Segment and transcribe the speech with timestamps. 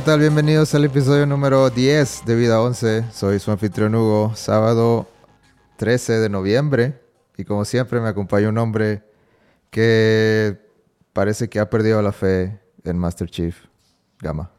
[0.00, 0.20] ¿qué tal?
[0.20, 3.12] Bienvenidos al episodio número 10 de Vida 11.
[3.12, 5.06] Soy su anfitrión Hugo, sábado
[5.76, 7.02] 13 de noviembre.
[7.36, 9.02] Y como siempre me acompaña un hombre
[9.68, 10.58] que
[11.12, 13.54] parece que ha perdido la fe en Master Chief,
[14.20, 14.50] Gama.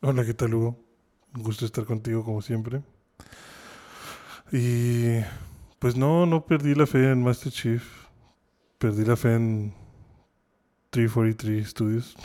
[0.00, 0.78] Hola, ¿qué tal Hugo?
[1.34, 2.80] Un gusto estar contigo como siempre.
[4.50, 5.18] Y
[5.78, 7.84] pues no, no perdí la fe en Master Chief.
[8.78, 9.74] Perdí la fe en
[10.88, 12.16] 343 Studios.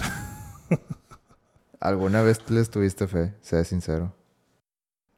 [1.82, 3.34] ¿Alguna vez les tuviste fe?
[3.42, 4.16] Sea sincero.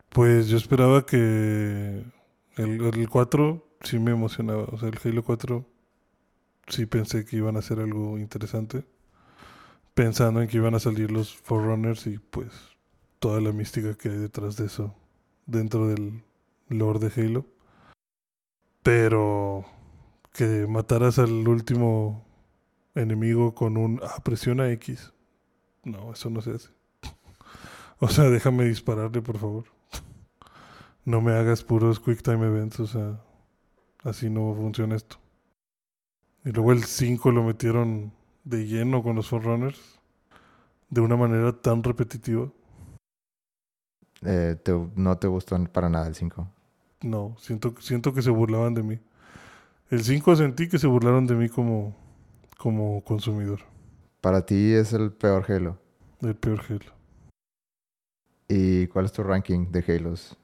[0.10, 2.06] Pues yo esperaba que
[2.56, 4.64] el, el 4 sí me emocionaba.
[4.72, 5.66] O sea, el Halo 4
[6.68, 8.86] sí pensé que iban a hacer algo interesante.
[9.94, 12.50] Pensando en que iban a salir los Forerunners y pues
[13.20, 14.96] toda la mística que hay detrás de eso
[15.46, 16.24] dentro del
[16.70, 17.46] lore de Halo.
[18.84, 19.66] Pero
[20.32, 22.26] que mataras al último
[22.96, 25.12] enemigo con un ah, presiona X.
[25.84, 26.70] No, eso no se hace.
[28.00, 29.66] O sea, déjame dispararle, por favor.
[31.06, 33.20] No me hagas puros quick time events, o sea,
[34.04, 35.18] así no funciona esto.
[36.46, 38.12] Y luego el 5 lo metieron
[38.44, 40.00] de lleno con los Forerunners
[40.90, 42.50] de una manera tan repetitiva.
[44.26, 46.48] Eh, te- ¿No te gustó para nada el 5?
[47.02, 49.00] No, siento, siento que se burlaban de mí.
[49.90, 51.96] El 5 sentí que se burlaron de mí como,
[52.58, 53.60] como consumidor.
[54.24, 55.78] Para ti es el peor Halo.
[56.22, 56.94] El peor Halo.
[58.48, 60.38] ¿Y cuál es tu ranking de Halos?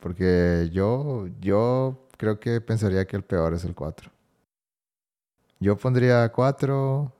[0.00, 4.10] Porque yo, yo creo que pensaría que el peor es el 4.
[5.60, 7.12] Yo pondría 4,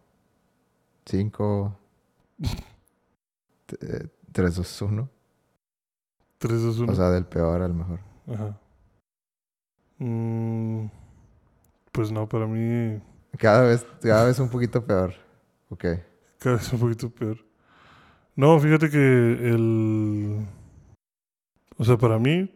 [1.06, 1.78] 5,
[4.32, 5.08] 3, 2, 1.
[6.38, 6.92] 3, 2, 1.
[6.92, 8.00] O sea, del peor al mejor.
[8.26, 8.58] Ajá.
[9.98, 10.86] Mm,
[11.92, 13.00] pues no, para mí
[13.38, 15.27] Cada vez, cada vez un poquito peor.
[15.70, 15.84] Ok.
[16.38, 17.38] cada vez un poquito peor.
[18.36, 20.46] No, fíjate que el...
[21.76, 22.50] O sea, para mí,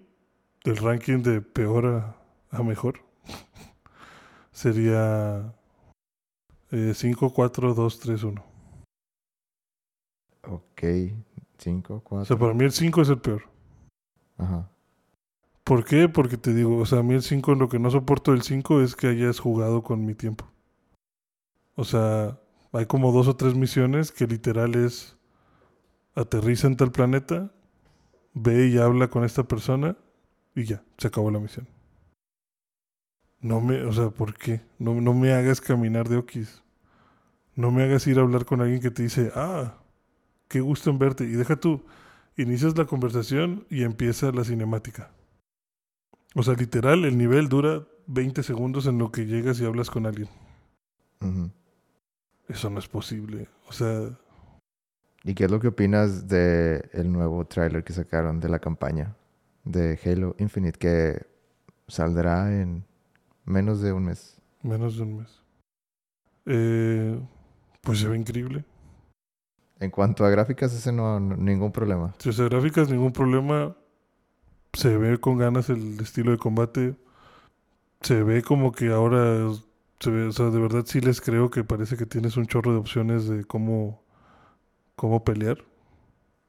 [0.65, 2.17] el ranking de peor a,
[2.51, 3.01] a mejor
[4.53, 5.55] sería
[6.71, 8.45] eh, 5, 4, 2, 3, 1.
[10.49, 10.83] Ok.
[11.59, 12.25] 5, O 4.
[12.25, 13.43] sea, para mí el 5 es el peor.
[14.39, 14.69] Ajá.
[15.65, 16.09] ¿Por qué?
[16.09, 18.81] Porque te digo, o sea, a mí el 5, lo que no soporto del 5
[18.83, 20.45] es que hayas jugado con mi tiempo.
[21.77, 22.41] O sea,
[22.73, 25.17] hay como dos o tres misiones que literal es
[26.15, 27.51] aterriza en tal planeta,
[28.35, 29.97] ve y habla con esta persona
[30.55, 31.67] y ya, se acabó la misión.
[33.41, 34.61] No me, o sea, ¿por qué?
[34.79, 36.63] No, no me hagas caminar de Okis.
[37.55, 39.75] No me hagas ir a hablar con alguien que te dice, ah,
[40.49, 41.25] qué gusto en verte.
[41.25, 41.85] Y deja tú,
[42.37, 45.11] inicias la conversación y empieza la cinemática.
[46.35, 50.07] O sea, literal, el nivel dura 20 segundos en lo que llegas y hablas con
[50.07, 50.29] alguien.
[52.53, 53.49] Eso no es posible.
[53.69, 54.11] O sea,
[55.25, 59.15] ¿Y qué es lo que opinas de el nuevo tráiler que sacaron de la campaña
[59.65, 61.27] de Halo Infinite que
[61.87, 62.85] saldrá en
[63.45, 64.41] menos de un mes?
[64.63, 65.41] menos de un mes.
[66.47, 67.21] Eh,
[67.81, 68.65] pues se ve increíble.
[69.81, 72.15] En cuanto a gráficas, ese no, no- ningún problema.
[72.19, 73.77] Si hace gráficas, ningún problema.
[74.73, 76.97] Se ve con ganas el estilo de combate.
[78.01, 79.63] Se ve como que ahora se
[80.11, 84.03] de verdad sí les creo que parece que tienes un chorro de opciones de cómo,
[84.97, 85.65] cómo pelear.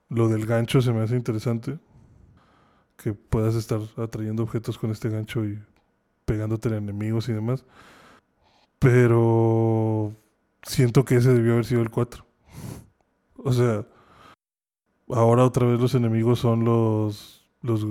[0.09, 1.79] Lo del gancho se me hace interesante.
[2.97, 5.59] Que puedas estar atrayendo objetos con este gancho y
[6.25, 7.65] pegándote a enemigos y demás.
[8.79, 10.13] Pero
[10.63, 12.25] siento que ese debió haber sido el 4.
[13.37, 13.85] O sea,
[15.09, 17.81] ahora otra vez los enemigos son los, los,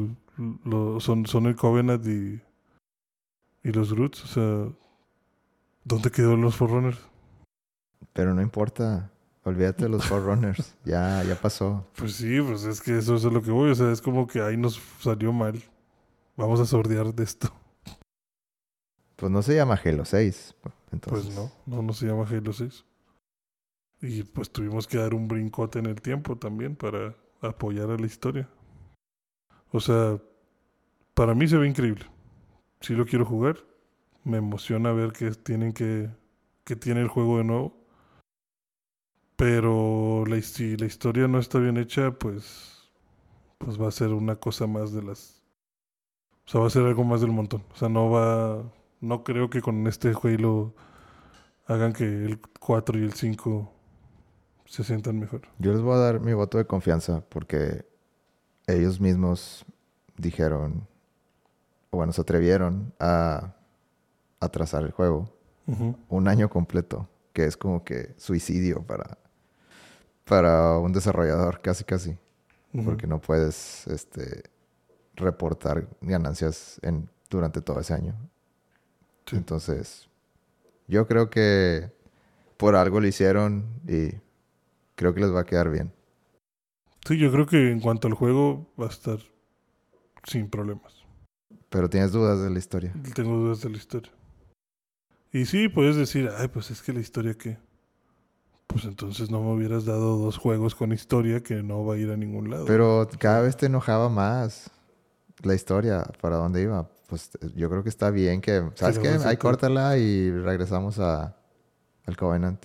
[1.03, 2.41] son, son el Covenant y,
[3.65, 4.25] y los Groots.
[4.25, 4.82] O sea,
[5.85, 6.99] ¿dónde quedó los Forerunners?
[8.13, 9.11] Pero no importa.
[9.45, 10.77] Olvídate de los Forerunners.
[10.85, 11.89] ya, ya pasó.
[11.97, 13.71] Pues sí, pues es que eso es a lo que voy.
[13.71, 15.61] O sea, es como que ahí nos salió mal.
[16.37, 17.53] Vamos a sordear de esto.
[19.17, 20.55] Pues no se llama Halo 6.
[20.93, 22.85] Entonces, Pues no, no, no se llama Halo 6.
[24.01, 28.07] Y pues tuvimos que dar un brincote en el tiempo también para apoyar a la
[28.07, 28.49] historia.
[29.71, 30.21] O sea,
[31.15, 32.05] para mí se ve increíble.
[32.81, 33.59] Si lo quiero jugar,
[34.25, 36.11] me emociona ver que tienen que,
[36.65, 37.77] que tiene el juego de nuevo.
[39.37, 42.91] Pero la, si la historia no está bien hecha, pues,
[43.59, 45.43] pues va a ser una cosa más de las...
[46.47, 47.65] O sea, va a ser algo más del montón.
[47.73, 48.63] O sea, no va...
[49.01, 50.75] No creo que con este Halo
[51.67, 53.73] hagan que el 4 y el 5
[54.67, 55.43] se sientan mejor.
[55.59, 57.85] Yo les voy a dar mi voto de confianza porque
[58.67, 59.65] ellos mismos
[60.17, 60.87] dijeron,
[61.91, 63.55] o bueno, se atrevieron a
[64.45, 65.29] atrasar el juego
[66.09, 69.17] un año completo, que es como que suicidio para,
[70.25, 72.19] para un desarrollador, casi casi.
[72.85, 74.45] Porque no puedes este,
[75.15, 78.15] reportar ganancias en, durante todo ese año.
[79.27, 79.37] Sí.
[79.37, 80.09] Entonces,
[80.89, 81.93] yo creo que
[82.57, 84.15] por algo lo hicieron y
[84.95, 85.93] creo que les va a quedar bien.
[87.07, 89.19] Sí, yo creo que en cuanto al juego va a estar
[90.25, 91.05] sin problemas.
[91.69, 92.93] Pero tienes dudas de la historia.
[93.15, 94.13] Tengo dudas de la historia.
[95.33, 97.59] Y sí, puedes decir, ay, pues es que la historia que...
[98.67, 102.11] Pues entonces no me hubieras dado dos juegos con historia que no va a ir
[102.11, 102.65] a ningún lado.
[102.67, 104.71] Pero cada vez te enojaba más
[105.43, 106.89] la historia, para dónde iba.
[107.07, 109.09] Pues yo creo que está bien que, ¿sabes qué?
[109.09, 111.37] Ahí córtala y regresamos a,
[112.07, 112.65] al Covenant.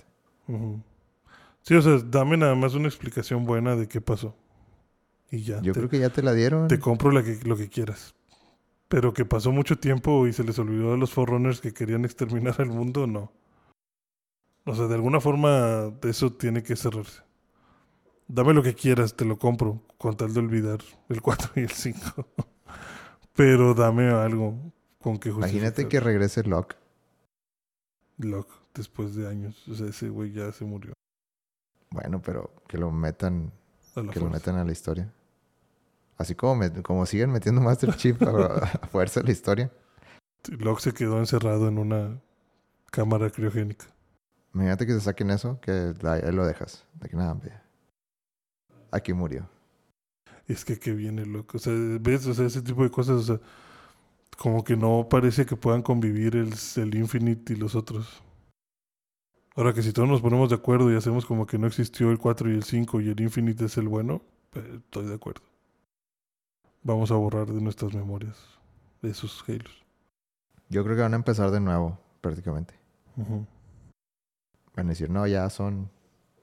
[1.62, 4.34] Sí, o sea, dame nada más una explicación buena de qué pasó.
[5.30, 5.60] Y ya.
[5.60, 6.68] Yo te, creo que ya te la dieron.
[6.68, 8.14] te compro la que, lo que quieras.
[8.88, 12.56] Pero que pasó mucho tiempo y se les olvidó a los Forerunners que querían exterminar
[12.58, 13.32] al mundo, no.
[14.64, 17.22] O sea, de alguna forma eso tiene que cerrarse.
[18.26, 21.70] Dame lo que quieras, te lo compro, con tal de olvidar el 4 y el
[21.70, 22.26] 5.
[23.34, 25.50] Pero dame algo con que justificar.
[25.50, 26.76] Imagínate que regrese Locke.
[28.18, 29.66] Locke, después de años.
[29.68, 30.92] O sea, ese güey ya se murió.
[31.90, 33.52] Bueno, pero que lo metan,
[34.12, 35.10] que lo metan a la historia.
[36.18, 38.26] Así como, me- como siguen metiendo Master Chief a,
[38.82, 39.70] a fuerza a la historia.
[40.58, 42.20] Locke se quedó encerrado en una
[42.90, 43.86] cámara criogénica.
[44.54, 46.86] Imagínate que se saquen eso, que ahí ahí lo dejas.
[47.00, 47.36] De que nada.
[48.90, 49.48] Aquí murió.
[50.46, 51.58] Es que qué viene loco.
[51.58, 53.40] O sea, ves, o sea, ese tipo de cosas, o sea,
[54.38, 58.22] como que no parece que puedan convivir el, el Infinite y los otros.
[59.56, 62.18] Ahora que si todos nos ponemos de acuerdo y hacemos como que no existió el
[62.18, 65.42] 4 y el 5 y el Infinite es el bueno, pues, estoy de acuerdo.
[66.88, 68.38] Vamos a borrar de nuestras memorias
[69.02, 69.84] de esos Halos.
[70.70, 72.72] Yo creo que van a empezar de nuevo, prácticamente.
[73.18, 73.44] Ujú.
[74.74, 75.90] Van a decir, no, ya son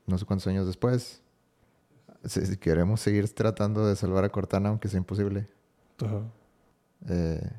[0.06, 1.24] no sé cuántos años después.
[2.26, 5.48] Si, si queremos seguir tratando de salvar a Cortana, aunque sea imposible.
[6.06, 6.22] Ajá.
[7.10, 7.52] eh,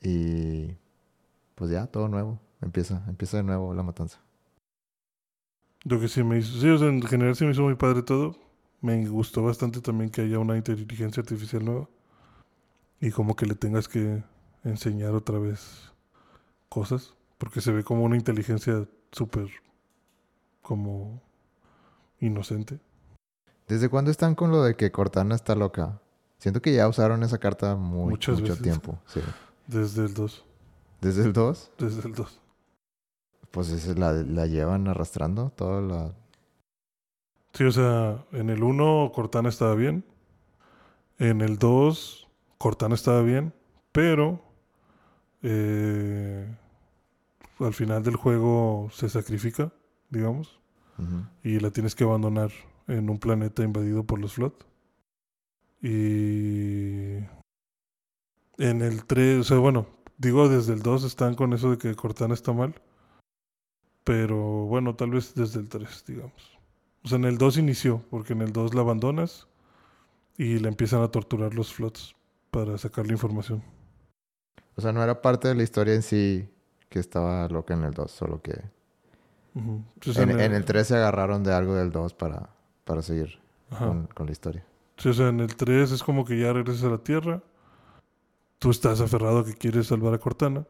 [0.00, 0.76] y
[1.54, 2.40] pues ya, todo nuevo.
[2.62, 4.18] Empieza, empieza de nuevo la matanza.
[5.84, 8.02] Lo que sí me hizo, sí, o sea, en general sí me hizo muy padre
[8.02, 8.45] todo.
[8.86, 11.88] Me gustó bastante también que haya una inteligencia artificial nueva.
[13.00, 14.22] Y como que le tengas que
[14.62, 15.92] enseñar otra vez
[16.68, 17.14] cosas.
[17.36, 19.48] Porque se ve como una inteligencia súper
[20.62, 21.20] como
[22.20, 22.78] inocente.
[23.66, 26.00] ¿Desde cuándo están con lo de que Cortana está loca?
[26.38, 28.62] Siento que ya usaron esa carta muy, Muchas mucho veces.
[28.62, 29.00] tiempo.
[29.06, 29.20] Sí.
[29.66, 30.44] Desde el 2.
[31.00, 32.40] Desde el 2, Desde el 2.
[33.50, 36.14] pues esa la, la llevan arrastrando toda la...
[37.56, 40.04] Sí, o sea, en el 1 Cortana estaba bien.
[41.18, 43.54] En el 2 Cortana estaba bien.
[43.92, 44.42] Pero
[45.40, 46.54] eh,
[47.58, 49.72] al final del juego se sacrifica,
[50.10, 50.60] digamos.
[51.42, 52.50] Y la tienes que abandonar
[52.88, 54.52] en un planeta invadido por los Flood.
[55.80, 57.16] Y
[58.58, 59.86] en el 3, o sea, bueno,
[60.18, 62.74] digo desde el 2 están con eso de que Cortana está mal.
[64.04, 64.36] Pero
[64.66, 66.55] bueno, tal vez desde el 3, digamos.
[67.06, 69.46] O sea, en el 2 inició, porque en el 2 la abandonas
[70.36, 72.16] y la empiezan a torturar los Floods
[72.50, 73.62] para sacar la información.
[74.74, 76.48] O sea, no era parte de la historia en sí
[76.88, 78.60] que estaba loca en el 2, solo que...
[79.54, 82.50] Entonces, En, en el 3 se agarraron de algo del 2 para,
[82.84, 83.38] para seguir
[83.78, 84.66] con, con la historia.
[84.96, 87.40] Sí, o sea, en el 3 es como que ya regresas a la Tierra.
[88.58, 90.66] Tú estás aferrado a que quieres salvar a Cortana.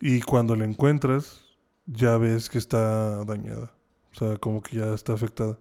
[0.00, 1.46] Y cuando la encuentras,
[1.86, 3.72] ya ves que está dañada.
[4.14, 5.58] O sea, como que ya está afectada.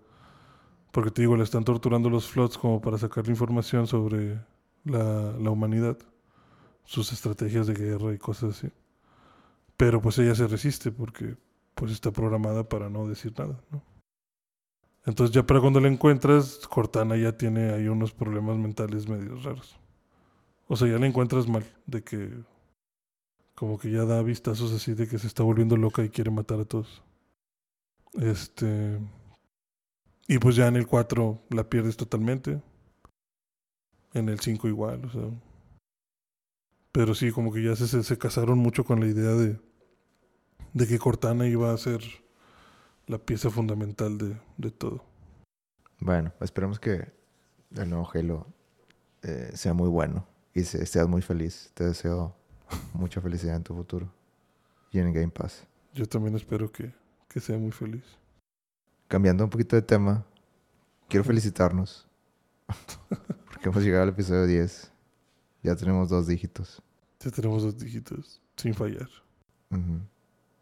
[0.92, 4.40] Porque te digo, le están torturando los flots como para sacar información sobre
[4.86, 5.98] la, la humanidad.
[6.86, 8.72] Sus estrategias de guerra y cosas así.
[9.78, 11.36] Pero pues ella se resiste porque
[11.74, 13.82] pues está programada para no decir nada, ¿no?
[15.06, 19.76] Entonces ya para cuando la encuentras, Cortana ya tiene ahí unos problemas mentales medio raros.
[20.68, 22.32] O sea, ya la encuentras mal, de que
[23.56, 26.60] como que ya da vistazos así de que se está volviendo loca y quiere matar
[26.60, 27.04] a todos.
[28.22, 29.00] Este
[30.28, 32.62] y pues ya en el 4 la pierdes totalmente.
[34.14, 35.30] En el 5 igual, o sea.
[36.92, 39.60] Pero sí, como que ya se, se, se casaron mucho con la idea de,
[40.74, 42.02] de que Cortana iba a ser
[43.08, 45.04] la pieza fundamental de, de todo.
[46.00, 47.12] Bueno, esperemos que
[47.76, 48.46] el nuevo Halo
[49.24, 51.72] eh, sea muy bueno y se- seas muy feliz.
[51.74, 52.36] Te deseo
[52.94, 54.12] mucha felicidad en tu futuro
[54.92, 55.66] y en Game Pass.
[55.96, 56.94] Yo también espero que,
[57.34, 58.04] que sea muy feliz.
[59.08, 60.26] Cambiando un poquito de tema,
[61.10, 62.08] quiero felicitarnos
[63.10, 64.92] porque hemos llegado al episodio 10.
[65.64, 66.82] Ya tenemos dos dígitos.
[67.20, 69.10] Ya tenemos dos dígitos sin fallar.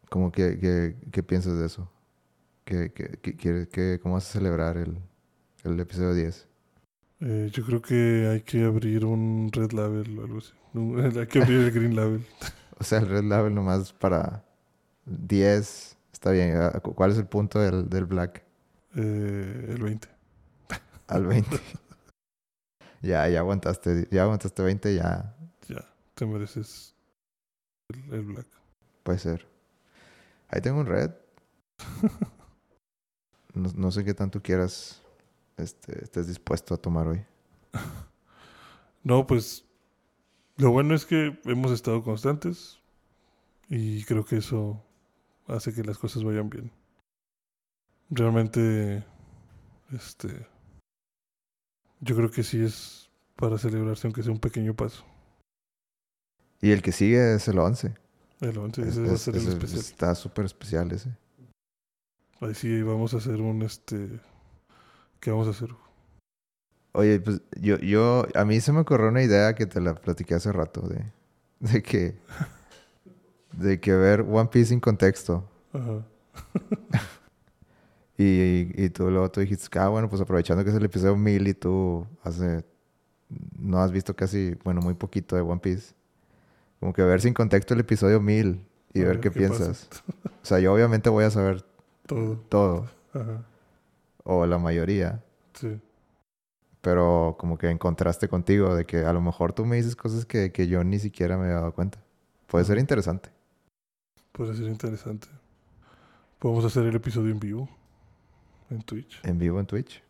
[0.08, 1.90] ¿Cómo que, que- qué piensas de eso?
[2.64, 4.96] ¿Qué, qué- cómo vas a celebrar el,
[5.64, 6.46] el episodio 10?
[7.20, 10.52] Eh, yo creo que hay que abrir un Red Label o algo así.
[11.18, 12.24] Hay que abrir el Green Label.
[12.78, 14.44] O sea, el Red Label nomás para
[15.06, 15.96] 10.
[16.22, 16.56] Está bien.
[16.56, 18.44] Ah, cu- ¿Cuál es el punto del, del Black?
[18.94, 20.06] Eh, el 20.
[21.08, 21.58] Al 20.
[23.02, 24.06] ya, ya aguantaste.
[24.12, 25.34] Ya aguantaste 20, ya
[25.68, 26.94] Ya, te mereces
[27.88, 28.46] el, el Black.
[29.02, 29.48] puede ser.
[30.46, 31.10] Ahí tengo un Red.
[33.54, 35.02] No, no sé qué tanto quieras,
[35.58, 37.24] este, estés dispuesto a tomar hoy.
[39.04, 39.64] No, pues
[40.56, 42.78] lo bueno es que hemos estado constantes
[43.68, 44.82] y creo que eso
[45.46, 46.70] hace que las cosas vayan bien.
[48.10, 49.04] Realmente,
[49.92, 50.46] este,
[52.00, 55.04] yo creo que sí es para celebrarse aunque sea un pequeño paso.
[56.60, 57.94] Y el que sigue es el 11.
[58.40, 59.80] El 11, Es- ese va a es- ser el especial.
[59.80, 61.16] Está súper especial ese.
[62.40, 64.20] Ahí sí vamos a hacer un, este,
[65.20, 65.70] ¿qué vamos a hacer?
[66.92, 70.34] Oye, pues yo, yo, a mí se me ocurrió una idea que te la platiqué
[70.34, 71.04] hace rato de,
[71.60, 72.18] de que,
[73.52, 75.44] de que ver One Piece sin contexto.
[75.72, 76.04] Ajá.
[78.18, 81.48] Y, y tú luego tú dijiste, ah, bueno, pues aprovechando que es el episodio 1000
[81.48, 82.64] y tú hace,
[83.58, 85.94] no has visto casi, bueno, muy poquito de One Piece.
[86.78, 89.64] Como que ver sin contexto el episodio 1000 y ver ver qué, qué pasa.
[89.64, 89.88] piensas.
[90.24, 91.64] O sea, yo obviamente voy a saber
[92.06, 92.36] Todo.
[92.48, 93.44] todo, Ajá.
[94.24, 95.24] o la mayoría.
[95.54, 95.80] Sí.
[96.80, 100.26] pero como que en contraste contigo, de que a lo mejor tú me dices cosas
[100.26, 101.98] que, que yo ni siquiera me había dado cuenta.
[102.46, 103.30] Puede ser interesante.
[104.32, 105.28] Puede ser interesante.
[106.38, 107.68] Podemos hacer el episodio en vivo.
[108.70, 109.20] En Twitch.
[109.24, 110.02] En vivo en Twitch.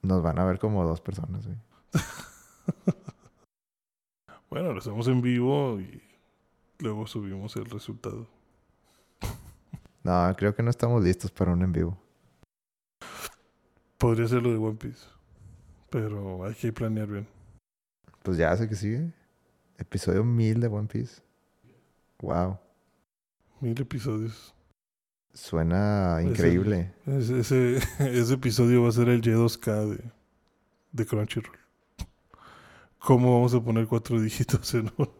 [0.00, 1.58] Nos van a ver como dos personas, güey.
[4.52, 6.02] Bueno, lo hacemos en vivo y
[6.80, 8.28] luego subimos el resultado.
[10.04, 11.96] No, creo que no estamos listos para un en vivo.
[13.96, 15.06] Podría ser lo de One Piece.
[15.88, 17.28] Pero hay que planear bien.
[18.24, 19.12] Pues ya sé que sigue.
[19.78, 21.22] Episodio 1000 de One Piece.
[22.20, 22.58] Wow.
[23.62, 24.54] Mil episodios.
[25.32, 26.92] Suena increíble.
[27.06, 30.04] Ese, ese, ese episodio va a ser el Y2K de,
[30.90, 31.56] de Crunchyroll.
[32.98, 35.10] ¿Cómo vamos a poner cuatro dígitos en, un-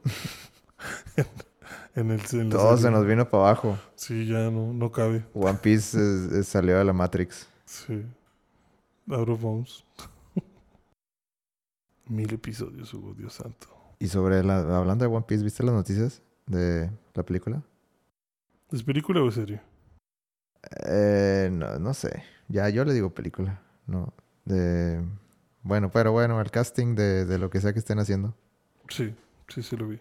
[1.95, 3.79] en, el, en Todo se nos vino para abajo.
[3.95, 5.25] Sí, ya no, no cabe.
[5.35, 7.47] One Piece es- es- salió de la Matrix.
[7.65, 8.05] Sí.
[9.09, 9.43] Out of.
[12.09, 13.69] Mil episodios hubo, Dios santo.
[14.01, 17.63] Y sobre la, hablando de One Piece, ¿viste las noticias de la película?
[18.73, 19.61] ¿Es película o serie?
[20.87, 22.23] Eh, no, no sé.
[22.49, 23.61] Ya yo le digo película.
[23.87, 24.13] No.
[24.45, 25.03] De.
[25.63, 28.35] Bueno, pero bueno, el casting de, de lo que sea que estén haciendo.
[28.89, 29.15] Sí,
[29.49, 30.01] sí, sí lo vi.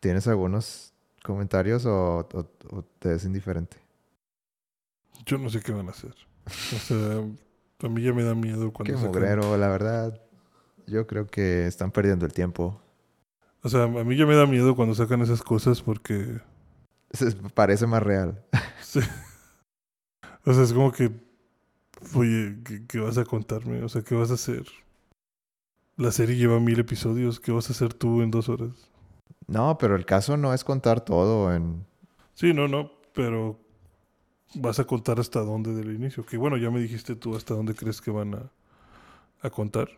[0.00, 0.92] ¿Tienes algunos
[1.22, 3.76] comentarios o, o- o te es indiferente?
[5.24, 6.14] Yo no sé qué van a hacer.
[6.46, 7.22] O sea,
[7.82, 10.20] a mí ya me da miedo cuando Qué sacan- mugrero, la verdad.
[10.88, 12.82] Yo creo que están perdiendo el tiempo.
[13.62, 16.40] O sea, a mí ya me da miedo cuando sacan esas cosas porque...
[17.12, 18.44] Se- Parece más real.
[18.82, 19.00] sí.
[20.44, 21.10] O sea, es como que...
[22.14, 23.82] Oye, ¿qué, qué vas a contarme?
[23.82, 24.66] O sea, ¿qué vas a hacer?
[25.96, 27.38] La serie lleva mil episodios.
[27.38, 28.72] ¿Qué vas a hacer tú en dos horas?
[29.46, 31.86] No, pero el caso no es contar todo en.
[32.34, 33.60] Sí, no, no, pero
[34.54, 36.24] vas a contar hasta dónde del inicio.
[36.26, 38.50] Que bueno, ya me dijiste tú hasta dónde crees que van a,
[39.42, 39.90] a contar.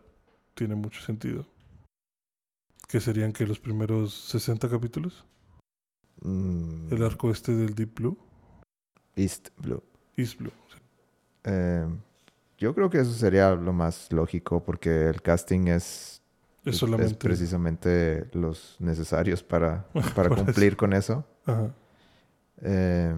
[0.53, 1.47] Tiene mucho sentido.
[2.87, 5.25] Que serían que los primeros 60 capítulos.
[6.25, 8.17] Mm, El arco este del Deep Blue.
[9.15, 9.83] East Blue.
[10.17, 10.51] East Blue.
[10.73, 10.77] sí.
[11.45, 11.85] Eh,
[12.57, 16.21] yo creo que eso sería lo más lógico porque el casting es
[16.63, 17.11] Es solamente...
[17.11, 20.43] es precisamente los necesarios para, para eso.
[20.45, 21.25] cumplir con eso.
[21.45, 21.73] Ajá.
[22.61, 23.13] Eh,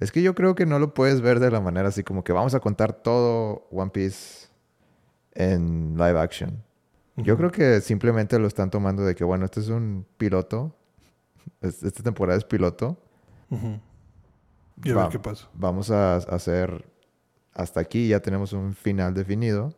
[0.00, 2.32] es que yo creo que no lo puedes ver de la manera así como que
[2.32, 4.46] vamos a contar todo One Piece
[5.34, 6.62] en live action.
[7.16, 10.76] Yo creo que simplemente lo están tomando de que, bueno, este es un piloto.
[11.60, 12.96] Es- Esta temporada es piloto.
[14.84, 15.48] Y a Va- ver qué pasa.
[15.54, 16.84] Vamos a hacer
[17.54, 19.74] hasta aquí, ya tenemos un final definido.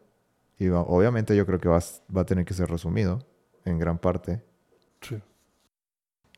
[0.59, 1.79] Y va- obviamente yo creo que va,
[2.15, 3.25] va a tener que ser resumido
[3.65, 4.43] en gran parte.
[5.01, 5.19] Sí.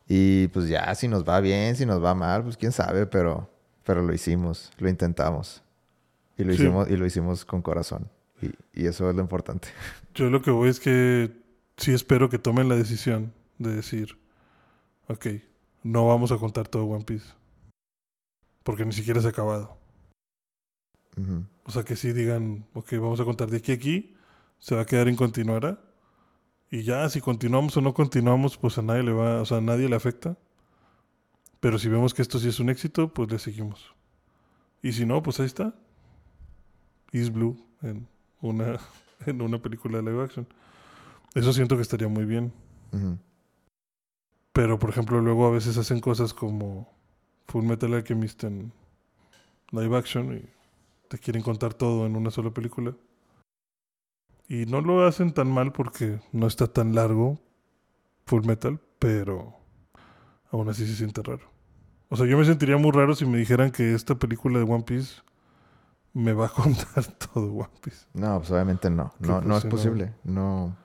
[0.06, 3.50] Y pues ya, si nos va bien, si nos va mal, pues quién sabe, pero,
[3.84, 5.62] pero lo hicimos, lo intentamos.
[6.38, 6.62] Y lo, Sí.
[6.62, 8.08] hicimos, y lo hicimos con corazón.
[8.40, 9.68] Y, y eso es lo importante.
[10.14, 11.32] Yo lo que voy es que
[11.76, 14.18] sí espero que tomen la decisión de decir,
[15.08, 15.26] ok,
[15.82, 17.26] no vamos a contar todo One Piece.
[18.62, 19.78] Porque ni siquiera se ha acabado.
[21.64, 24.16] O sea, que sí digan, ok, vamos a contar de aquí a aquí,
[24.58, 25.80] se va a quedar en continuará.
[26.70, 29.60] Y ya, si continuamos o no continuamos, pues a nadie le va, o sea, a
[29.60, 30.38] nadie le afecta.
[31.60, 33.94] Pero si vemos que esto sí es un éxito, pues le seguimos.
[34.82, 35.74] Y si no, pues ahí está.
[37.12, 38.08] Is Blue en
[38.40, 38.80] una,
[39.26, 40.46] en una película de live action.
[41.34, 42.52] Eso siento que estaría muy bien.
[44.52, 46.92] Pero, por ejemplo, luego a veces hacen cosas como
[47.48, 48.72] Full Metal Alchemist en
[49.70, 50.44] live action y
[51.08, 52.94] te quieren contar todo en una sola película.
[54.48, 57.38] Y no lo hacen tan mal porque no está tan largo
[58.26, 59.54] Full Metal, pero
[60.50, 61.50] aún así se siente raro.
[62.10, 64.84] O sea, yo me sentiría muy raro si me dijeran que esta película de One
[64.84, 65.22] Piece
[66.12, 68.06] me va a contar todo One Piece.
[68.12, 69.14] No, pues obviamente no.
[69.18, 70.14] No, no pues, es posible.
[70.24, 70.76] No.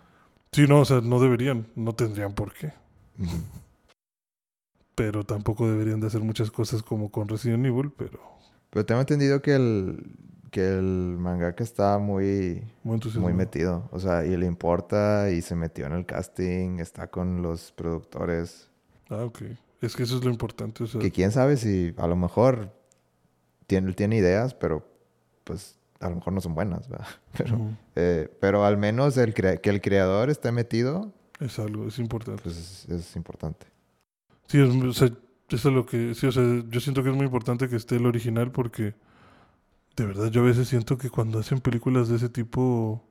[0.54, 2.74] Sí, no, o sea, no deberían, no tendrían por qué.
[4.96, 8.20] Pero tampoco deberían de hacer muchas cosas como con Resident Evil, pero
[8.70, 10.16] Pero tengo entendido que el,
[10.52, 13.88] que el mangaka está muy, muy muy metido.
[13.92, 18.70] O sea, y le importa y se metió en el casting, está con los productores.
[19.10, 19.44] Ah, ok.
[19.82, 20.84] Es que eso es lo importante.
[20.84, 22.74] O sea, Que quién sabe si a lo mejor
[23.68, 24.84] tiene, tiene ideas, pero
[25.44, 27.08] pues a lo mejor no son buenas, ¿verdad?
[27.38, 27.60] Pero,
[27.96, 32.42] eh, pero al menos el que el creador esté metido, es algo, es importante.
[32.44, 33.68] pues es, es importante.
[34.48, 35.08] Sí, es, o sea,
[35.50, 36.14] eso es lo que.
[36.16, 38.96] Sí, o sea, yo siento que es muy importante que esté el original porque.
[39.96, 43.04] De verdad, yo a veces siento que cuando hacen películas de ese tipo.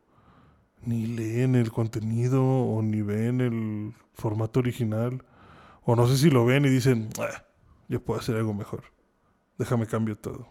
[0.84, 5.24] Ni leen el contenido o ni ven el formato original.
[5.84, 7.08] O no sé si lo ven y dicen.
[7.18, 7.44] "Ah,
[7.88, 8.84] yo puedo hacer algo mejor.
[9.58, 10.48] Déjame cambio todo.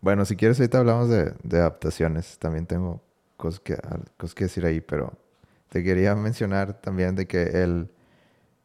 [0.00, 2.38] Bueno, si quieres ahorita hablamos de, de adaptaciones.
[2.38, 3.02] También tengo
[3.36, 3.76] cosas que,
[4.16, 5.12] cosas que decir ahí, pero
[5.70, 7.90] te quería mencionar también de que el,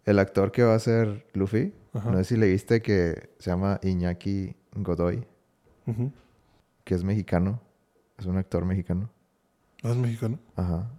[0.04, 2.12] el actor que va a ser Luffy, Ajá.
[2.12, 5.26] no sé si le viste que se llama Iñaki Godoy,
[5.88, 6.12] Ujú.
[6.84, 7.62] que es mexicano.
[8.18, 9.10] Es un actor mexicano.
[9.84, 10.39] ¿Ah, ¿Es mexicano?
[10.56, 10.91] Ajá.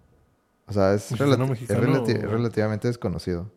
[0.66, 3.52] O sea, es, ¿Mexicano, relati- es mexicano relati- o- relativamente desconocido.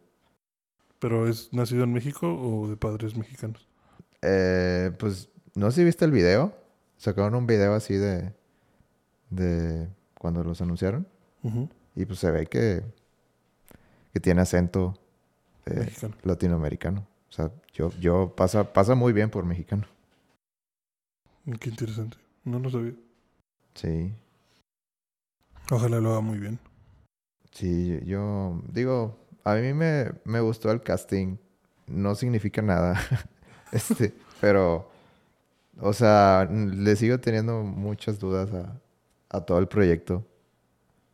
[1.00, 3.68] ¿Pero es nacido en México o de padres mexicanos?
[4.22, 6.54] Eh, pues, no sé si viste el video.
[6.98, 8.34] Sacaron un video así de...
[9.30, 9.88] De
[10.20, 11.08] cuando los anunciaron.
[11.44, 11.70] Ujú.
[12.00, 12.82] Y pues se ve que...
[14.14, 14.98] Que tiene acento
[15.66, 15.92] eh,
[16.24, 17.06] latinoamericano.
[17.30, 19.86] O sea, yo, yo pasa, pasa muy bien por mexicano.
[21.44, 22.18] Mm, Qué interesante.
[22.46, 22.94] No lo sabía.
[23.76, 24.14] Sí.
[25.70, 26.58] Ojalá lo haga muy bien.
[27.52, 31.36] Sí, yo digo, a mí me, me gustó el casting.
[31.86, 32.98] No significa nada.
[33.74, 34.90] este, pero,
[35.82, 38.80] o sea, le sigo teniendo muchas dudas a,
[39.30, 40.26] a todo el proyecto.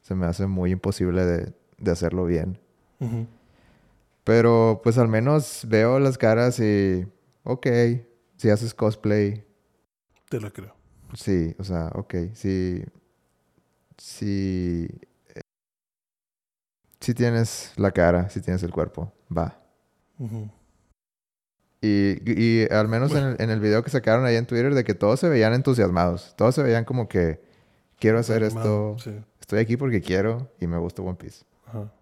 [0.06, 2.60] Se me hace muy imposible de, de hacerlo bien.
[4.24, 7.08] Pero, pues al menos veo las caras y,
[7.44, 7.66] ok,
[8.38, 9.44] si haces cosplay,
[10.30, 10.76] Te la creo.
[11.16, 12.84] sí, o sea, ok, si,
[13.98, 14.88] si,
[15.34, 15.42] eh,
[17.00, 19.60] si tienes la cara, si tienes el cuerpo, va.
[21.82, 24.84] Y, y al menos en el, en el video que sacaron ahí en Twitter de
[24.84, 26.36] que todos se veían entusiasmados.
[26.38, 27.42] Todos se veían como que
[28.00, 29.12] quiero hacer Animado, esto.
[29.12, 29.26] Sí.
[29.46, 31.46] Estoy aquí porque quiero y me gusta One Piece.
[31.68, 31.94] Ajá.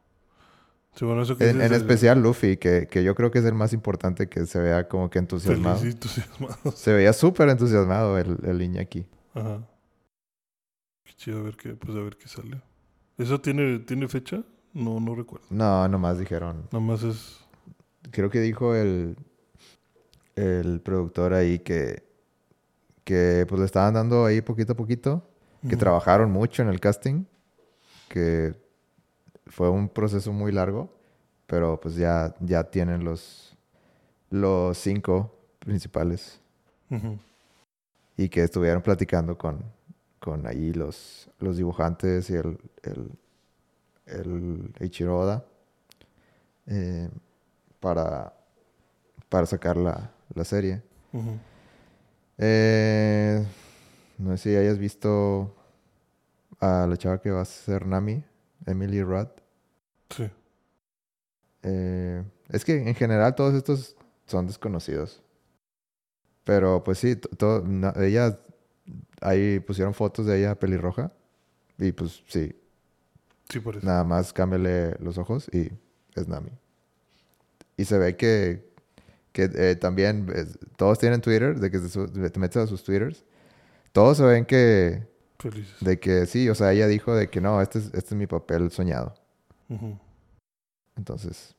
[0.96, 3.74] Sí, bueno, eso que En, especial Luffy, que, que yo creo que es el más
[3.74, 5.78] importante que se vea como que entusiasmado.
[5.78, 6.72] Feliz entusiasmado.
[6.72, 9.06] Se veía súper entusiasmado el, el Iñaki.
[9.34, 9.60] Ajá.
[11.04, 12.62] Qué chido a ver qué, pues a ver qué sale.
[13.18, 14.42] ¿Eso tiene, tiene fecha?
[14.72, 15.46] No, no recuerdo.
[15.50, 16.70] No, nomás dijeron.
[16.72, 17.40] Nada más es.
[18.12, 19.18] Creo que dijo el,
[20.38, 22.04] el productor ahí que,
[23.04, 25.28] que pues le estaban dando ahí poquito a poquito.
[25.68, 27.24] que trabajaron mucho en el casting,
[28.14, 28.54] que
[29.48, 30.88] fue un proceso muy largo,
[31.48, 33.58] pero pues ya, ya tienen los,
[34.30, 36.40] los cinco principales.
[38.16, 39.64] Y que estuvieron platicando con,
[40.20, 43.10] con ahí los, los dibujantes y el, el,
[44.06, 45.44] el Eiichiro Oda,
[46.68, 47.10] eh,
[47.80, 48.32] para,
[49.28, 50.84] para sacar la, la serie.
[52.38, 53.44] Eh,
[54.20, 55.56] no sé si hayas visto
[56.64, 58.24] a la chava que va a ser Nami,
[58.66, 59.28] Emily Rudd.
[60.10, 60.30] Sí.
[61.64, 63.96] Eh, es que en general todos estos
[64.26, 65.22] son desconocidos.
[66.44, 68.40] Pero pues sí, to- to- na- ella,
[69.22, 71.12] ahí pusieron fotos de ella pelirroja.
[71.78, 72.54] Y pues sí,
[73.50, 73.86] Sí, parece.
[73.86, 75.72] nada más cámbiale los ojos y
[76.16, 76.52] es Nami.
[77.78, 78.72] Y se ve que,
[79.32, 83.24] que eh, también es- todos tienen Twitter, de que se te metes a sus Twitters.
[83.92, 85.08] Todos se ven que,
[85.44, 85.76] Felices.
[85.82, 88.28] de que sí, o sea, ella dijo de que no, este es, este es mi
[88.28, 89.14] papel soñado.
[89.70, 89.98] Ujú.
[90.96, 91.56] Entonces,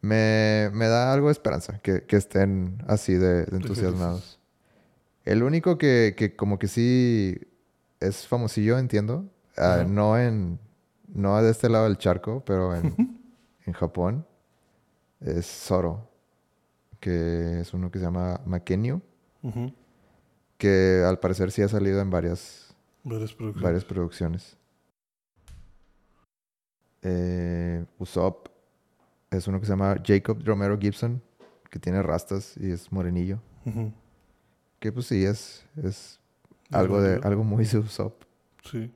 [0.00, 4.38] me, me da algo de esperanza que, que estén así de, de entusiasmados.
[5.24, 7.38] El único que, que como que sí
[8.00, 9.26] es famosillo, entiendo.
[9.56, 9.84] ah, Ajá.
[9.84, 10.58] no en...
[11.14, 12.94] No de este lado del charco, pero en,
[13.66, 14.26] en Japón.
[15.20, 16.08] Es Zoro.
[17.00, 19.00] Que es uno que se llama Makenyu.
[19.42, 19.72] Ujú.
[20.56, 22.71] que al parecer sí ha salido en varias,
[23.04, 23.62] Varias producciones.
[23.62, 24.56] varias producciones.
[27.02, 28.48] Eh, Usopp
[29.30, 31.20] es uno que se llama Jacob Romero Gibson,
[31.70, 33.40] que tiene rastas y es morenillo.
[34.78, 36.20] Que pues sí, es, es
[36.70, 38.22] algo, de, algo muy de Usopp.
[38.64, 38.92] Sí,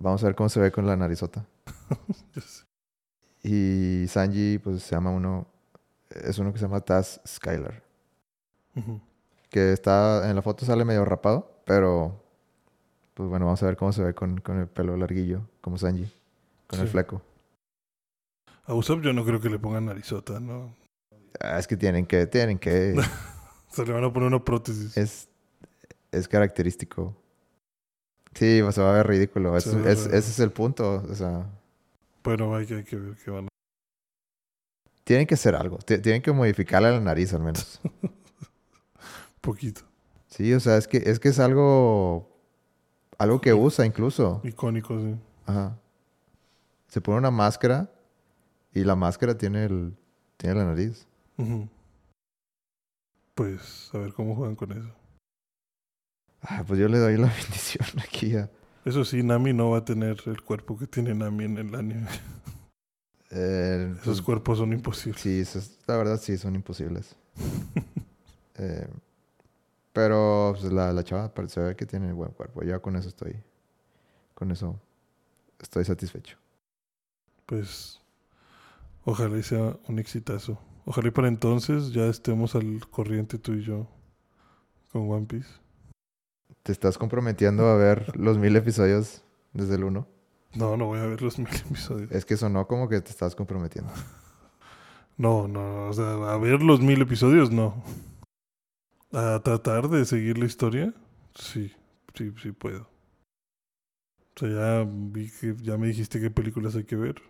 [0.00, 1.44] Vamos a ver cómo se ve con la narizota.
[3.40, 5.46] Y Sanji, pues se llama uno,
[6.10, 7.82] es uno que se llama Taz Skylar.
[9.48, 12.20] Que está, en la foto sale medio rapado, pero
[13.18, 16.08] pues bueno, vamos a ver cómo se ve con, con el pelo larguillo, como Sanji,
[16.68, 16.92] con el Sí.
[16.92, 17.20] fleco.
[18.64, 20.72] A Usopp yo no creo que le pongan narizota, ¿no?
[21.40, 22.94] Ah, es que tienen que, tienen que,
[23.70, 24.96] Se le van a poner una prótesis.
[24.96, 25.28] es,
[26.12, 27.16] es característico.
[28.34, 29.56] Sí, se va a ver ridículo.
[29.56, 31.02] Es- a ver ese es el punto.
[31.10, 31.44] O sea,
[32.22, 33.48] Bueno, hay que, hay que ver qué van a...
[35.02, 35.78] tienen que hacer algo.
[35.78, 37.80] Ti- Tienen que modificarle la nariz al menos.
[39.40, 39.80] Poquito.
[40.28, 42.37] Sí, o sea, es que es, que es algo,
[43.18, 44.40] algo que usa incluso.
[44.44, 45.16] Icónico, sí.
[45.46, 45.76] Ajá.
[46.88, 47.90] Se pone una máscara
[48.72, 49.94] y la máscara tiene, el,
[50.36, 51.06] tiene la nariz.
[53.34, 54.90] Pues a ver cómo juegan con eso.
[56.42, 58.50] Ah, pues yo le doy la bendición aquí a...
[58.84, 62.08] Eso sí, Nami no va a tener el cuerpo que tiene Nami en el anime.
[63.30, 65.20] eh, Esos pues, cuerpos son imposibles.
[65.20, 67.14] Sí, eso es- la verdad sí, son imposibles.
[68.60, 68.88] Eh,
[69.92, 72.62] pero pues, la, la chava parece se ve que tiene buen cuerpo.
[72.62, 73.36] Ya con eso estoy.
[74.34, 74.80] Con eso
[75.60, 76.38] estoy satisfecho.
[77.46, 78.00] Pues
[79.04, 80.58] ojalá y sea un exitazo.
[80.84, 83.86] Ojalá y para entonces ya estemos al corriente tú y yo
[84.92, 85.50] con One Piece.
[86.62, 90.06] ¿Te estás comprometiendo a ver los mil episodios desde el uno?
[90.54, 92.10] No, no voy a ver los mil episodios.
[92.10, 93.92] Es que sonó como que te estás comprometiendo.
[95.18, 97.82] No, no, o sea, a ver los mil episodios, no.
[99.12, 100.92] A tratar de seguir la historia,
[101.34, 101.72] sí,
[102.14, 102.82] sí, sí puedo.
[104.36, 107.22] O sea, ya vi que, ya me dijiste qué películas hay que ver.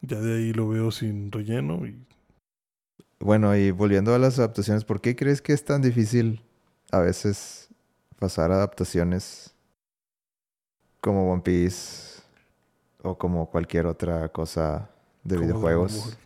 [0.00, 2.02] Ya de ahí lo veo sin relleno y
[3.20, 6.42] Bueno, y volviendo a las adaptaciones, ¿por qué crees que es tan difícil
[6.92, 7.68] a veces
[8.18, 9.54] pasar adaptaciones
[11.02, 12.22] como One Piece
[13.02, 14.90] o como cualquier otra cosa
[15.24, 16.16] de videojuegos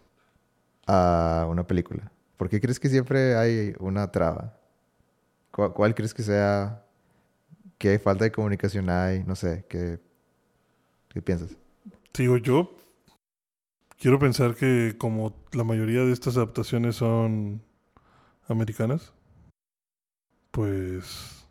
[0.87, 2.13] a una película?
[2.43, 4.59] ¿Por qué crees que siempre hay una traba?
[5.53, 6.85] ¿Cuál, crees que sea?
[7.79, 9.23] ¿Qué falta de comunicación hay?
[9.23, 10.01] No sé, ¿qué,
[11.09, 11.57] qué piensas?
[12.13, 12.75] Digo yo,
[13.97, 17.63] quiero pensar que como la mayoría de estas adaptaciones son
[18.49, 19.13] americanas,
[20.51, 21.47] pues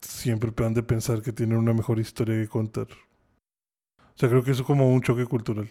[0.00, 2.88] siempre han de pensar que tienen una mejor historia que contar.
[4.00, 5.70] O sea, creo que eso es como un choque cultural.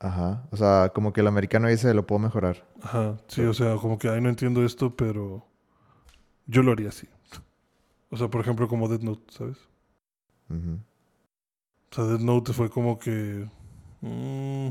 [0.00, 2.64] Ajá, o sea, como que el americano dice, lo puedo mejorar.
[2.82, 5.46] Ajá, sí, o sea, como que, ay, no entiendo esto, pero
[6.46, 7.08] yo lo haría así.
[8.10, 9.58] O sea, por ejemplo, como Death Note, ¿sabes?
[10.48, 10.78] Ujú.
[11.90, 13.48] O sea, Death Note fue como que...
[14.00, 14.68] mm,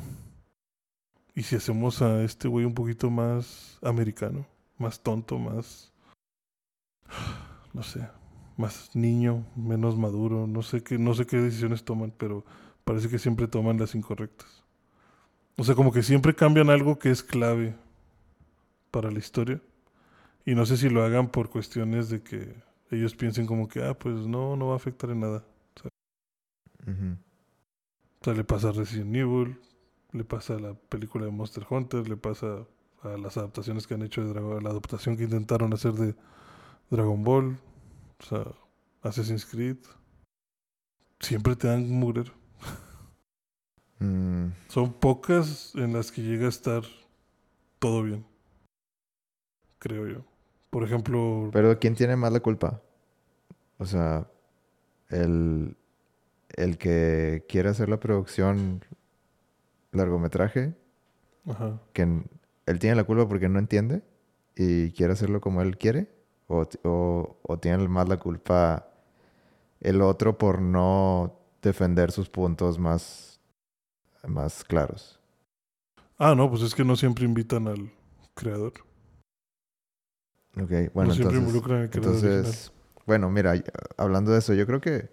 [1.36, 4.48] ¿Y si hacemos a este güey un poquito más americano?
[4.78, 5.94] Más tonto, más...
[7.74, 8.08] No sé.
[8.56, 10.48] Más niño, menos maduro.
[10.48, 12.44] No sé qué, no sé qué decisiones toman, pero
[12.84, 14.57] parece que siempre toman las incorrectas.
[15.58, 17.76] O sea, como que siempre cambian algo que es clave
[18.92, 19.60] para la historia.
[20.46, 22.56] Y no sé si lo hagan por cuestiones de que
[22.92, 25.44] ellos piensen como que, ah, pues no, no va a afectar en nada.
[28.22, 29.60] O sea, le pasa a Resident Evil,
[30.12, 32.66] le pasa a la película de Monster Hunter, le pasa
[33.04, 36.16] a las adaptaciones que han hecho de Dragon la adaptación que intentaron hacer de
[36.90, 37.60] Dragon Ball,
[38.20, 38.46] o sea,
[39.02, 39.78] Assassin's Creed.
[41.20, 42.32] Siempre te dan un mugrero.
[44.00, 46.84] Mm, Son pocas en las que llega a estar
[47.80, 48.26] todo bien.
[49.80, 50.24] Creo yo.
[50.70, 52.82] Por ejemplo, Pero ¿quién tiene más la culpa?
[53.78, 54.28] O sea,
[55.10, 55.76] el,
[56.56, 58.84] el que quiere hacer la producción
[59.92, 60.76] largometraje,
[61.48, 61.80] ajá.
[61.94, 62.02] que
[62.66, 64.04] él tiene la culpa porque no entiende
[64.56, 66.10] y quiere hacerlo como él quiere,
[66.48, 68.90] o, o, o tiene más la culpa
[69.80, 73.37] el otro por no defender sus puntos más,
[74.26, 75.20] más claros.
[76.18, 77.92] Ah, no, pues es que no siempre invitan al
[78.34, 78.74] creador.
[80.56, 81.38] Ok, bueno, no siempre entonces...
[81.38, 82.38] involucran al creador original.
[82.38, 82.72] Entonces,
[83.06, 83.54] bueno, mira,
[83.96, 85.10] hablando de eso, yo creo que,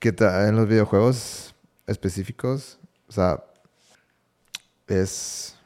[0.00, 1.54] que en los videojuegos
[1.86, 2.78] específicos,
[3.08, 3.44] o sea,
[4.86, 5.56] es,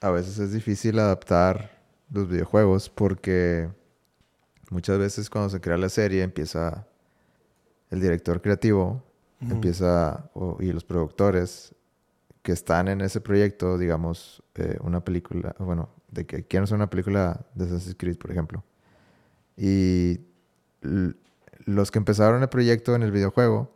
[0.00, 1.78] a veces es difícil adaptar
[2.10, 3.68] los videojuegos porque
[4.70, 6.86] muchas veces cuando se crea la serie empieza
[7.90, 9.02] el director creativo,
[9.40, 11.74] Empieza, y los productores
[12.42, 16.90] que están en ese proyecto, digamos, eh, una película, bueno, de que quieren hacer una
[16.90, 18.64] película de Assassin's Creed, por ejemplo.
[19.56, 20.20] Y
[21.66, 23.70] los que empezaron el proyecto en el videojuego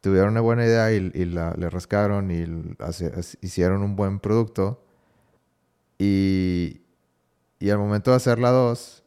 [0.00, 2.44] tuvieron una buena idea y, y la, le rascaron y
[2.80, 4.82] hace- hicieron un buen producto.
[5.98, 6.80] Y,
[7.58, 9.02] y al momento de hacer la 2,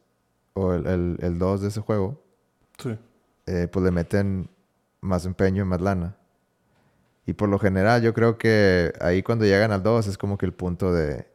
[0.54, 2.22] o el, el, el 2 de ese juego,
[2.78, 2.96] Sí.
[3.46, 4.48] eh, pues le meten
[5.04, 6.16] más empeño y más lana.
[7.26, 10.46] Y por lo general yo creo que ahí cuando llegan al 2 es como que
[10.46, 11.26] el punto de,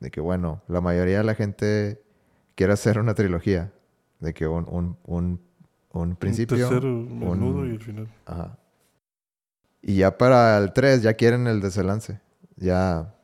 [0.00, 2.02] de que, bueno, la mayoría de la gente
[2.54, 3.72] quiere hacer una trilogía.
[4.20, 5.40] De que un, un, un,
[5.92, 6.56] un principio...
[6.56, 8.08] Un tercero, un- nudo y el final.
[8.26, 8.58] Ajá.
[9.82, 12.20] Y ya para el 3 ya quieren el desenlace.
[12.56, 13.14] Ya,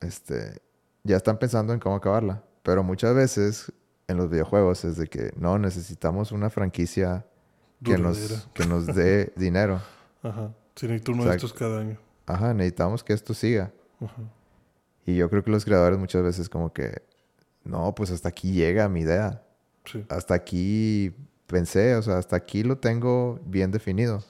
[0.00, 0.62] este,
[1.02, 2.44] ya están pensando en cómo acabarla.
[2.62, 3.72] Pero muchas veces
[4.08, 7.26] en los videojuegos es de que no necesitamos una franquicia
[7.82, 9.80] que nos, que nos dé dinero.
[10.22, 10.52] Ajá.
[10.74, 11.98] Sí, necesito uno de estos cada año.
[12.26, 13.72] Ajá, necesitamos que esto siga.
[14.00, 14.22] Ajá.
[15.06, 17.02] Y yo creo que los creadores muchas veces como que,
[17.64, 19.42] no, pues hasta aquí llega mi idea.
[19.84, 20.04] Sí.
[20.08, 21.14] Hasta aquí
[21.46, 24.22] pensé, o sea, hasta aquí lo tengo bien definido.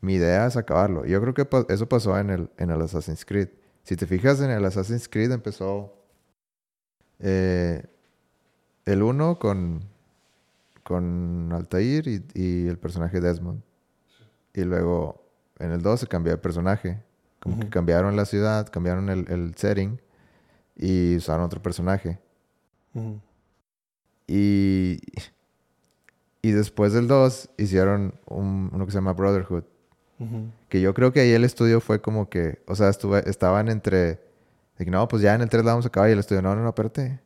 [0.00, 1.04] Mi idea es acabarlo.
[1.04, 3.48] Yo creo que eso pasó en el, en el Assassin's Creed.
[3.84, 5.94] Si te fijas en el Assassin's Creed empezó
[7.20, 7.84] eh,
[8.84, 9.84] el 1 con,
[10.84, 13.60] con Altair y, y el personaje Desmond.
[14.54, 15.24] Y luego
[15.58, 17.02] en el 2 se cambió de personaje.
[17.40, 17.70] Como que Ujú.
[17.70, 20.00] cambiaron la ciudad, cambiaron el, el setting
[20.76, 22.18] y usaron otro personaje.
[22.94, 23.20] Ujú.
[24.26, 25.00] Y,
[26.42, 29.64] y después del 2 hicieron un- uno que se llama Brotherhood.
[30.18, 30.50] Ujú.
[30.68, 34.20] Que yo creo que ahí el estudio fue como que, o sea, estuve, estaban entre,
[34.78, 36.08] de que no, pues ya en el 3 la vamos a acabar.
[36.08, 37.20] Y el estudio, no, no, no, espérate.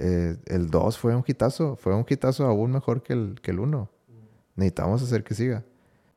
[0.00, 3.58] Eh, el 2 fue un hitazo, fue un hitazo aún mejor que el, que el
[3.58, 3.90] 1.
[4.54, 5.64] Necesitamos hacer que siga.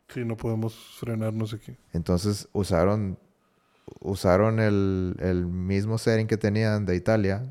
[0.07, 1.75] Sí, no podemos frenarnos aquí.
[1.91, 3.17] Entonces usaron,
[3.99, 7.43] usaron el, el mismo setting que tenían de Italia.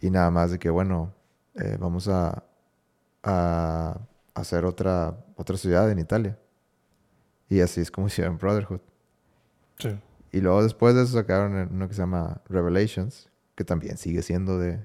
[0.00, 1.14] Y nada más de que, bueno,
[1.54, 2.44] eh, vamos a,
[3.22, 3.98] a
[4.34, 6.38] hacer otra, otra ciudad en Italia.
[7.48, 8.80] Y así es como hicieron Brotherhood.
[9.78, 9.98] Sí.
[10.30, 14.58] Y luego después de eso sacaron uno que se llama Revelations, que también sigue siendo
[14.58, 14.78] de,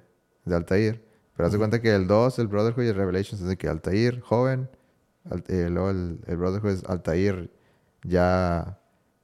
[0.45, 1.05] de Altair.
[1.35, 1.61] Pero haz de Ujú.
[1.61, 4.67] cuenta que el 2, el Brotherhood y el Revelations es de que Altair, joven,
[5.29, 7.49] Al- eh, luego el, el Brotherhood es Altair
[8.03, 8.79] ya,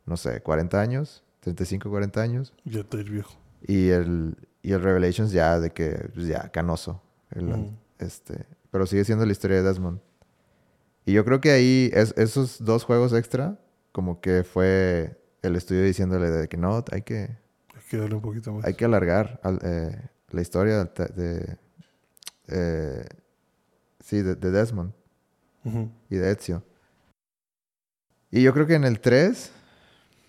[0.05, 2.53] no sé, 40 años, 35, 40 años.
[2.63, 3.33] Ya está el viejo.
[3.67, 7.01] Y el, y el Revelations ya de que, pues ya, canoso.
[7.31, 9.99] El- este, pero sigue siendo la historia de Desmond.
[11.05, 13.57] Y yo creo que ahí, es, esos dos juegos extra,
[13.91, 17.37] como que fue el estudio diciéndole de que no, hay que,
[17.89, 18.65] que darle un poquito más.
[18.65, 21.57] hay que alargar al- eh, la historia de,
[22.47, 23.05] eh,
[23.99, 24.93] sí, de, de Desmond
[26.09, 26.63] y de Ezio.
[28.31, 29.51] Y yo creo que en el 3,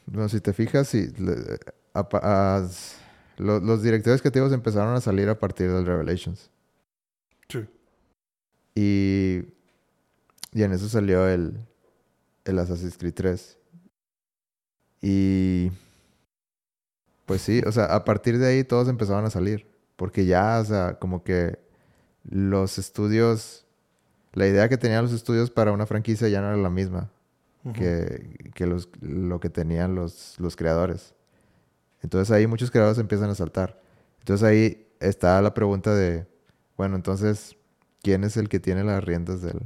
[0.06, 1.58] bueno, si te fijas, si, le-
[1.94, 2.68] a- a-
[3.36, 6.50] lo- los directores creativos empezaron a salir a partir del Revelations.
[7.48, 7.66] Sí.
[8.74, 9.44] Y,
[10.52, 11.58] y en eso salió el,
[12.44, 13.58] el Assassin's Creed 3.
[15.02, 15.70] Y
[17.30, 19.64] pues sí, o sea, a partir de ahí todos empezaron a salir.
[19.94, 21.60] Porque ya, o sea, como que
[22.24, 23.68] los estudios,
[24.32, 27.08] la idea que tenían los estudios para una franquicia ya no era la misma
[27.72, 31.14] que, que los, lo que tenían los, los creadores.
[32.02, 33.80] Entonces ahí muchos creadores empiezan a saltar.
[34.18, 36.26] Entonces ahí está la pregunta de,
[36.76, 37.56] bueno, entonces,
[38.02, 39.60] ¿quién es el que tiene las riendas del,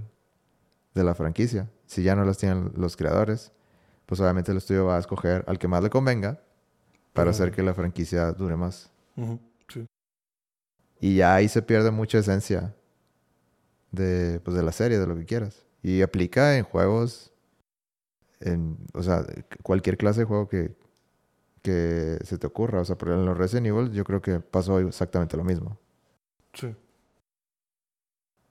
[0.95, 1.71] de la franquicia?
[1.87, 3.53] Si ya no las tienen los creadores,
[4.05, 6.43] pues obviamente el estudio va a escoger al que más le convenga
[7.15, 8.91] para hacer que la franquicia dure más.
[9.69, 9.87] Sí.
[11.01, 12.75] Y ya ahí se pierde mucha esencia
[13.93, 15.65] de, pues, de la serie, de lo que quieras.
[15.83, 17.33] Y aplica en juegos,
[18.41, 19.25] en, o sea,
[19.63, 20.75] cualquier clase de juego que,
[21.63, 22.81] que se te ocurra.
[22.81, 25.79] O sea, por en los Resident Evil yo creo que pasó exactamente lo mismo.
[26.53, 26.75] Sí.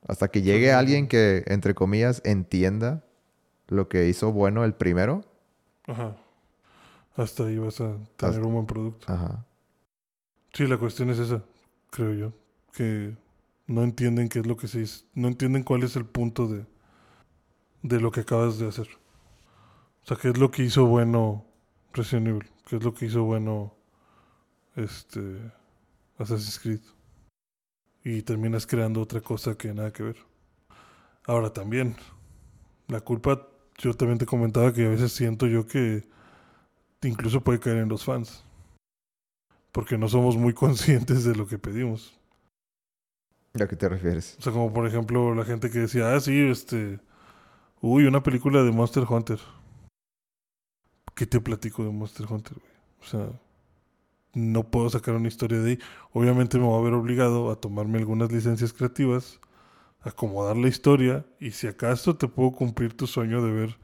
[0.07, 3.03] Hasta que llegue alguien que, entre comillas, entienda
[3.67, 5.25] lo que hizo bueno el primero.
[5.85, 6.15] Ajá.
[7.15, 9.11] Hasta ahí vas a tener Hasta- un buen producto.
[9.11, 9.45] Ajá.
[10.53, 11.43] Sí, la cuestión es esa,
[11.91, 12.33] creo yo.
[12.71, 13.15] Que
[13.67, 15.05] no entienden qué es lo que se hizo.
[15.13, 16.65] No entienden cuál es el punto de,
[17.83, 18.87] de lo que acabas de hacer.
[20.03, 21.45] O sea, qué es lo que hizo bueno
[21.93, 22.49] Resident Evil.
[22.67, 23.75] Qué es lo que hizo bueno
[24.75, 25.51] este
[26.17, 26.81] Assassin's Creed.
[28.03, 30.17] Y terminas creando otra cosa que nada que ver.
[31.25, 31.95] Ahora también,
[32.87, 33.47] la culpa,
[33.77, 36.03] yo también te comentaba que a veces siento yo que
[37.07, 38.43] incluso puede caer en los fans.
[39.71, 42.19] Porque no somos muy conscientes de lo que pedimos.
[43.59, 44.35] ¿A qué te refieres?
[44.39, 46.99] O sea, como por ejemplo la gente que decía, ah, sí, este...
[47.81, 49.39] Uy, una película de Monster Hunter.
[51.13, 52.73] ¿Qué te platico de Monster Hunter, güey?
[53.01, 53.39] O sea,
[54.33, 55.79] no puedo sacar una historia de ahí.
[56.11, 59.39] Obviamente me voy a ver obligado a tomarme algunas licencias creativas,
[60.01, 63.77] acomodar la historia y si acaso te puedo cumplir tu sueño de ver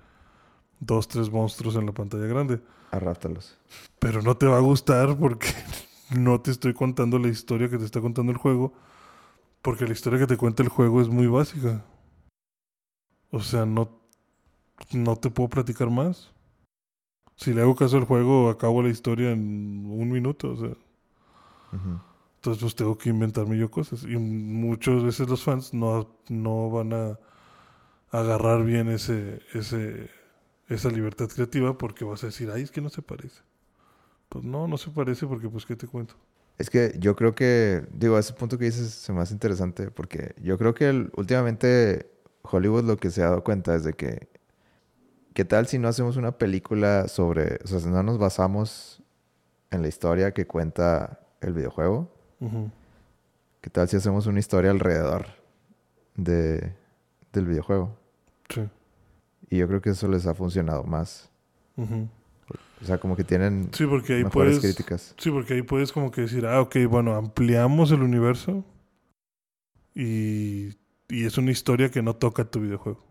[0.79, 2.61] dos, tres monstruos en la pantalla grande.
[2.91, 3.57] Arráptalos.
[3.99, 5.49] Pero no te va a gustar porque
[6.15, 8.73] no te estoy contando la historia que te está contando el juego.
[9.61, 11.83] Porque la historia que te cuenta el juego es muy básica.
[13.31, 13.89] O sea, no,
[14.91, 16.31] no te puedo platicar más.
[17.35, 20.51] Si le hago caso al juego, acabo la historia en un minuto.
[20.51, 20.71] O sea.
[22.39, 24.03] Entonces pues tengo que inventarme yo cosas.
[24.03, 27.19] Y muchas veces los fans no, no van a
[28.11, 30.09] agarrar bien ese, ese,
[30.69, 33.41] esa libertad creativa porque vas a decir, ay, es que no se parece.
[34.29, 36.15] Pues no, no se parece porque pues, ¿qué te cuento?
[36.57, 40.35] Es que yo creo que, digo, ese punto que dices se me hace interesante porque
[40.41, 42.11] yo creo que el- últimamente
[42.43, 44.29] Hollywood lo que se ha dado cuenta es de que,
[45.33, 49.01] ¿qué tal si no hacemos una película sobre, o sea, si no nos basamos
[49.71, 52.11] en la historia que cuenta el videojuego?
[52.41, 52.69] Ujú.
[53.61, 55.27] ¿Qué tal si hacemos una historia alrededor
[56.15, 56.73] de,
[57.33, 57.97] del videojuego?
[58.49, 58.69] Sí.
[59.49, 61.29] Y yo creo que eso les ha funcionado más.
[62.81, 64.75] O sea, como que tienen Sí, porque ahí mejores puedes...
[64.75, 65.15] críticas.
[65.17, 68.63] Sí, porque ahí puedes como que decir, ah, ok, bueno, ampliamos el universo
[69.95, 70.69] y,
[71.07, 73.03] y es una historia que no toca tu videojuego.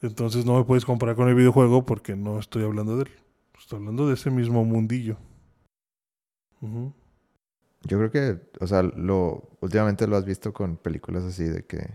[0.00, 3.10] Entonces no me puedes comparar con el videojuego porque no estoy hablando de él.
[3.58, 5.16] Estoy hablando de ese mismo mundillo.
[6.60, 11.88] Yo creo que, o sea, lo últimamente lo has visto con películas así de que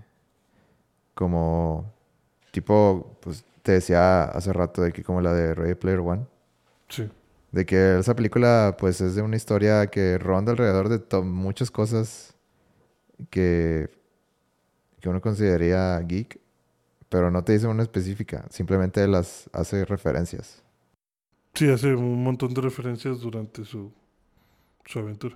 [1.13, 1.93] como
[2.53, 6.27] tipo, pues te decía hace rato de que como la de Ready Player One,
[6.87, 7.09] Sí.
[7.51, 12.35] de que esa película pues es de una historia que ronda alrededor de muchas cosas
[13.31, 13.89] que
[15.01, 16.39] que uno consideraría geek,
[17.09, 20.61] pero no te dice una específica, simplemente las hace referencias.
[21.55, 23.91] Sí, hace un montón de referencias durante su,
[24.85, 25.35] su aventura.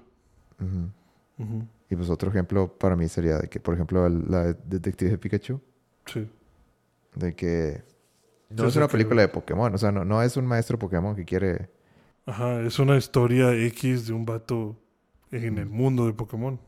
[1.90, 5.18] Y pues otro ejemplo para mí sería de que, por ejemplo, el- la de Detective
[5.18, 5.60] Pikachu,
[6.06, 6.30] Sí.
[7.18, 7.84] De que
[8.50, 10.78] no Sí, es una que- película de Pokémon, o sea, no, no es un maestro
[10.80, 11.70] Pokémon que quiere...
[12.26, 14.76] Ajá, es una historia X de un vato
[15.32, 16.60] en el mundo de Pokémon.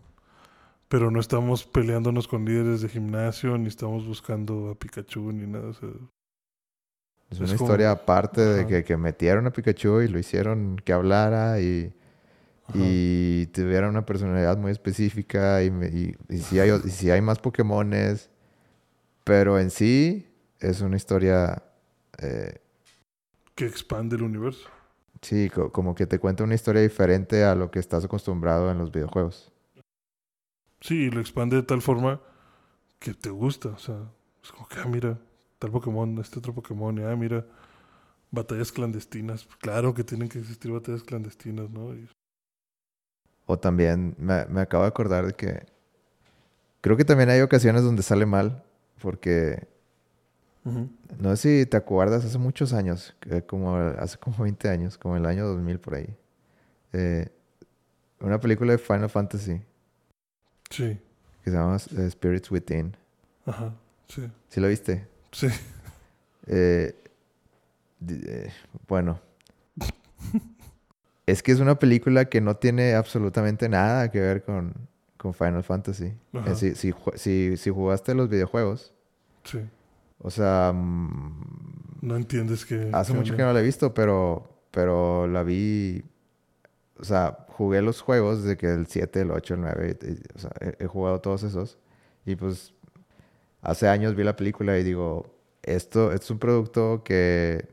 [0.87, 5.67] Pero no estamos peleándonos con líderes de gimnasio, ni estamos buscando a Pikachu, ni nada.
[5.69, 5.89] o sea,
[7.29, 10.77] Es Es una como- historia aparte de que, que metieron a Pikachu y lo hicieron
[10.83, 11.93] que hablara y,
[12.73, 17.21] y tuviera una personalidad muy específica y, y, y si hay, o- y si hay
[17.21, 18.29] más Pokémones,
[19.23, 20.25] pero en sí
[20.59, 21.63] es una historia,
[22.19, 22.59] eh,
[23.55, 24.67] Que expande el universo.
[25.21, 28.77] sí, co- como que te cuenta una historia diferente a lo que estás acostumbrado en
[28.77, 29.51] los videojuegos.
[30.81, 32.21] Sí, y lo expande de tal forma
[32.99, 33.69] que te gusta.
[33.69, 34.11] O sea,
[34.43, 35.19] es como que, ah, mira,
[35.59, 37.45] tal Pokémon, este otro Pokémon, y ah, mira,
[38.31, 39.47] batallas clandestinas.
[39.61, 41.93] Claro que tienen que existir batallas clandestinas, ¿no?
[41.95, 42.09] Y-
[43.45, 45.65] O también me, me acabo de acordar de que
[46.81, 48.63] creo que también hay ocasiones donde sale mal,
[49.01, 49.67] porque
[51.19, 53.15] No sé si te acuerdas, hace muchos años,
[53.47, 56.15] como hace como 20 años, como el año 2000 por ahí,
[56.93, 57.29] eh,
[58.19, 59.61] una película de Final Fantasy
[60.69, 60.99] Sí,
[61.43, 62.95] que se llama eh, Spirits Within.
[63.45, 63.73] ajá,
[64.07, 65.07] sí, ¿Sí lo viste?
[65.31, 65.47] sí.
[66.47, 66.95] Eh,
[68.07, 68.51] eh,
[68.87, 69.19] bueno.
[71.25, 74.73] es que es una película que no tiene absolutamente nada que ver con,
[75.17, 76.13] con Final Fantasy.
[76.55, 78.93] Si, si, si, si jugaste los videojuegos,
[79.43, 79.59] Sí.
[80.19, 82.89] O sea, mm, No entiendes que...
[82.93, 86.03] hace mucho que no la he visto, pero, pero la vi,
[86.99, 90.19] o sea, jugué los juegos desde que el 7, el 8, el 9, y- y-
[90.35, 91.77] o sea, he, he jugado todos esos.
[92.25, 92.73] Y pues
[93.61, 97.67] hace años vi la película y digo, esto, esto es un producto que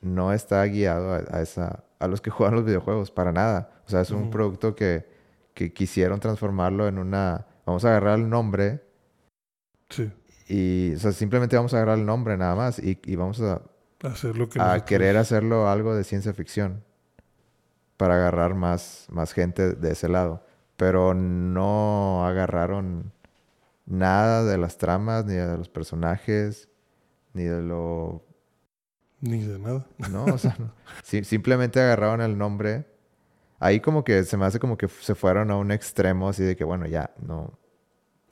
[0.00, 3.70] no está guiado a, a esa, a los que juegan los videojuegos, para nada.
[3.86, 5.06] O sea, es un producto que,
[5.54, 7.46] que quisieron transformarlo en una...
[7.66, 8.82] Vamos a agarrar el nombre
[9.90, 10.10] Sí,
[10.48, 13.60] y, o sea, simplemente vamos a agarrar el nombre nada más y, y vamos a,
[14.02, 16.82] hacer lo que a querer hacerlo algo de ciencia ficción
[17.98, 20.42] para agarrar más, más gente de ese lado.
[20.76, 23.12] Pero no agarraron
[23.84, 26.68] nada de las tramas, ni de los personajes,
[27.34, 28.24] ni de lo...
[29.20, 29.84] Ni de nada.
[30.10, 30.72] No, o sea, no.
[31.02, 32.86] Si- simplemente agarraron el nombre.
[33.58, 36.56] Ahí como que se me hace como que se fueron a un extremo así de
[36.56, 37.58] que, bueno, ya, no...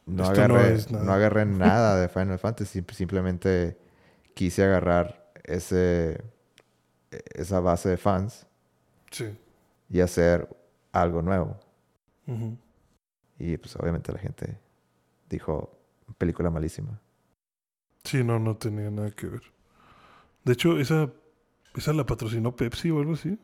[0.06, 1.04] No Esto no agarré, es nada.
[1.04, 3.76] no agarré nada de Final Fantasy, sim- simplemente
[4.34, 6.22] quise agarrar ese,
[7.34, 8.46] esa base de fans
[9.10, 9.36] Sí.
[9.88, 10.48] y hacer
[10.92, 11.58] algo nuevo.
[13.38, 14.58] Y pues obviamente la gente
[15.28, 15.78] dijo,
[16.18, 17.00] película malísima.
[18.04, 19.42] Sí, no, no tenía nada que ver.
[20.44, 21.10] De hecho, esa,
[21.74, 23.38] esa la patrocinó Pepsi o algo así.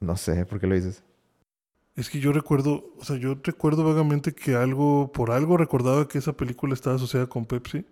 [0.00, 1.02] No sé por qué lo dices.
[1.98, 6.18] Es que yo recuerdo, o sea, yo recuerdo vagamente que algo, por algo recordaba que
[6.18, 7.84] esa película estaba asociada con Pepsi.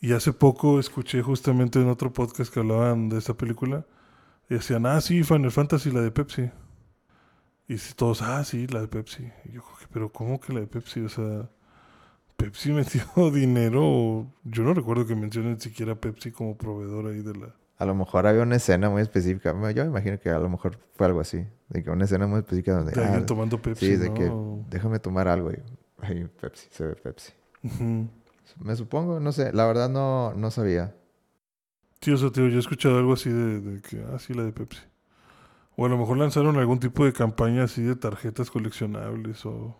[0.00, 3.84] Y hace poco escuché justamente en otro podcast que hablaban de esa película.
[4.48, 6.50] Y decían, ah, sí, Final Fantasy, la de Pepsi.
[7.68, 9.30] Y todos, ah, sí, la de Pepsi.
[9.44, 11.00] Y yo, pero ¿cómo que la de Pepsi?
[11.00, 11.50] O sea,
[12.38, 14.32] Pepsi metió dinero.
[14.44, 17.54] Yo no recuerdo que mencionen siquiera Pepsi como proveedor ahí de la.
[17.76, 19.50] A lo mejor había una escena muy específica.
[19.72, 21.44] Yo me imagino que a lo mejor fue algo así.
[21.74, 22.92] De que una escena muy específica donde.
[22.92, 23.86] De alguien ah, tomando Pepsi.
[23.86, 24.14] sí, de ¿no?
[24.14, 24.30] que
[24.70, 25.56] déjame tomar algo y.
[25.98, 27.32] Ay, Pepsi, se ve Pepsi.
[28.60, 29.52] Me supongo, no sé.
[29.52, 30.94] La verdad no, no sabía.
[32.00, 34.44] Sí, o sea, tío, yo he escuchado algo así de, de que, ah, sí, la
[34.44, 34.82] de Pepsi.
[35.74, 39.76] O a lo mejor lanzaron algún tipo de campaña así de tarjetas coleccionables o,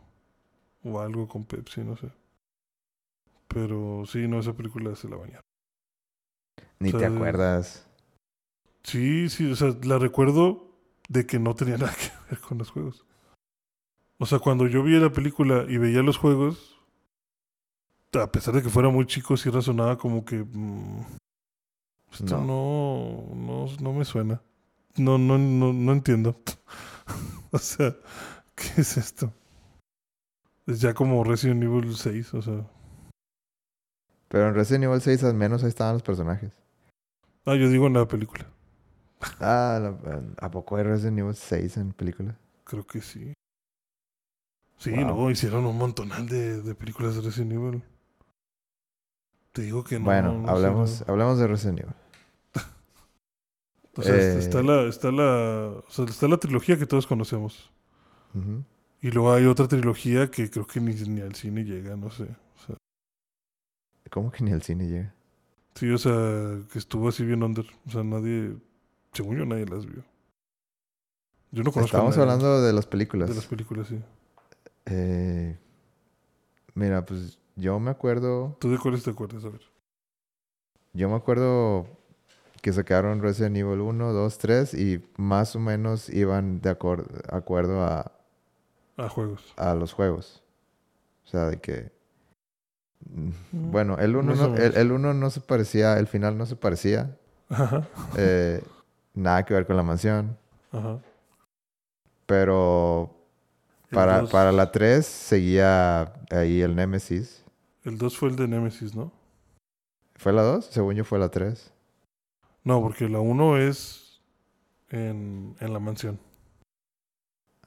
[0.83, 2.11] o algo con Pepsi, no sé.
[3.47, 5.45] Pero sí, no, esa película se la bañaron.
[6.81, 7.87] Ni O te acuerdas.
[8.83, 10.74] Sí, sí, o sea, la recuerdo
[11.09, 13.05] de que no tenía nada que ver con los juegos.
[14.19, 16.81] O sea, cuando yo vi la película y veía los juegos,
[18.13, 20.45] a pesar de que fuera muy chico, sí razonaba como que...
[20.45, 21.01] mm,
[22.13, 24.41] esto no, no, no me suena.
[24.97, 26.37] No, no, no, no entiendo.
[27.51, 27.97] o sea,
[28.55, 29.33] ¿qué es esto?
[30.67, 32.71] Es ya como Resident Evil 6, o sea...
[34.29, 36.53] Pero en Resident Evil 6 al menos ahí estaban los personajes.
[37.45, 38.47] Ah, yo digo en la película.
[39.41, 42.37] Ah, la- ¿a poco hay Resident Evil 6 en película?
[42.65, 43.33] Creo que sí.
[44.79, 45.01] Sí, Wow.
[45.07, 47.83] no, hicieron un montonal de, de películas de Resident Evil.
[49.53, 50.07] Te digo que no.
[50.07, 51.13] bueno, no sé, no.
[51.13, 51.95] hablemos de Resident Evil.
[53.97, 57.71] O sea, eh, está la, está la, o sea, está la trilogía que todos conocemos.
[59.01, 62.25] Y luego hay otra trilogía que creo que ni, ni al cine llega, no sé.
[62.25, 62.77] O sea,
[64.11, 65.15] ¿Cómo que ni al cine llega?
[65.77, 66.13] sí, o sea,
[66.73, 67.65] que estuvo así bien under.
[67.87, 68.57] O sea, nadie,
[69.15, 70.03] según yo, nadie las vio.
[71.53, 73.29] Yo no conozco a Estamos nadie hablando de las películas.
[73.29, 74.01] de las películas, sí.
[74.87, 75.57] Eh,
[76.75, 79.45] mira, pues yo me acuerdo, ¿Tú de cuáles te acuerdas?
[79.45, 79.61] A ver.
[80.93, 81.87] yo me acuerdo
[82.61, 87.83] que sacaron Resident Evil 1, 2, 3 y más o menos iban de acor- acuerdo
[87.85, 88.11] a,
[88.97, 89.53] Ah, juegos.
[89.57, 90.43] a los juegos.
[91.25, 91.93] O sea, de que...
[93.11, 93.31] mm,
[93.71, 96.47] Bueno, el 1 más o no, el, el uno no se parecía, el final no
[96.47, 97.17] se parecía.
[97.49, 97.87] Ajá.
[98.17, 98.63] eh,
[99.15, 100.37] nada que ver con la mansión.
[100.73, 100.99] Ajá.
[102.27, 103.15] Pero
[103.91, 107.45] para, dos- para la 3 seguía ahí el Nemesis.
[107.85, 109.13] El 2 fue el de Nemesis, ¿no?
[110.17, 110.65] ¿Fue la 2?
[110.67, 111.71] Según yo fue la 3.
[112.65, 114.21] No, porque la 1 es
[114.91, 116.19] en, en la mansión.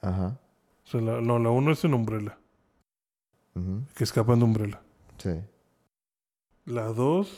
[0.02, 0.40] Ajá.
[0.86, 2.38] O sea, la- no, la 1 es en Umbrella,
[3.56, 4.82] ujú, que escapan de Umbrella.
[5.18, 5.40] Sí.
[6.66, 7.30] La 2,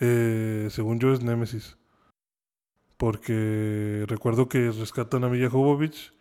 [0.00, 1.76] eh, según yo, es Nemesis.
[2.98, 6.12] Porque recuerdo que rescatan a Milla Jovovich,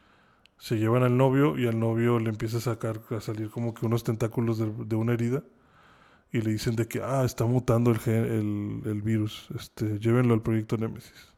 [0.58, 3.86] se llevan al novio y al novio le empieza a sacar, a salir como que
[3.86, 5.44] unos tentáculos de, de una herida.
[6.32, 9.48] Y le dicen de que, ah, está mutando el, gen- el, el virus.
[9.56, 11.34] Este, llévenlo al proyecto Nemesis.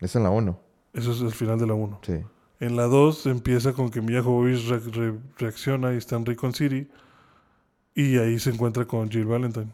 [0.00, 0.58] Es en la 1.
[0.94, 2.00] Eso es el final de la 1.
[2.02, 2.20] Sí.
[2.58, 6.54] En la 2 empieza con que Mia Jovovich re- re- reacciona y está en Raycon
[6.54, 6.88] City.
[7.94, 9.70] Y ahí se encuentra con Jill Valentine.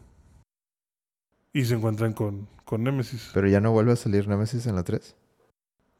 [1.53, 3.29] Y se encuentran con, con Nemesis.
[3.33, 5.15] Pero ya no vuelve a salir Nemesis en la 3.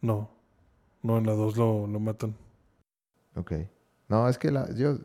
[0.02, 0.32] No.
[1.04, 2.36] No, en la 2 lo, lo matan.
[3.36, 3.54] Ok.
[4.10, 4.98] No, es que la, yo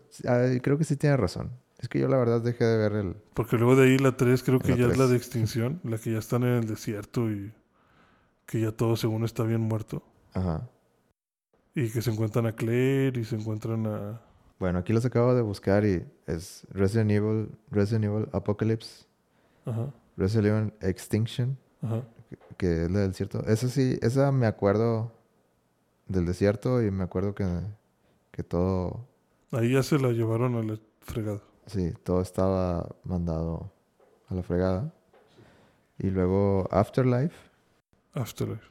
[0.62, 1.50] creo que sí tiene razón.
[1.78, 3.16] Es que yo la verdad dejé de ver el...
[3.34, 5.80] Porque luego de ahí la 3 creo que ya es la de extinción.
[5.84, 7.52] La que ya están en el desierto y
[8.46, 10.02] que ya todo según está bien muerto.
[10.32, 10.68] Ajá.
[11.74, 14.20] Y que se encuentran a Claire y se encuentran a...
[14.58, 19.06] Bueno, aquí los acabo de buscar y es Resident Evil, Resident Evil Apocalypse,
[19.64, 22.02] Ajá, Evil Extinction, ajá.
[22.56, 23.44] que es la del desierto.
[23.46, 25.12] Esa sí, esa me acuerdo
[26.06, 27.46] del desierto y me acuerdo que,
[28.30, 29.06] que todo,
[29.52, 31.40] Ahí ya se la llevaron a la fregada.
[31.66, 33.72] sí, todo estaba mandado
[34.28, 34.92] a la fregada.
[35.98, 37.34] Y luego Afterlife,
[38.12, 38.64] Afterlife.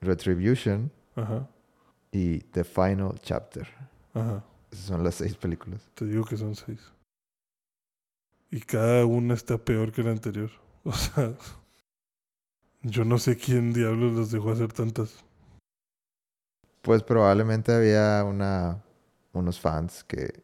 [0.00, 1.48] Retribution Ajá,
[2.10, 3.66] y The Final Chapter.
[4.14, 4.44] ajá.
[4.70, 5.82] Esas son las seis películas.
[5.94, 6.80] Te digo que son seis.
[8.50, 10.50] Y cada una está peor que la anterior.
[10.84, 11.32] O sea,
[12.82, 15.24] yo no sé quién diablos los dejó hacer tantas.
[16.82, 18.82] Pues probablemente había una,
[19.32, 20.42] unos fans que,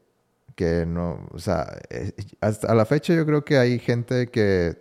[0.55, 4.79] que no, o sea, eh, hasta a la fecha yo creo que hay gente que,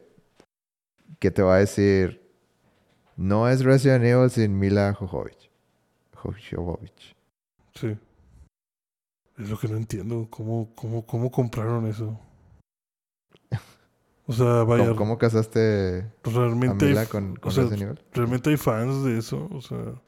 [1.20, 2.22] que te va a decir,
[3.16, 5.50] no es Resident Evil sin Mila Jovovich.
[6.14, 7.16] Jovovich.
[7.74, 7.98] Sí.
[9.38, 10.28] Es lo que no entiendo.
[10.30, 12.20] ¿Cómo, cómo, cómo compraron eso?
[14.28, 17.98] O sea, vaya, ¿Cómo, cómo casaste a realmente, hay, Mila con, con o sea, Evil?
[18.12, 19.48] realmente hay fans de eso.
[19.52, 20.02] O sea,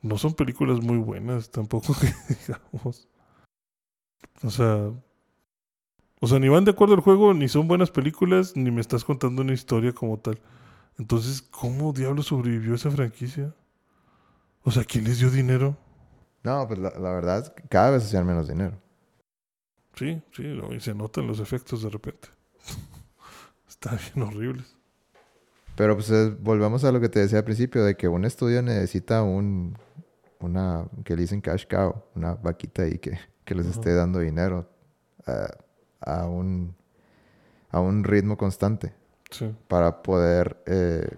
[0.00, 2.06] no son películas muy buenas tampoco que
[2.46, 3.08] digamos.
[4.42, 4.92] O sea,
[6.20, 9.04] o sea, ni van de acuerdo al juego, ni son buenas películas, ni me estás
[9.04, 10.40] contando una historia como tal.
[10.96, 13.54] Entonces, ¿cómo diablo sobrevivió esa franquicia?
[14.62, 15.76] O sea, ¿quién les dio dinero?
[16.44, 18.78] No, pues la, la verdad, cada vez hacían menos dinero.
[19.94, 22.28] Sí, sí, y se notan los efectos de repente.
[23.80, 24.76] Está bien horribles.
[25.76, 28.60] Pero pues es- volvemos a lo que te decía al principio, de que un estudio
[28.62, 29.76] necesita un,
[30.40, 34.68] una, que le dicen cash cow, una vaquita ahí que, que les esté dando dinero
[35.26, 35.48] a,
[36.00, 36.74] a un,
[37.70, 38.94] a un ritmo constante
[39.30, 39.54] Sí.
[39.68, 41.08] para poder eh,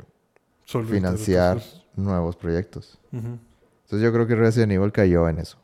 [0.67, 1.63] financiar
[1.97, 2.99] nuevos proyectos.
[3.11, 5.57] Entonces yo creo que Resident Evil cayó en eso.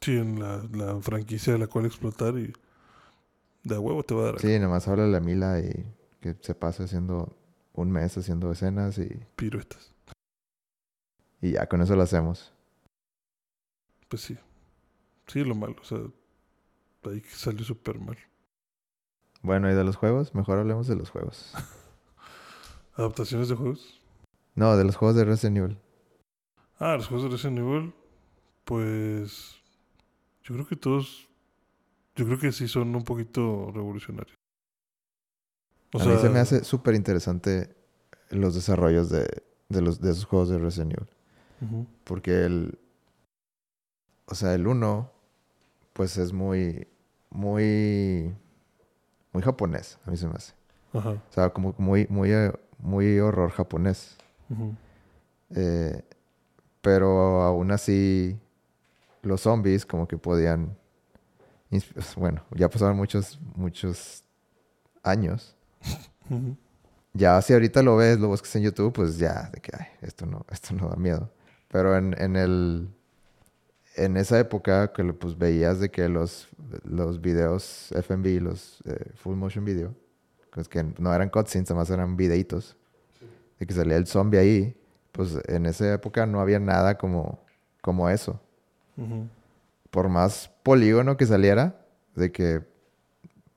[0.00, 2.52] Sí, en la, la franquicia de la cual explotar y
[3.64, 5.84] de huevo te va a dar Sí, nomás habla la Mila y
[6.20, 7.36] que se pasa haciendo
[7.72, 9.92] un mes haciendo escenas y, piruetas.
[11.40, 12.52] y ya con eso lo hacemos.
[14.08, 14.38] Pues sí.
[15.26, 15.76] Sí, lo malo.
[15.80, 15.98] O sea,
[17.04, 18.16] ahí que salió súper mal.
[19.42, 21.52] Bueno, y de los juegos, mejor hablemos de los juegos.
[22.96, 24.00] ¿Adaptaciones de juegos?
[24.54, 25.78] No, de los juegos de Resident Evil.
[26.78, 27.94] Ah, los juegos de Resident Evil,
[28.64, 29.56] pues
[30.44, 31.28] yo creo que todos,
[32.16, 34.36] yo creo que sí son un poquito revolucionarios.
[35.92, 37.74] O a mí se me hace súper interesante
[38.30, 39.26] los desarrollos de,
[39.68, 41.86] de, los, de esos juegos de Resident Evil.
[42.04, 42.78] Porque el...
[44.26, 45.10] O sea, el 1,
[45.92, 46.86] pues es muy...
[47.30, 48.34] Muy...
[49.32, 50.54] Muy japonés, a mí se me hace.
[50.92, 51.10] Ajá.
[51.10, 54.16] O sea, como muy, muy, eh, muy horror japonés.
[54.50, 54.74] ujú,
[55.50, 56.02] Eh,
[56.80, 58.38] pero aún así,
[59.22, 60.76] los zombies como que podían...
[62.16, 64.24] Bueno, ya pasaron muchos, muchos
[65.02, 65.56] años.
[67.16, 70.26] Ya si ahorita lo ves, lo buscas en YouTube, pues ya, de que, ay, esto
[70.26, 71.30] no, esto no da miedo.
[71.68, 72.88] Pero en, en el...
[73.94, 76.48] En esa época que pues veías de que los,
[76.82, 79.94] los videos FMV, los eh, full motion video,
[80.50, 82.76] pues que no eran cutscenes, además eran videitos,
[83.60, 84.76] de que salía el zombie ahí,
[85.12, 87.38] pues en esa época no había nada como,
[87.80, 88.40] como eso.
[88.96, 89.28] Ujú.
[89.94, 91.86] Por más polígono que saliera,
[92.16, 92.62] de que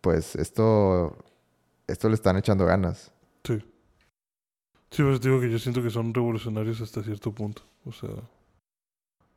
[0.02, 1.18] pues esto,
[1.88, 3.12] esto le están echando ganas.
[3.44, 3.58] Sí.
[4.92, 7.64] Sí, pues digo que yo siento que son revolucionarios hasta cierto punto.
[7.86, 8.12] O sea,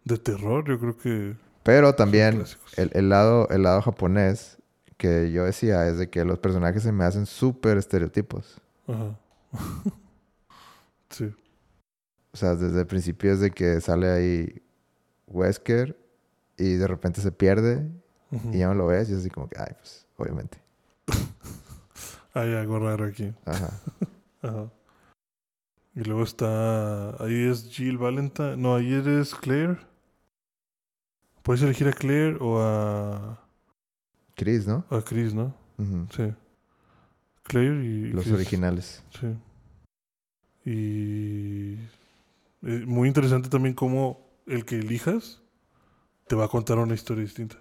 [0.05, 1.37] de terror, yo creo que.
[1.63, 2.45] Pero también
[2.77, 4.59] el lado, el lado japonés
[4.99, 8.61] que yo decía es de que los personajes se me hacen súper estereotipos.
[8.87, 9.19] Ajá.
[11.09, 11.33] sí.
[12.35, 14.63] O sea, desde el principio es de que sale ahí
[15.27, 16.00] Wesker
[16.61, 17.89] y de repente se pierde
[18.53, 20.59] y ya no lo ves y es así como que, ay, pues, obviamente.
[22.35, 23.33] Hay algo raro aquí.
[23.45, 23.81] Ajá.
[24.43, 24.71] Ajá.
[25.97, 27.11] Y luego está.
[27.23, 28.57] Ahí es Jill Valentine.
[28.57, 29.79] No, ahí eres Claire.
[31.43, 33.41] Puedes elegir a Claire o a.
[34.37, 34.85] Chris, ¿no?
[34.89, 35.53] a Chris, ¿no?
[36.15, 36.33] Sí.
[37.43, 38.13] Claire y.
[38.13, 38.35] Los Chris.
[38.35, 39.03] originales.
[39.19, 39.27] Sí.
[40.71, 41.75] Y.
[42.63, 45.43] eh, muy interesante también cómo el que elijas
[46.31, 47.57] te va a contar una historia distinta.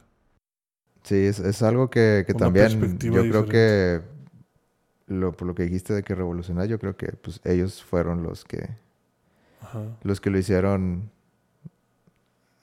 [1.01, 4.01] Sí, es, es algo que, que también yo creo que,
[5.07, 8.45] lo, por lo que dijiste de que revolucionar, yo creo que pues ellos fueron los
[8.45, 8.69] que,
[9.59, 9.97] Ajá.
[10.03, 11.09] los que lo hicieron,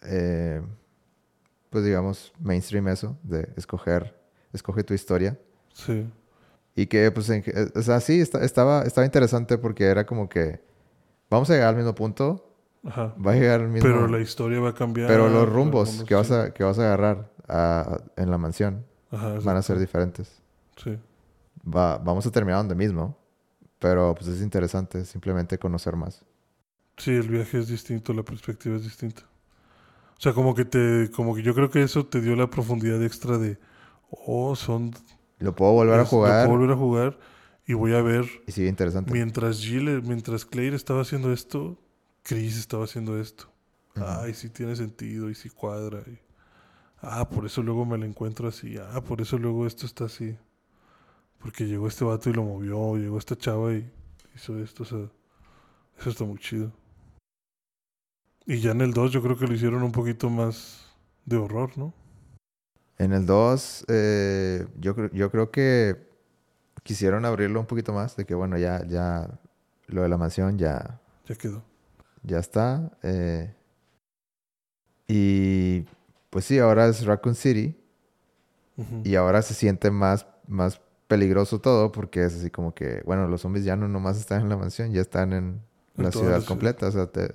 [0.02, 0.62] eh,
[1.70, 4.16] pues digamos, mainstream eso, de escoger,
[4.52, 5.36] escoge tu historia.
[5.72, 6.08] Sí.
[6.76, 7.42] Y que, pues, en
[7.74, 10.60] o sea, sí, esta- estaba, estaba interesante porque era como que
[11.28, 12.55] vamos a llegar al mismo punto,
[12.86, 13.14] Ajá.
[13.24, 13.88] va a llegar al mismo...
[13.88, 15.08] Pero la historia va a cambiar.
[15.08, 19.38] pero los rumbos que vas a, que vas a agarrar a- en la mansión Ajá,
[19.44, 20.40] van a ser diferentes.
[20.76, 20.96] Sí.
[21.66, 23.16] Va, vamos a terminar donde mismo,
[23.78, 26.24] pero pues es interesante simplemente conocer más.
[26.96, 29.22] Sí, el viaje es distinto, la perspectiva es distinta.
[30.18, 33.02] O sea, como que te, como que yo creo que eso te dio la profundidad
[33.04, 33.58] extra de,
[34.10, 34.92] oh, son,
[35.38, 37.18] Lo puedo volver a es- lo jugar puedo volver a jugar
[37.66, 39.12] y voy a ver y sigue interesante.
[39.12, 41.78] mientras Jill, mientras Claire estaba haciendo esto,
[42.26, 43.46] Chris estaba haciendo esto.
[43.94, 44.04] Ujú.
[44.04, 46.00] Ay, sí tiene sentido y sí cuadra.
[46.08, 46.18] y-
[47.00, 48.76] ah, por eso luego me lo encuentro así.
[48.78, 50.36] Ah, por eso luego esto está así.
[51.38, 53.88] Porque llegó este vato y lo movió, llegó esta chava y
[54.34, 54.98] hizo esto, o sea,
[56.00, 56.72] eso está muy chido.
[58.44, 60.84] Y ya en el 2 yo creo que lo hicieron un poquito más
[61.24, 61.92] de horror, ¿no?
[62.98, 66.08] En el 2, eh, yo, creo- yo creo que
[66.82, 69.28] quisieron abrirlo un poquito más, de que bueno, ya, ya
[69.88, 71.62] lo de la mansión ya, Ya quedó.
[72.26, 72.90] Ya está.
[73.02, 73.54] eh,
[75.08, 75.84] y
[76.30, 77.76] pues sí, ahora es Raccoon City
[79.04, 83.40] y ahora se siente más, más peligroso todo porque es así como que, bueno, los
[83.40, 85.60] zombies ya no nomás están en la mansión, ya están en
[85.96, 86.44] En la ciudad la ciudad.
[86.48, 86.88] completa.
[86.88, 87.32] O sea, te-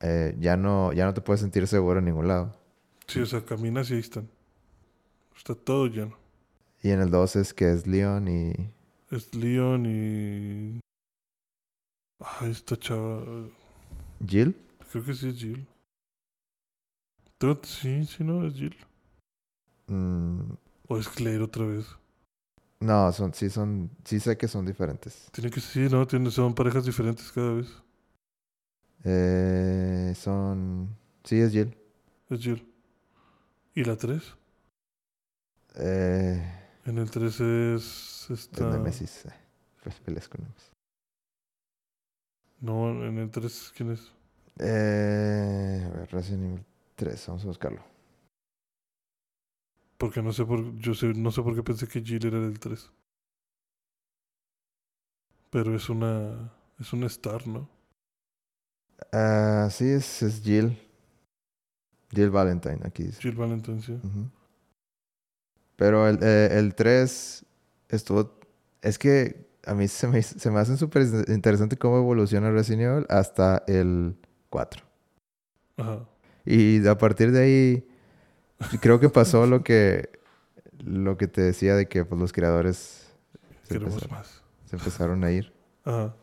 [0.00, 2.56] eh, ya, no, ya no te puedes sentir seguro en ningún lado.
[3.06, 4.28] Sí, o sea, caminas y ahí están.
[5.36, 6.16] Está todo lleno.
[6.82, 8.52] Y en el 2 es que es Leon y...
[9.10, 10.80] Es Leon y...
[12.18, 13.22] Ay, esta chava...
[14.24, 14.56] Jill.
[14.90, 15.66] Creo que sí es Jill.
[17.64, 18.76] Sí, sí, no, es Jill.
[19.88, 20.52] Mm,
[20.88, 21.86] O es Claire otra vez.
[22.80, 25.28] no, son, sí son, sí sé que son diferentes.
[25.32, 26.06] Tiene que sí, ¿no?
[26.06, 27.68] Tiene, son parejas diferentes cada vez.
[29.04, 31.76] Eh, son, sí es Jill.
[32.30, 32.66] Es Jill.
[33.74, 34.22] ¿Y la 3?
[35.76, 36.42] Eh,
[36.86, 38.26] En el 3 es...
[38.30, 38.70] es Esta...
[38.70, 39.26] Nemesis.
[39.26, 39.34] eh,
[39.82, 40.75] pues peleas con Nemesis.
[42.60, 44.12] No, en el 3, ¿quién es?
[44.58, 47.82] Eh, a ver, Resident Evil 3, vamos a buscarlo.
[49.98, 50.76] Porque no sé por...
[50.78, 52.90] Yo sé, no sé por qué pensé que Jill era del 3.
[55.50, 56.52] Pero es una...
[56.78, 57.68] Es una star, ¿no?
[59.12, 60.78] Ah, sí, es, es Jill.
[62.10, 63.20] Jill Valentine, aquí dice.
[63.20, 63.92] Jill Valentine, sí.
[63.92, 64.30] Ujú.
[65.76, 67.44] Pero el, eh, el 3
[67.88, 68.38] estuvo...
[68.82, 73.06] Es que a mí se me, se me hace súper interesante cómo evoluciona Resident Evil
[73.08, 74.16] hasta el
[74.48, 74.82] 4.
[75.76, 76.08] Ajá.
[76.44, 77.88] Y a partir de ahí
[78.80, 80.10] creo que pasó lo que
[80.78, 83.08] lo que te decía de que pues, los creadores
[83.64, 84.42] se empezaron, más.
[84.66, 85.52] se empezaron a ir.
[85.84, 86.14] Ajá.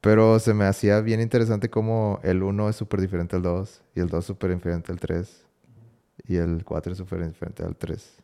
[0.00, 4.00] Pero se me hacía bien interesante cómo el 1 es súper diferente al 2 y
[4.00, 5.46] el 2 súper diferente al 3
[6.28, 8.22] y el 4 es súper diferente al 3.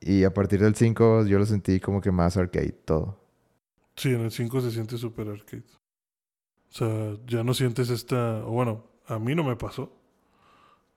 [0.00, 3.18] Y a partir del 5 yo lo sentí como que más arcade todo.
[3.96, 5.64] Sí, en el 5 se siente super arcade.
[6.70, 8.44] O sea, ya no sientes esta...
[8.44, 9.92] O bueno, a mí no me pasó.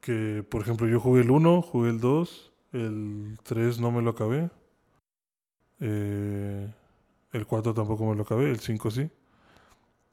[0.01, 4.11] Que, por ejemplo, yo jugué el 1, jugué el 2, el 3 no me lo
[4.11, 4.49] acabé.
[5.79, 6.69] Eh,
[7.31, 9.09] el 4 tampoco me lo acabé, el 5 sí.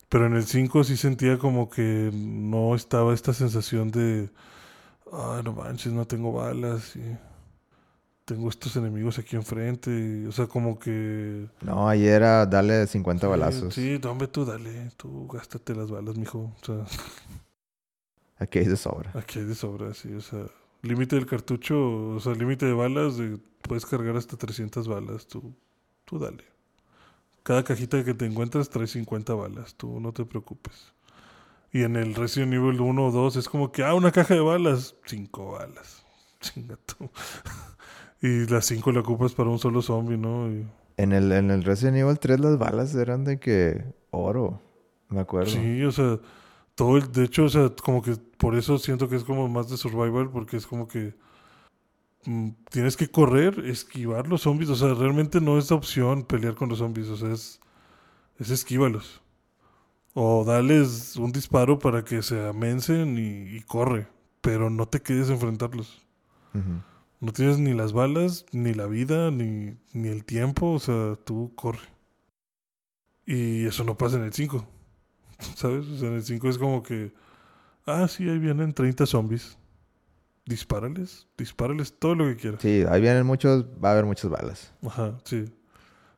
[0.08, 4.30] Pero en el 5 sí sentía como que no estaba esta sensación de...
[5.12, 7.16] Ay, no manches, no tengo balas y...
[8.26, 9.90] Tengo estos enemigos aquí enfrente.
[9.90, 11.46] y, o sea, como que...
[11.62, 13.74] No, ahí era darle 50 Sí, balazos.
[13.74, 16.52] Sí, no, hombre, tú dale, tú gástate las balas, mijo.
[16.60, 16.84] O sea,
[18.38, 19.10] Aquí hay de sobra.
[19.14, 20.12] aquí hay de sobra, sí.
[20.12, 20.44] O sea,
[20.82, 25.54] límite del cartucho, o sea, límite de balas, de- puedes cargar hasta 300 balas, tú,
[26.04, 26.44] tú dale.
[27.44, 30.92] Cada cajita que te encuentras trae 50 balas, tú no te preocupes.
[31.72, 34.40] Y en el Resident Evil 1 o 2 es como que, ah, una caja de
[34.40, 36.04] balas, 5 balas.
[36.40, 37.08] Chinga tú.
[38.22, 40.48] Y las 5 la ocupas para un solo zombie, ¿no?
[40.50, 44.62] Y- En el, en el Resident Evil 3 las balas eran de que oro,
[45.10, 45.50] me acuerdo.
[45.50, 46.18] Sí, o sea,
[46.74, 49.68] todo el, de hecho, o sea, como que por eso siento que es como más
[49.68, 51.14] de survival, porque es como que
[52.24, 56.68] mm, tienes que correr, esquivar los zombies, o sea, realmente no es opción pelear con
[56.70, 57.60] los zombies, o sea, es,
[58.38, 59.22] es esquívalos.
[60.14, 64.08] O darles un disparo para que se amencen y, y corre,
[64.40, 66.06] pero no te quedes a enfrentarlos.
[66.54, 66.80] Ujú.
[67.26, 71.50] No tienes ni las balas, ni la vida, ni, ni el tiempo, o sea, tú
[71.56, 71.88] corre.
[73.26, 74.64] Y eso no pasa en el 5.
[75.56, 75.88] ¿Sabes?
[75.88, 77.12] O sea, en el 5 es como que,
[77.84, 79.58] ah, sí, ahí vienen 30 zombies.
[80.44, 82.62] Dispárales, dispárales todo lo que quieras.
[82.62, 84.72] Sí, ahí vienen muchos, va a haber muchas balas.
[84.86, 85.46] Ajá, sí.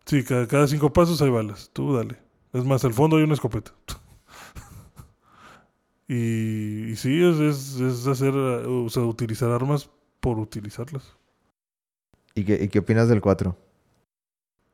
[0.04, 1.70] Sí, cada, cada cinco pasos hay balas.
[1.72, 2.18] Tú dale.
[2.52, 3.72] Es más, al fondo hay una escopeta.
[6.06, 9.88] y, y sí, es, es, es hacer, eh, o sea, utilizar armas
[10.20, 11.16] por utilizarlas.
[12.34, 13.56] ¿Y qué, y qué opinas del 4?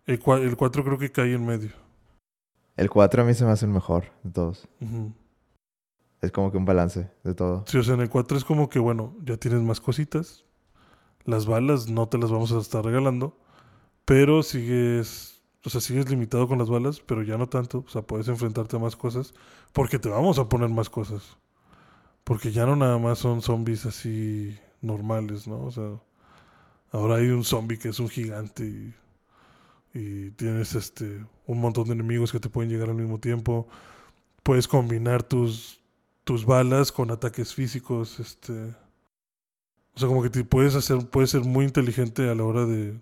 [0.06, 1.72] El, cua- el 4 creo que cae en medio.
[2.76, 4.68] El 4 a mí se me hace el mejor de todos.
[6.20, 7.64] Es como que un balance de todo.
[7.66, 10.44] Sí, o sea, en el 4 es como que, bueno, ya tienes más cositas.
[11.24, 13.36] Las balas no te las vamos a estar regalando.
[14.04, 17.84] Pero sigues, o sea, sigues limitado con las balas, pero ya no tanto.
[17.86, 19.34] O sea, puedes enfrentarte a más cosas.
[19.72, 21.38] Porque te vamos a poner más cosas.
[22.24, 25.64] Porque ya no nada más son zombies así normales, ¿no?
[25.64, 26.00] O sea,
[26.92, 28.94] ahora hay un zombie que es un gigante y,
[29.94, 33.68] y tienes este un montón de enemigos que te pueden llegar al mismo tiempo.
[34.42, 35.80] Puedes combinar tus,
[36.24, 38.74] tus balas con ataques físicos, este...
[39.96, 42.98] O sea, como que te puedes hacer, puedes ser muy inteligente a la hora de,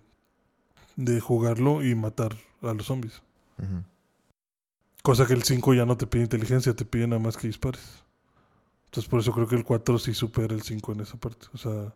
[0.95, 3.23] de jugarlo y matar a los zombies.
[5.01, 8.02] Cosa que el 5 ya no te pide inteligencia, te pide nada más que dispares.
[8.93, 11.47] Entonces por eso creo que el 4 sí supera el 5 en esa parte.
[11.55, 11.95] O sea,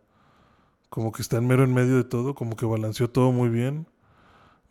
[0.89, 3.85] como que está en mero en medio de todo, como que balanceó todo muy bien.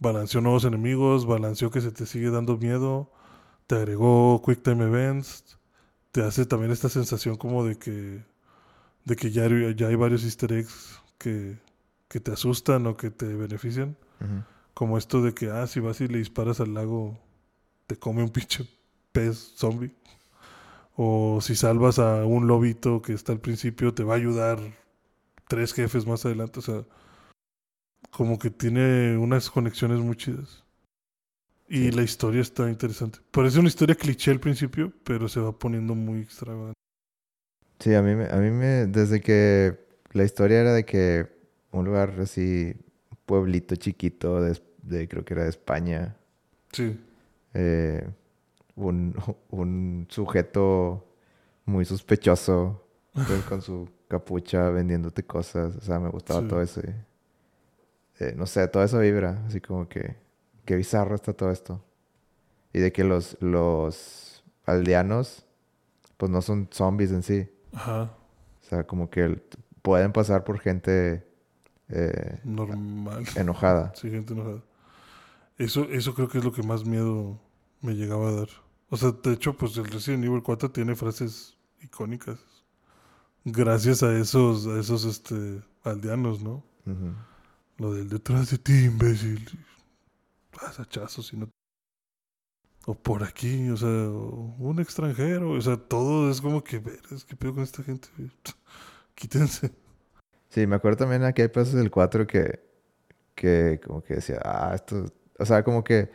[0.01, 3.13] Balanceó nuevos enemigos, balanceó que se te sigue dando miedo,
[3.69, 5.57] te agregó Quick Time Events,
[6.11, 8.25] te hace también esta sensación como de que,
[9.05, 11.57] de que ya, hay- ya hay varios easter eggs que,
[12.09, 13.97] que te asustan o que te benefician.
[14.75, 17.21] Como esto de que, ah, si vas y le disparas al lago,
[17.87, 18.69] te come un pinche
[19.13, 19.95] pez zombie.
[20.97, 24.59] O si salvas a un lobito que está al principio, te va a ayudar
[25.49, 26.59] tres jefes más adelante.
[26.61, 26.85] O sea,
[28.11, 30.65] como que tiene unas conexiones muy chidas.
[31.69, 31.93] Y Sí.
[31.93, 33.19] la historia está interesante.
[33.31, 36.75] Parece una historia cliché al principio, pero se va poniendo muy extravagante.
[37.81, 39.79] Sí, a mí, me- a mí me, desde que
[40.13, 41.27] la historia era de que
[41.73, 42.75] un lugar así,
[43.27, 46.17] pueblito chiquito de, de- creo que era de España,
[46.73, 46.99] Sí,
[47.55, 48.09] eh,
[48.77, 49.15] un,
[49.51, 51.05] un sujeto
[51.65, 56.49] muy sospechoso pues, con su capucha vendiéndote cosas, o sea, me gustaba Sí.
[56.49, 56.95] todo ese,
[58.21, 60.17] eh, no sé, toda esa vibra, así como que,
[60.65, 61.83] qué bizarro está todo esto.
[62.73, 65.47] Y de que los, los aldeanos,
[66.17, 67.49] pues no son zombies en sí.
[67.73, 68.03] ajá,
[68.63, 69.41] O sea, como que
[69.83, 71.27] pueden pasar por gente
[71.89, 73.25] eh, normal.
[73.37, 73.93] enojada.
[73.95, 74.63] Sí, gente enojada.
[75.59, 77.39] Eso, eso creo que es lo que más miedo
[77.81, 78.49] me llegaba a dar.
[78.89, 82.39] O sea, de hecho, pues el Resident Evil 4 tiene frases icónicas.
[83.45, 86.65] Gracias a esos, a esos este, aldeanos, ¿no?
[87.79, 89.45] Lo del detrás de ti, imbécil.
[90.61, 91.49] Haz hachazos y no.
[92.87, 95.51] O por aquí, o sea, o un extranjero.
[95.51, 98.09] O sea, todo es como que, ver, es que pedo con esta gente.
[99.15, 99.73] Quítense.
[100.49, 102.61] Sí, me acuerdo también que hay pedazos del 4 que,
[103.35, 105.05] que como que decía, ah, esto,
[105.39, 106.11] o sea, como que,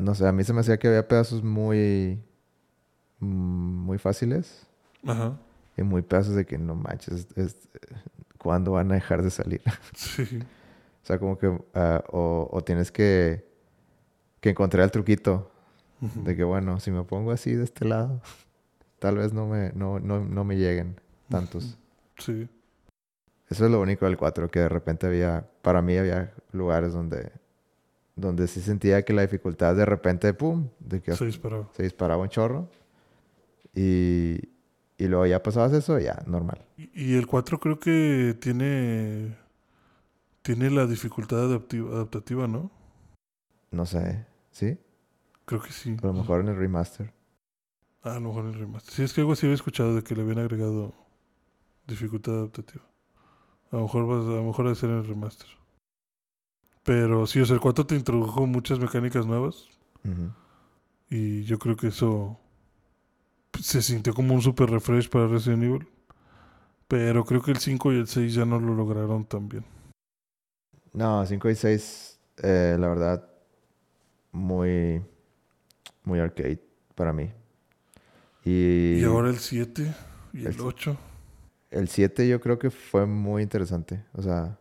[0.00, 2.22] no sé, a mí se me hacía que había pedazos muy,
[3.18, 4.66] muy fáciles
[5.06, 5.36] Ajá.
[5.76, 7.56] y muy pedazos de que no manches, es,
[8.38, 9.62] ¿cuándo van a dejar de salir?
[9.94, 10.40] Sí.
[11.02, 13.44] o sea, como que, ah, o, o tienes que,
[14.40, 15.50] que encontrar el truquito
[16.00, 18.22] de que, bueno, si me pongo así de este lado,
[18.98, 20.98] tal vez no me, no, no, no me lleguen
[21.28, 21.76] tantos.
[22.18, 22.48] Sí.
[23.50, 27.32] Eso es lo único del 4, que de repente había, para mí había lugares donde,
[28.20, 31.68] donde sí sentía que la dificultad de repente, ¡pum!, de que Se disparaba.
[31.76, 32.68] se disparaba un chorro.
[33.74, 34.38] Y,
[34.98, 36.64] y luego ya pasabas eso, ya, normal.
[36.76, 39.36] Y y el 4 creo que tiene
[40.42, 42.70] tiene la dificultad adaptiva, adaptativa, ¿no?
[43.70, 44.78] No sé, ¿sí?
[45.44, 45.96] Creo que sí.
[46.02, 47.12] A lo mejor en el remaster.
[48.02, 48.92] Ah, a lo mejor en el remaster.
[48.94, 50.94] Sí, es que algo así había escuchado de que le habían agregado
[51.86, 52.84] dificultad adaptativa.
[53.70, 55.48] A lo mejor, vas- a lo mejor debe ser en el remaster.
[56.84, 59.68] Pero sí, o sea, el 4 te introdujo muchas mecánicas nuevas
[60.04, 60.30] Ujú.
[61.10, 62.38] y yo creo que eso
[63.60, 65.88] se sintió como un super refresh para Resident Evil.
[66.88, 69.64] Pero creo que el 5 y el 6 ya no lo lograron tan bien.
[70.92, 73.28] No, 5 y 6, eh, la verdad,
[74.32, 75.00] muy,
[76.02, 76.60] muy arcade
[76.96, 77.30] para mí.
[78.44, 79.94] Y, Y ahora el 7
[80.32, 80.96] y El el 8.
[81.70, 84.04] el 7 yo creo que fue muy interesante.
[84.14, 84.58] O sea,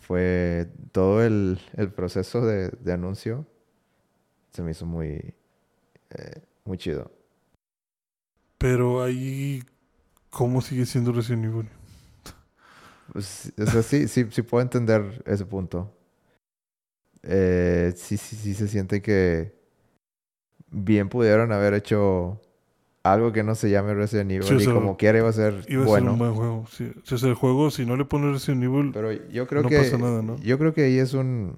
[0.00, 3.46] Fue todo el, el proceso de, de anuncio.
[4.52, 5.34] Se me hizo muy
[6.10, 7.10] eh, muy chido.
[8.58, 9.62] Pero ahí,
[10.30, 11.68] ¿cómo sigue siendo Resident Evil?
[13.12, 15.96] Pues, o sea sí sí sí puedo entender ese punto.
[17.22, 19.54] Eh, sí sí sí se siente que
[20.70, 22.40] bien pudieron haber hecho
[23.12, 25.32] algo que no se llame Resident Evil Sí, o y sea, como quiera iba a
[25.32, 26.66] ser Iba a bueno ser un buen juego.
[26.70, 26.92] Sí.
[27.12, 29.78] O sea, el juego, si no le pones Resident Evil, Pero yo creo No que
[29.78, 30.36] pasa nada, ¿no?
[30.38, 31.56] yo creo que ahí es un,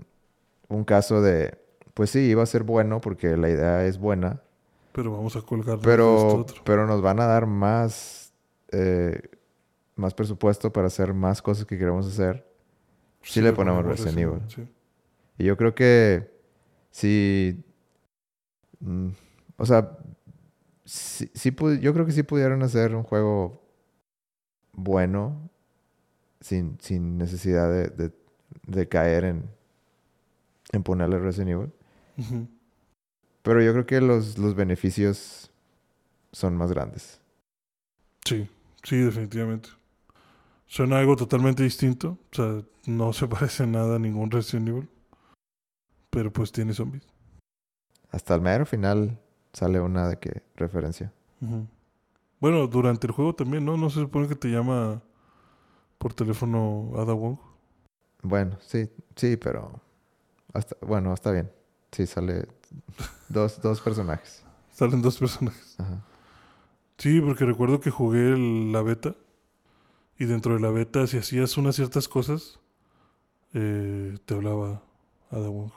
[0.69, 1.59] un caso de
[1.95, 4.41] pues sí, iba a ser bueno porque la idea es buena,
[4.93, 6.63] pero vamos a colgar pero otro.
[6.65, 8.33] pero nos van a dar más
[8.71, 9.21] eh,
[9.97, 12.47] más presupuesto para hacer más cosas que queremos hacer.
[13.23, 14.41] sí le ponemos Resident Evil.
[14.47, 14.63] Sí.
[15.39, 16.31] Y yo creo que
[16.93, 17.65] si
[18.79, 19.09] mm,
[19.57, 19.99] o sea,
[20.89, 23.63] sí, sí yo creo que sí pudieron hacer un juego
[24.73, 25.51] bueno
[26.41, 28.15] sin, sin necesidad de, de-
[28.67, 29.51] de caer en,
[30.73, 31.73] en ponerle Resident Evil.
[33.43, 35.51] Pero yo creo que los, los beneficios
[36.33, 37.21] son más grandes.
[38.25, 38.49] sí,
[38.83, 39.71] sí, definitivamente.
[40.67, 42.19] Suena algo totalmente distinto.
[42.33, 44.89] O sea, no se parece nada a ningún Resident Evil.
[46.11, 47.05] Pero pues tiene zombies.
[48.11, 49.19] Hasta el mero final
[49.53, 51.13] sale una de que referencia.
[52.41, 53.77] Bueno, durante el juego también, ¿no?
[53.77, 55.03] No se supone que te llama
[55.99, 57.39] por teléfono Ada Wong.
[58.23, 59.81] Bueno, sí, sí, pero
[60.53, 61.51] hasta, bueno, está bien.
[61.93, 62.47] Sí, sale
[63.29, 64.45] dos, dos personajes.
[64.73, 65.77] Salen dos personajes.
[65.79, 66.05] Ajá.
[66.99, 69.15] Sí, porque recuerdo que jugué el- la beta.
[70.19, 72.59] Y dentro de la beta, si hacías unas ciertas cosas,
[73.55, 74.83] eh, te hablaba
[75.31, 75.71] Ada Wong.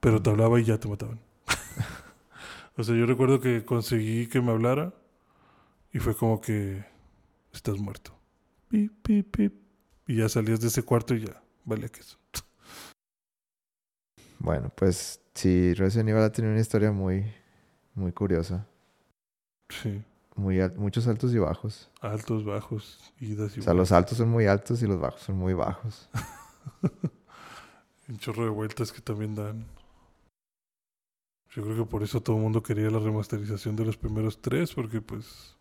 [0.00, 1.18] Pero te hablaba y ya te mataban.
[2.78, 4.94] O sea, yo recuerdo que conseguí que me hablara.
[5.92, 6.84] Y fue como que
[7.52, 8.12] estás muerto.
[8.68, 9.54] Pip, pip, pip.
[10.06, 12.18] Y ya salías de ese cuarto y ya, vale que eso.
[14.38, 17.24] Bueno, pues sí, Resident Evil ha tenido una historia muy,
[17.94, 18.66] muy curiosa.
[19.68, 20.02] Sí.
[20.36, 21.90] Muy al- muchos altos y bajos.
[22.00, 25.36] Altos, bajos, idas y O sea, los altos son muy altos y los bajos son
[25.36, 26.08] muy bajos.
[28.08, 29.66] Un chorro de vueltas que también dan.
[31.58, 34.72] Yo creo que por eso todo el mundo quería la remasterización de los primeros tres,
[34.72, 35.56] porque pues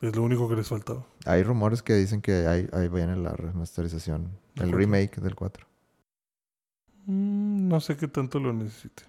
[0.00, 1.04] es lo único que les faltaba.
[1.26, 4.78] Hay rumores que dicen que ahí, ahí viene la remasterización, ¿Del el cuatro?
[4.78, 5.66] remake del 4.
[7.06, 9.02] Mm, no sé qué tanto lo necesite.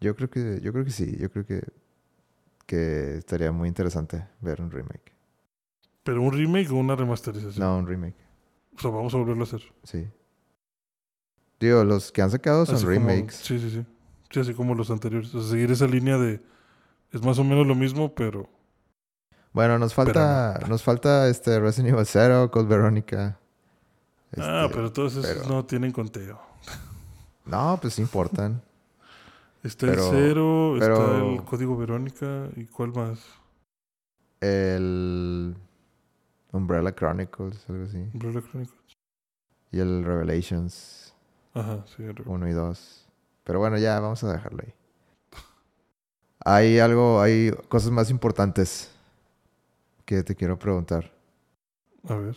[0.00, 1.62] Yo creo que, yo creo que sí, yo creo que,
[2.66, 5.12] que estaría muy interesante ver un remake.
[6.02, 7.64] Pero un remake o una remasterización.
[7.64, 8.16] No, un remake,
[8.76, 9.62] O sea, vamos a volverlo a hacer.
[9.84, 10.08] sí.
[11.60, 13.36] Digo, los que han sacado son Así como- remakes.
[13.36, 13.86] sí, sí, sí.
[14.32, 15.34] Sí, así como los anteriores.
[15.34, 16.40] O sea, seguir esa línea de.
[17.12, 18.48] Es más o menos lo mismo, pero.
[19.52, 23.38] Bueno, nos falta, nos falta este Resident Evil 0, Code Veronica.
[24.38, 26.40] ah, Este, pero todos esos pero- no tienen conteo.
[27.44, 28.62] No, pues importan.
[29.62, 32.48] Está Pero- el cero, está pero- el código Verónica.
[32.56, 33.20] ¿Y cuál más?
[34.40, 35.54] El
[36.50, 37.98] Umbrella Chronicles, algo así.
[38.14, 38.80] Umbrella Chronicles.
[39.70, 41.14] Y el Revelations
[41.54, 42.02] Ajá, sí.
[42.02, 43.01] el- 1 y 2.
[43.44, 44.74] Pero bueno, ya vamos a dejarlo ahí.
[46.44, 48.90] Hay algo, hay cosas más importantes
[50.04, 51.12] que te quiero preguntar.
[52.08, 52.36] A ver.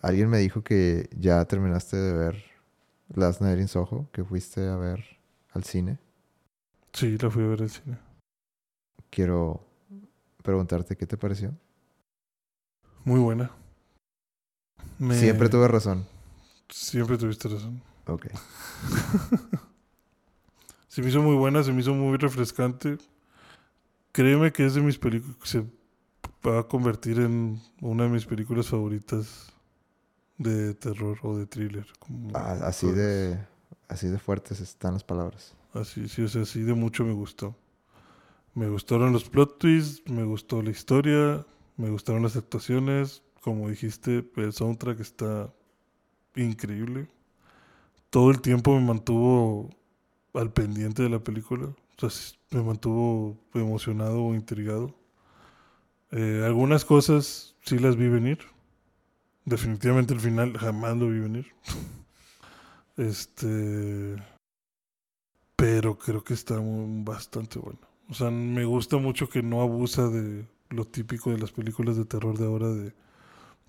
[0.00, 2.44] Alguien me dijo que ya terminaste de ver
[3.14, 5.04] Last Night in Soho, que fuiste a ver
[5.52, 5.98] al cine.
[6.92, 7.98] Sí, la fui a ver al cine.
[9.10, 9.64] Quiero
[10.42, 11.52] preguntarte qué te pareció.
[13.04, 13.50] Muy buena.
[14.98, 16.06] Me- Siempre tuve razón.
[16.68, 17.82] Siempre tuviste razón.
[18.06, 18.26] Ok.
[20.94, 22.98] Se me hizo muy buena, se me hizo muy refrescante.
[24.12, 25.36] Créeme que es de mis películas.
[25.42, 25.64] Se
[26.46, 29.52] va a convertir en una de mis películas favoritas
[30.38, 31.84] de terror o de thriller.
[31.98, 32.94] como Ah, así todas.
[32.94, 33.44] de,
[33.88, 35.56] así de fuertes están las palabras.
[35.72, 37.56] Así, sí, o sea, así de mucho me gustó.
[38.54, 41.44] Me gustaron los plot twists, me gustó la historia,
[41.76, 43.24] me gustaron las actuaciones.
[43.40, 45.52] Como dijiste, el soundtrack está
[46.36, 47.08] increíble.
[48.10, 49.70] Todo el tiempo me mantuvo
[50.34, 51.66] al pendiente de la película.
[51.66, 52.10] O sea,
[52.50, 54.94] me mantuvo emocionado o intrigado.
[56.10, 58.38] Eh, algunas cosas sí las vi venir.
[59.44, 61.46] Definitivamente el final jamás lo vi venir.
[62.96, 64.16] este.
[65.56, 67.80] Pero creo que está bastante bueno.
[68.08, 72.04] O sea, me gusta mucho que no abusa de lo típico de las películas de
[72.04, 72.92] terror de ahora, de,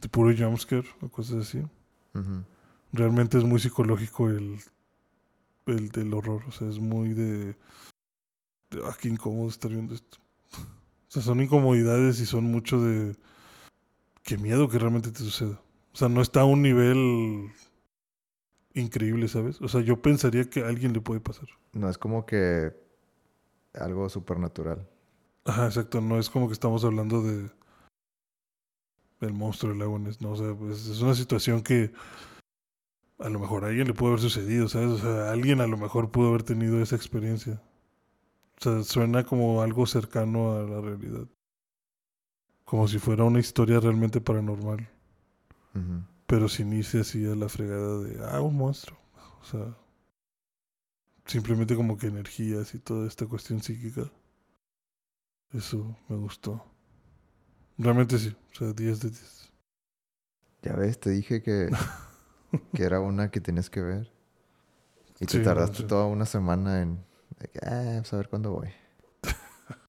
[0.01, 1.59] de puro jumpscare o cosas así.
[1.59, 2.43] Ujú.
[2.91, 4.59] Realmente es muy psicológico el,
[5.67, 6.43] el del horror.
[6.47, 7.55] O sea, es muy de.
[8.69, 10.17] de ah, qué incómodo estar viendo esto.
[11.07, 13.15] O sea, son incomodidades y son mucho de.
[14.23, 15.61] Qué miedo que realmente te suceda.
[15.93, 17.51] O sea, no está a un nivel
[18.73, 19.61] increíble, ¿sabes?
[19.61, 21.47] O sea, yo pensaría que a alguien le puede pasar.
[21.73, 22.73] No es como que
[23.73, 24.87] algo supernatural.
[25.45, 26.01] Ajá, exacto.
[26.01, 27.49] No es como que estamos hablando de.
[29.21, 30.31] del monstruo del lago ¿no?
[30.31, 31.91] O sea, pues es una situación que.
[33.19, 34.89] A lo mejor a alguien le pudo haber sucedido, ¿sabes?
[34.89, 37.61] O sea, alguien a lo mejor pudo haber tenido esa experiencia.
[38.59, 41.27] O sea, suena como algo cercano a la realidad.
[42.65, 44.89] Como si fuera una historia realmente paranormal.
[46.25, 48.97] Pero sin irse así a la fregada de, ah, un monstruo.
[49.41, 49.77] O sea,
[51.25, 54.09] simplemente como que energías y toda esta cuestión psíquica.
[55.51, 56.65] Eso me gustó.
[57.77, 59.51] Realmente sí, o sea, 10 de 10.
[60.63, 61.69] Ya ves, te dije que,
[62.73, 64.11] que era una que tienes que ver.
[65.19, 67.03] Y te Sí, tardaste toda una semana en...
[67.37, 68.69] pues a ver cuándo voy.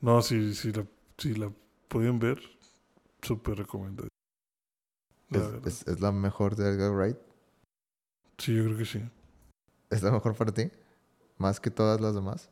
[0.00, 0.86] No, si, si, la,
[1.18, 1.52] si la
[1.88, 2.40] pueden ver,
[3.22, 4.08] súper recomendado.
[5.30, 5.68] La Es, verdad.
[5.68, 7.18] es- es la mejor de Edgar Wright.
[8.38, 9.02] Sí, yo creo que sí.
[9.90, 10.70] ¿Es la mejor para ti?
[11.38, 12.50] ¿Más que todas las demás?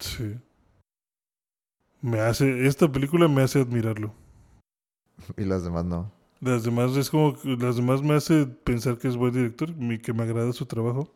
[0.00, 0.40] Sí.
[2.02, 4.12] Me hace, esta película me hace admirarlo.
[5.36, 6.12] Y las demás no.
[6.40, 10.12] Las demás es como las demás me hace pensar que es buen director, mi- que
[10.12, 11.12] me agrada su trabajo.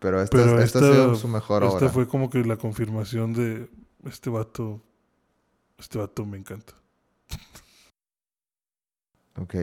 [0.00, 1.88] Pero esta, Pero esta, esta- ha sido su mejor Esta obra.
[1.90, 3.68] fue como que la confirmación de
[4.04, 4.80] este vato.
[5.78, 6.74] Este vato me encanta.
[9.36, 9.54] Ok.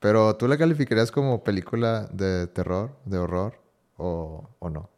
[0.00, 3.60] Pero ¿tú la calificarías como película de terror, de horror
[3.96, 4.90] o, o no?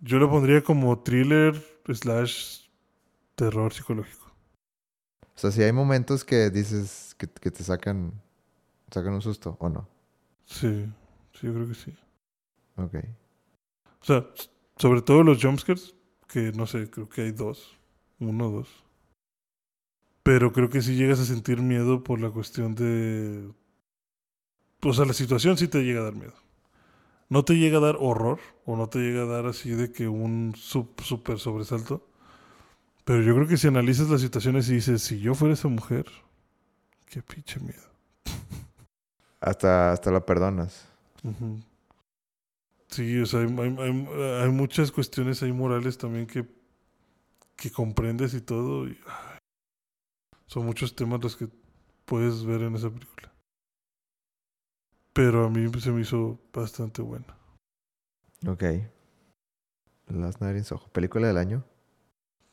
[0.00, 1.54] Yo lo pondría como thriller
[1.92, 2.60] slash
[3.36, 4.25] terror psicológico.
[5.36, 8.12] O sea, si hay momentos que dices que, que te sacan,
[8.90, 9.88] sacan un susto o no.
[10.46, 10.86] Sí,
[11.32, 11.94] sí, yo creo que sí.
[12.76, 12.94] Ok.
[14.00, 14.26] O sea,
[14.76, 15.94] sobre todo los jumpscares,
[16.28, 17.76] que no sé, creo que hay dos.
[18.18, 18.68] Uno o dos.
[20.22, 23.50] Pero creo que sí llegas a sentir miedo por la cuestión de...
[24.82, 26.34] O sea, la situación sí te llega a dar miedo.
[27.28, 30.08] No te llega a dar horror, o no te llega a dar así de que
[30.08, 32.08] un sup- super sobresalto.
[33.06, 36.06] Pero yo creo que si analizas las situaciones y dices, si yo fuera esa mujer,
[37.06, 37.80] qué pinche miedo.
[39.40, 40.88] Hasta, hasta la perdonas.
[42.88, 44.08] Sí, o sea, hay, hay- hay-
[44.42, 46.44] hay muchas cuestiones ahí morales también que,
[47.54, 48.88] que comprendes y todo.
[48.88, 49.38] y, ay,
[50.48, 51.48] son muchos temas los que
[52.06, 53.32] puedes ver en esa película.
[55.12, 57.36] Pero a mí se me hizo bastante buena.
[58.48, 58.64] Ok.
[60.08, 60.88] Last Night in Soho.
[60.88, 61.64] ¿Película del año?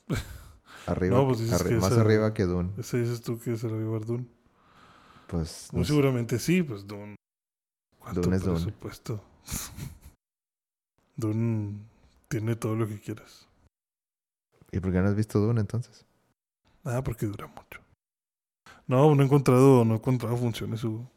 [0.88, 2.72] Arriba, No, pues dices arri- que más esa- arriba que Dune.
[2.78, 4.26] Ese dices tú que es el River Dune.
[5.28, 5.90] Pues Muy no sé.
[5.94, 7.16] seguramente sí, pues Dune.
[8.00, 8.56] ¿Cuánto Dune es Dune.
[8.62, 9.24] presupuesto?
[11.16, 11.80] Dune
[12.28, 13.48] tiene todo lo que quieras.
[14.72, 16.06] ¿Y por qué no has visto Dune entonces?
[16.84, 17.80] Ah, porque dura mucho.
[18.88, 21.08] No, no he encontrado, no he encontrado funciones su.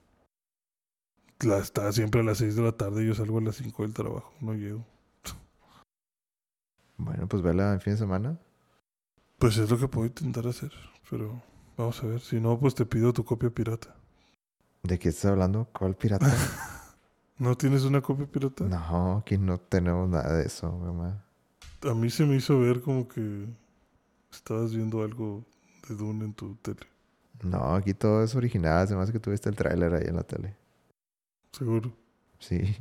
[1.40, 3.82] La, está siempre a las 6 de la tarde y yo salgo a las 5
[3.82, 4.84] del trabajo, no llego.
[6.98, 8.38] Bueno, pues vela en fin de semana.
[9.38, 10.72] Pues es lo que puedo intentar hacer,
[11.10, 11.42] pero
[11.76, 12.20] vamos a ver.
[12.20, 13.94] Si no, pues te pido tu copia pirata.
[14.82, 15.68] ¿De qué estás hablando?
[15.72, 16.26] ¿Cuál pirata?
[17.38, 18.64] ¿No tienes una copia pirata?
[18.64, 21.22] no, aquí no tenemos nada de eso, mamá.
[21.82, 23.46] A mí se me hizo ver como que
[24.32, 25.44] estabas viendo algo
[25.88, 26.86] de Dune en tu tele.
[27.42, 28.78] No, aquí todo es original.
[28.78, 30.56] Además que tuviste el tráiler ahí en la tele.
[31.52, 31.92] Seguro.
[32.38, 32.76] Sí.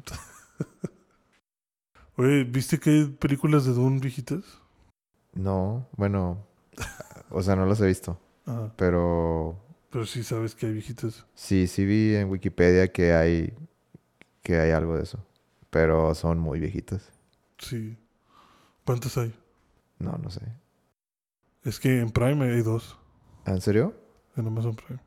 [2.17, 4.43] Oye, ¿viste que hay películas de Dune viejitas?
[5.35, 6.45] No, bueno.
[7.29, 8.19] O sea, no los he visto.
[8.47, 9.61] Ah, Pero
[9.91, 11.25] pero sí sabes que hay viejitas.
[11.35, 13.53] sí, sí vi en Wikipedia que hay
[14.43, 15.25] que hay algo de eso.
[15.69, 17.11] Pero son muy viejitas.
[17.57, 17.97] Sí.
[18.85, 19.33] ¿Cuántas hay?
[19.99, 20.41] No, no sé.
[21.63, 22.97] Es que en Prime hay dos.
[23.45, 23.93] ¿En serio?
[24.35, 24.99] En Amazon Prime.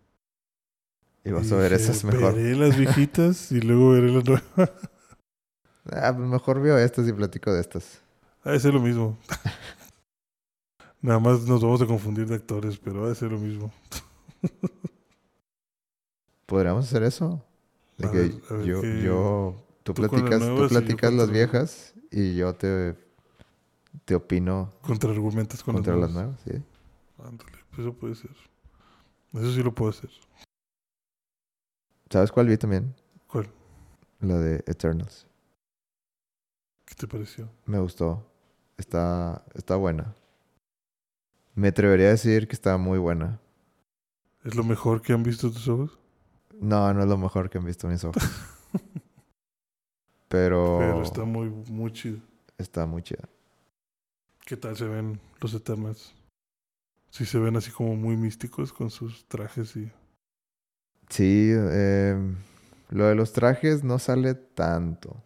[1.24, 2.34] Y vas Y a ver dije, esas mejor.
[2.34, 4.70] Veré las viejitas y luego veré las nuevas.
[5.90, 8.02] Ah, pues mejor veo estas y platico de estas.
[8.44, 9.16] De ser lo mismo.
[11.00, 13.72] Nada más nos vamos a confundir de actores, pero ha de ser lo mismo.
[16.46, 17.44] ¿Podríamos hacer eso?
[17.98, 18.66] De A que ver, a ver
[19.02, 22.96] yo, tú platicas, tú platicas las viejas y yo te,
[24.04, 26.62] te opino Contra argumentos con contra las nuevas, sí.
[27.18, 28.30] Ándale, pues eso puede ser.
[29.34, 30.10] Eso sí lo puedo hacer.
[32.10, 32.94] ¿Sabes cuál vi también?
[33.26, 33.50] ¿Cuál?
[34.20, 35.26] La de Eternals.
[36.86, 37.50] ¿Qué te pareció?
[37.66, 38.24] Me gustó.
[38.78, 40.14] Está, está buena.
[41.58, 43.40] Me atrevería a decir que está muy buena.
[44.44, 45.98] ¿Es lo mejor que han visto tus ojos?
[46.60, 48.22] No, no es lo mejor que han visto mis ojos.
[50.28, 52.20] Pero, Pero está muy, muy chido.
[52.58, 53.28] está muy chida.
[54.46, 56.14] ¿Qué tal se ven los Eternals?
[57.10, 59.90] Sí se ven así como muy místicos con sus trajes y...
[61.08, 62.36] Sí, em,
[62.90, 65.24] lo de los trajes no sale tanto.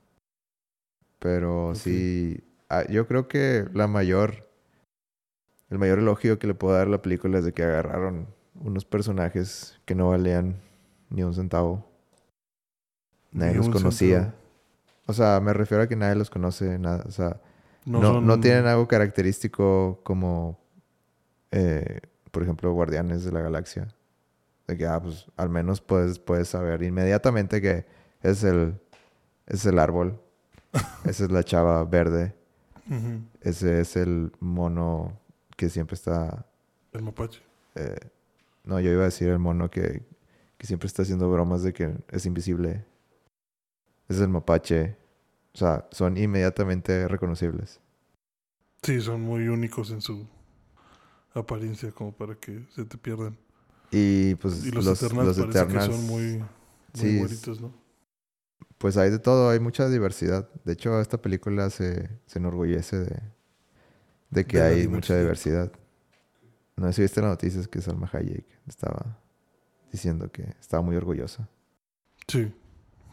[1.18, 4.50] Pero sí, ah, yo creo que la mayor,
[5.72, 8.26] el mayor elogio que le puedo dar a la película es de que agarraron
[8.60, 10.56] unos personajes que no valían
[11.08, 11.84] ni un centavo.
[13.32, 14.18] Nadie Ni los conocía.
[14.20, 14.36] centavo.
[15.06, 17.40] O sea, me refiero a que nadie los conoce, nada, o sea,
[17.84, 20.60] No, no, son- no tienen algo característico como,
[21.50, 22.00] eh,
[22.30, 23.88] por ejemplo, Guardianes de la Galaxia.
[24.68, 27.84] De que, ah, pues al menos puedes, puedes saber inmediatamente que
[28.22, 28.78] es el,
[29.46, 30.20] es el árbol.
[31.04, 32.34] Esa es la chava verde.
[33.40, 35.18] Ese es el mono
[35.62, 36.44] que siempre está...
[36.90, 37.40] El mapache.
[37.76, 37.94] eh,
[38.64, 40.02] no, yo iba a decir el mono que,
[40.58, 42.84] que siempre está haciendo bromas de que es invisible.
[44.08, 44.96] Es el mapache.
[45.54, 47.80] O sea, son inmediatamente reconocibles.
[48.82, 50.26] Sí, son muy únicos en su
[51.32, 53.38] apariencia como para que se te pierdan.
[53.92, 56.44] Y pues Y los, los, Eternals los parece Eternals, que son muy, muy
[56.94, 57.72] sí, güeritos, ¿no?
[58.78, 60.50] pues hay de todo, hay mucha diversidad.
[60.64, 63.22] De hecho, esta película se, se enorgullece de,
[64.32, 65.70] de que De hay mucha diversidad.
[66.76, 69.18] No sé si viste las noticias que Salma Hayek estaba
[69.92, 71.48] diciendo que estaba muy orgullosa.
[72.26, 72.52] Sí,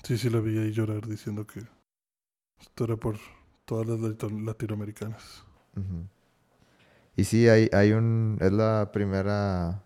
[0.04, 1.62] sí, sí la vi ahí llorar diciendo que
[2.60, 3.18] esto era por
[3.66, 5.44] todas las latino- latinoamericanas.
[7.16, 8.38] Y sí, hay, hay un...
[8.40, 9.84] Es la primera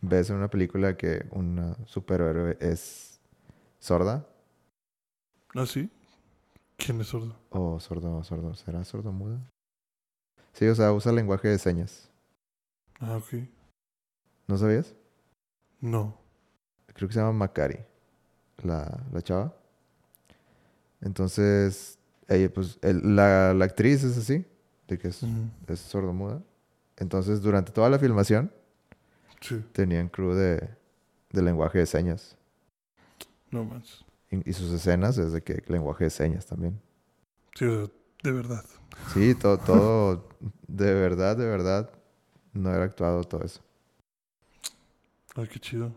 [0.00, 3.20] vez en una película que una superhéroe es
[3.78, 4.26] sorda.
[5.54, 5.90] ¿Ah, sí?
[6.76, 7.36] ¿Quién es sordo?
[7.50, 8.54] O sordo, sordo.
[8.54, 9.40] ¿Será sordo muda?
[10.54, 12.10] Sí, o sea, usa lenguaje de señas.
[13.00, 13.34] Ah, ok.
[14.46, 14.94] ¿No sabías?
[15.80, 16.18] No.
[16.94, 17.78] Creo que se llama Macari,
[18.62, 19.54] la, la chava.
[21.00, 21.98] Entonces,
[22.28, 24.44] ella, pues, el- la, la actriz es así,
[24.88, 25.50] de que es, Ujú.
[25.68, 26.42] es sordomuda.
[26.96, 28.52] Entonces, durante toda la filmación,
[29.40, 30.70] Sí, tenían crew de,
[31.30, 32.36] de lenguaje de señas.
[33.50, 34.04] no más.
[34.30, 36.80] Y, y sus escenas es de que lenguaje de señas también.
[37.54, 37.94] Sí, o sea,
[38.24, 38.64] de verdad.
[39.12, 40.26] Sí, to- todo,
[40.66, 41.90] de verdad, de verdad,
[42.54, 43.60] no haber actuado todo eso.
[45.36, 45.92] Ay, qué chido.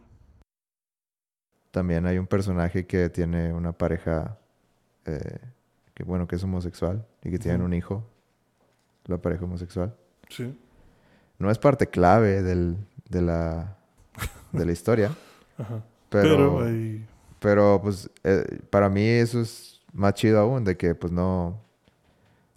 [1.72, 4.38] También hay un personaje que tiene una pareja
[5.06, 5.40] eh,
[5.94, 7.68] que bueno, que es homosexual y que tienen Ujú.
[7.68, 8.04] un hijo,
[9.06, 9.96] la pareja homosexual.
[10.30, 10.54] Sí.
[11.40, 12.76] No es parte clave del,
[13.10, 13.78] de, la,
[14.52, 15.12] de la historia,
[15.58, 15.82] Ajá.
[16.10, 16.66] pero,
[17.40, 21.62] pero pues eh, para mí eso es más chido aún, de que pues no,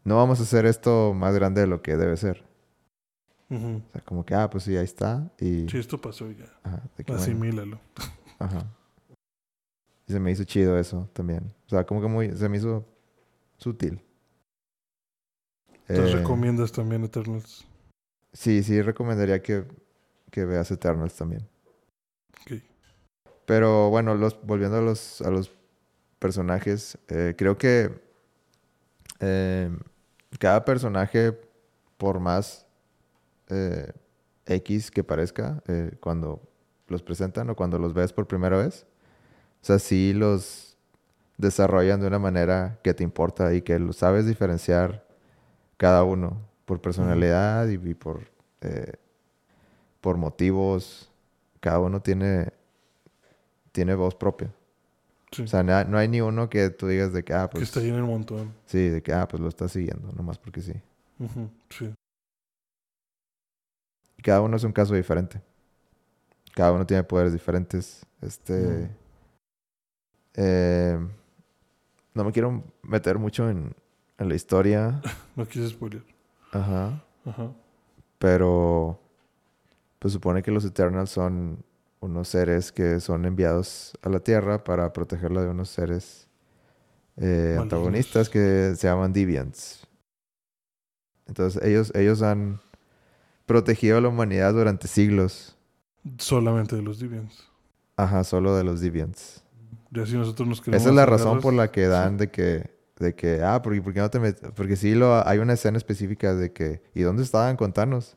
[0.04, 2.44] no vamos a hacer esto más grande de lo que debe ser.
[3.50, 5.28] O sea, como que, ah, pues sí, ahí está.
[5.40, 6.44] Y, Sí, esto pasó ya.
[6.62, 7.80] ajá, bueno, Asimílalo.
[8.38, 8.64] ajá.
[10.06, 11.52] Y se me hizo chido eso también.
[11.66, 12.86] O sea, como que muy, se me hizo
[13.56, 14.00] sutil.
[15.88, 17.66] Entonces Eh, recomiendas también Eternals.
[18.32, 19.64] Sí, sí, recomendaría que,
[20.30, 21.48] que veas Eternals también.
[22.42, 22.62] Ok.
[23.46, 25.50] Pero bueno, los, volviendo a los, a los
[26.20, 28.00] personajes, eh, creo que
[29.18, 29.76] eh,
[30.38, 31.38] cada personaje,
[31.96, 32.66] por más
[33.48, 33.92] eh,
[34.46, 36.40] X que parezca, eh, cuando
[36.88, 38.86] los presentan o cuando los ves por primera vez,
[39.62, 40.76] o sea, sí los
[41.36, 45.04] desarrollan de una manera que te importa y que lo sabes diferenciar
[45.76, 48.92] cada uno por personalidad y, por, eh,
[50.00, 51.10] por motivos.
[51.60, 52.52] Cada uno tiene,
[53.72, 54.52] tiene voz propia.
[55.32, 55.42] Sí.
[55.42, 57.80] O sea, no hay ni uno que tú digas de que, ah, que pues, está
[57.80, 58.52] ahí en el montón.
[58.66, 60.74] sí, de que, ah, pues lo estás siguiendo, nomás porque sí.
[61.68, 61.94] Sí.
[64.18, 65.40] Y cada uno es un caso diferente.
[66.54, 68.04] Cada uno tiene poderes diferentes.
[68.20, 68.90] Este.
[70.34, 70.98] Eh,
[72.14, 73.74] no me quiero meter mucho en,
[74.18, 75.00] en la historia.
[75.36, 76.02] No quise spoiler.
[76.52, 77.02] Ajá.
[77.24, 77.52] Ajá.
[78.18, 79.00] Pero.
[79.98, 81.62] Pues supone que los Eternals son
[82.00, 86.28] unos seres que son enviados a la Tierra para protegerla de unos seres
[87.16, 89.86] eh, antagonistas que se llaman Deviants.
[91.26, 92.60] Entonces ellos, ellos han
[93.46, 95.56] protegido a la humanidad durante siglos.
[96.18, 97.48] Solamente de los Deviants.
[97.96, 99.44] Ajá, solo de los Deviants.
[99.90, 103.60] Nosotros nos Esa es la razón por la que dan de que, de que, ah,
[103.60, 107.02] porque, porque no te met- porque sí lo, hay una escena específica de que, ¿y
[107.02, 108.16] dónde estaban contanos?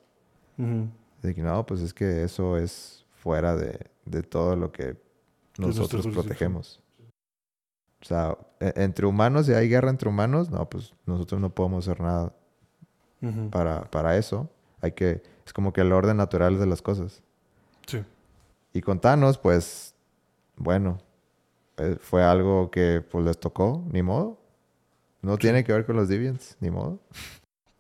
[0.58, 0.88] Ujú.
[1.22, 4.98] De que no, pues es que eso es fuera de, de todo lo que
[5.58, 6.82] nosotros protegemos.
[8.02, 11.88] O sea, e- entre humanos, si hay guerra entre humanos, no, pues nosotros no podemos
[11.88, 12.36] hacer nada
[13.50, 14.50] para, para eso.
[14.82, 17.24] Hay que, es como que el orden natural de las cosas.
[17.88, 18.04] Sí.
[18.74, 19.96] Y con Thanos, pues,
[20.58, 20.98] bueno,
[21.78, 24.38] eh, fue algo que pues les tocó, ni modo.
[25.22, 27.00] No tiene que ver con los Deviants, ni modo.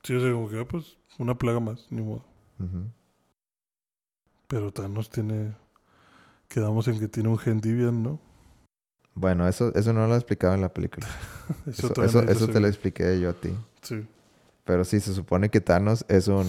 [0.03, 2.23] Sí, o sea, como que, ah, pues, una plaga más, ni modo.
[2.61, 2.87] Ujú.
[4.53, 5.55] Pero Thanos tiene...
[6.47, 7.59] Quedamos en que tiene un gen
[8.03, 8.19] ¿no?
[9.15, 11.07] Bueno, eso, eso no lo he explicado en la película.
[11.65, 13.49] Eso, te lo expliqué yo a ti.
[13.81, 14.05] Sí.
[14.63, 16.45] Pero sí, se supone que Thanos es un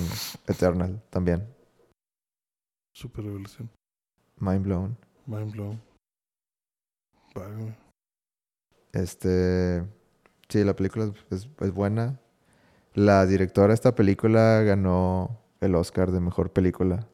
[0.47, 1.49] Eternal también.
[2.95, 3.71] Super revelación.
[4.39, 4.99] Mind blown.
[5.25, 5.81] Mind blown.
[8.93, 9.83] Este.
[10.51, 12.21] Sí, la película es- es buena.
[12.93, 17.09] La directora de esta película ganó el Oscar de mejor película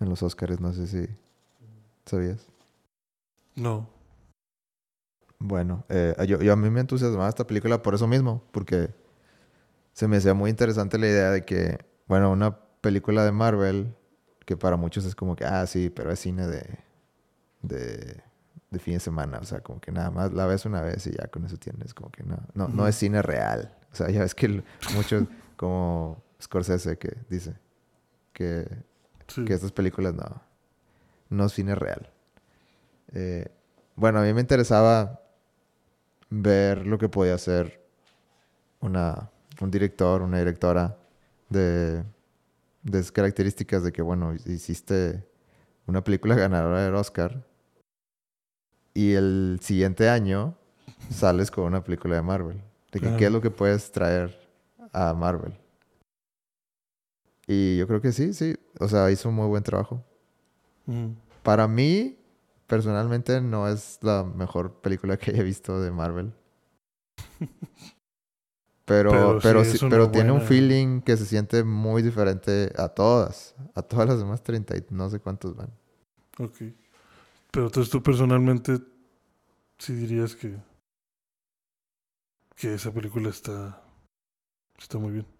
[0.00, 1.08] en los Oscars, no sé si
[2.06, 2.46] sabías.
[3.54, 3.88] No.
[5.38, 8.90] Bueno, eh, yo, yo a mí me entusiasmaba esta película por eso mismo, porque
[9.92, 13.94] se me hacía muy interesante la idea de que, bueno, una película de Marvel,
[14.44, 16.78] que para muchos es como que, ah, sí, pero es cine de,
[17.62, 18.22] de,
[18.70, 21.12] de fin de semana, o sea, como que nada más la ves una vez y
[21.12, 23.76] ya con eso tienes, como que no, no, no es cine real.
[23.92, 24.62] O sea, ya ves que
[24.94, 25.24] muchos,
[25.56, 27.54] como Scorsese que dice
[28.32, 28.66] que
[29.28, 29.44] Sí.
[29.44, 30.42] que estas películas no,
[31.30, 32.10] no es cine real.
[33.12, 33.46] Eh,
[33.96, 35.20] bueno, a mí me interesaba
[36.30, 37.80] ver lo que podía hacer
[38.80, 39.30] una,
[39.60, 40.96] un director, una directora
[41.48, 42.02] de,
[42.82, 45.26] de esas características de que, bueno, hiciste
[45.86, 47.44] una película ganadora del Oscar
[48.94, 50.56] y el siguiente año
[51.10, 52.56] sales con una película de Marvel.
[52.92, 53.16] De que, Claro.
[53.16, 54.38] ¿Qué es lo que puedes traer
[54.92, 55.52] a Marvel?
[57.48, 58.54] Y yo creo que sí, sí.
[58.78, 60.04] O sea, hizo un muy buen trabajo.
[60.86, 61.16] Ujú.
[61.42, 62.18] Para mí,
[62.66, 66.34] personalmente, no es la mejor película que haya visto de Marvel.
[68.84, 69.10] Pero,
[69.40, 73.54] Pero pero, sí pero tiene un feeling que se siente muy diferente a todas.
[73.74, 75.70] A todas las demás 30 y no sé cuántos van.
[76.38, 76.56] Ok.
[77.50, 78.78] Pero entonces tú personalmente
[79.78, 80.54] sí dirías que
[82.56, 83.82] que esa película está
[84.76, 85.37] está muy bien.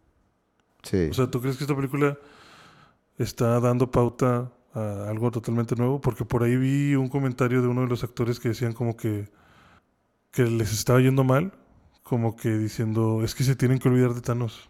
[0.82, 1.08] Sí.
[1.10, 2.16] O sea, ¿tú crees que esta película
[3.18, 6.00] está dando pauta a algo totalmente nuevo?
[6.00, 9.28] Porque por ahí vi un comentario de uno de los actores que decían como que
[10.30, 11.52] que les estaba yendo mal,
[12.02, 14.68] como que diciendo, es que se tienen que olvidar de Thanos.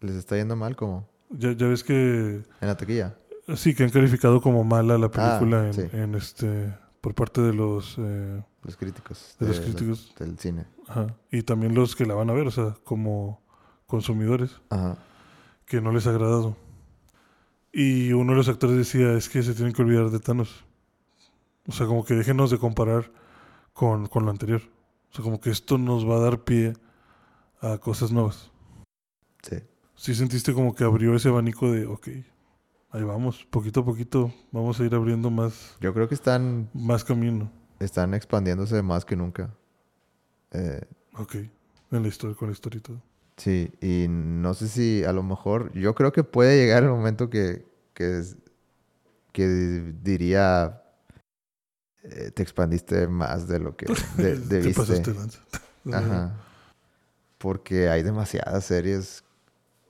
[0.00, 1.08] ¿Les está yendo mal como?
[1.30, 2.42] Ya, ya ves que...
[2.60, 3.16] En la taquilla.
[3.56, 5.82] Sí, que han calificado como mala la película Ah, en, sí.
[5.92, 9.36] en este por parte de los eh, Los críticos.
[9.40, 10.66] de los la- críticos del cine.
[10.88, 13.42] ajá, y también los que la van a ver, o sea, como
[13.86, 14.98] consumidores Ajá.
[15.66, 16.56] que no les ha agradado.
[17.72, 20.64] Y uno de los actores decía, es que se tienen que olvidar de Thanos.
[21.68, 23.10] O sea, como que déjenos de comparar
[23.72, 24.62] con, con lo anterior.
[25.10, 26.74] O sea, como que esto nos va a dar pie
[27.60, 28.50] a cosas nuevas.
[29.42, 29.56] Sí.
[29.94, 32.08] Sí sentiste como que abrió ese abanico de, ok,
[32.90, 37.02] ahí vamos, poquito a poquito vamos a ir abriendo más, Yo creo que están, más
[37.04, 37.50] camino.
[37.80, 39.54] están expandiéndose más que nunca.
[40.52, 40.80] Eh,
[41.14, 41.34] Ok,
[41.92, 43.02] en la historia, con la historia y todo.
[43.36, 47.30] Sí, y no sé si a lo mejor, yo creo que puede llegar el momento
[47.30, 48.22] que, que,
[50.02, 50.82] diría,
[52.02, 53.86] eh, te expandiste más de lo que
[54.16, 55.40] de, pasaste lanza.
[55.92, 56.34] Ajá.
[57.38, 59.24] Porque hay demasiadas series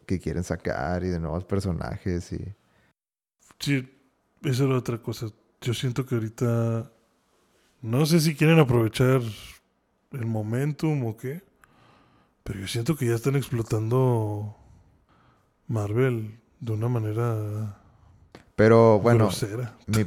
[0.07, 2.55] que quieren sacar y de nuevos personajes y...
[3.59, 3.89] Sí,
[4.43, 5.29] esa era otra cosa.
[5.61, 6.91] Yo siento que ahorita,
[7.83, 9.21] no sé si quieren aprovechar
[10.13, 11.43] el momentum o qué,
[12.47, 14.57] pero yo siento que ya están explotando
[15.67, 17.77] Marvel de una manera
[18.55, 19.29] Pero bueno,
[19.89, 20.07] mi,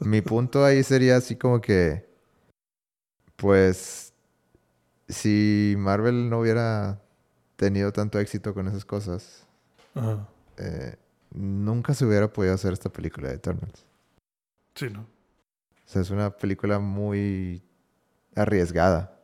[0.00, 2.04] mi punto ahí sería así como que,
[3.36, 4.12] pues,
[5.08, 7.00] si Marvel no hubiera
[7.54, 9.46] tenido tanto éxito con esas cosas,
[9.94, 10.28] Ajá.
[10.56, 10.96] eh,
[11.32, 13.86] nunca se hubiera podido hacer esta película de Eternals.
[14.74, 15.02] Sí, ¿no?
[15.02, 15.06] O
[15.90, 17.62] sea, es una película muy
[18.34, 19.17] arriesgada.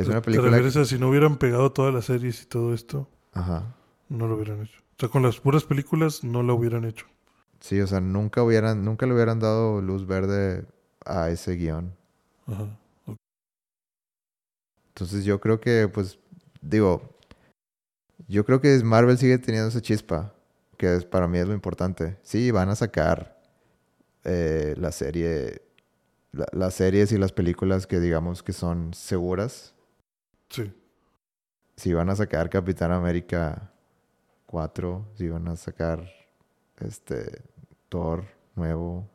[0.00, 0.84] Es una ¿Te película...
[0.84, 3.74] si no hubieran pegado todas las series y todo esto, Ajá.
[4.08, 4.78] no lo hubieran hecho?
[4.80, 7.06] O sea, con las puras películas no la hubieran hecho.
[7.60, 10.66] Sí, o sea, nunca hubieran, nunca le hubieran dado luz verde
[11.04, 11.94] a ese guion.
[12.46, 12.78] Ajá.
[14.88, 16.18] Entonces yo creo que, pues,
[16.60, 17.14] digo,
[18.28, 20.34] yo creo que Marvel sigue teniendo esa chispa,
[20.76, 22.18] que es, para mí es lo importante.
[22.22, 23.40] Sí, van a sacar
[24.24, 25.62] eh, la serie,
[26.32, 29.74] la- las series y las películas que digamos que son seguras.
[30.50, 30.72] Sí.
[31.76, 33.72] Si van a sacar Capitán América
[34.46, 36.08] 4, si van a sacar
[36.80, 37.42] este
[37.88, 38.24] Thor
[38.54, 39.08] nuevo,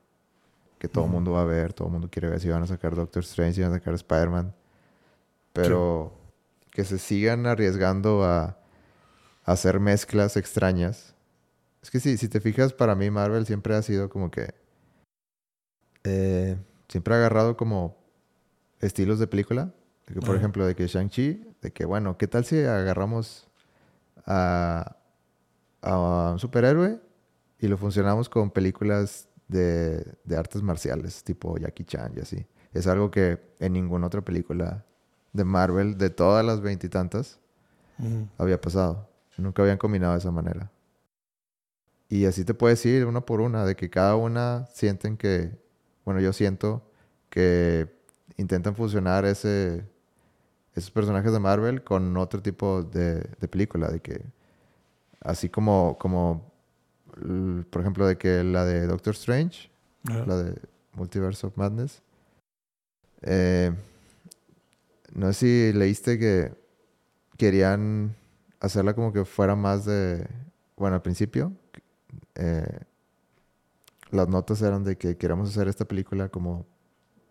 [0.80, 2.68] que todo el mundo va a ver, todo el mundo quiere ver, si van a
[2.68, 4.56] sacar Doctor Strange, si van a sacar Spider-Man.
[5.54, 6.14] Pero
[6.72, 8.58] que se sigan arriesgando a, a
[9.46, 11.16] hacer mezclas extrañas.
[11.82, 14.54] Es que sí, si te fijas, para mí Marvel siempre ha sido como que...
[16.04, 16.58] eh,
[16.90, 17.98] siempre ha agarrado como
[18.80, 19.74] estilos de película.
[20.08, 20.38] De que, por Ajá.
[20.38, 23.48] ejemplo, de que Shang-Chi, de que, bueno, ¿qué tal si agarramos
[24.26, 24.98] a,
[25.82, 27.00] a un superhéroe
[27.60, 32.46] y lo funcionamos con películas de, de artes marciales, tipo Jackie Chan y así?
[32.74, 34.86] Es algo que en ninguna otra película
[35.34, 37.40] de Marvel, de todas las veintitantas,
[38.38, 39.10] había pasado.
[39.38, 40.72] Nunca habían combinado de esa manera.
[42.08, 45.58] Y así te puedes ir una por una, de que cada una sienten que,
[46.06, 46.84] bueno, yo siento
[47.30, 47.90] que
[48.38, 49.86] intentan fusionar ese,
[50.76, 54.22] esos personajes de Marvel con otro tipo de, de película, de que,
[55.22, 56.52] así como, como,
[57.70, 59.70] por ejemplo, de que la de Doctor Strange,
[60.04, 60.62] la de
[60.94, 62.02] Multiverse of Madness.
[63.22, 63.72] Eh,
[65.14, 66.54] no sé si leíste que
[67.38, 68.16] querían
[68.60, 70.28] hacerla como que fuera más de...
[70.76, 71.54] Bueno, al principio,
[72.36, 72.80] eh,
[74.12, 76.66] las notas eran de que queríamos hacer esta película como,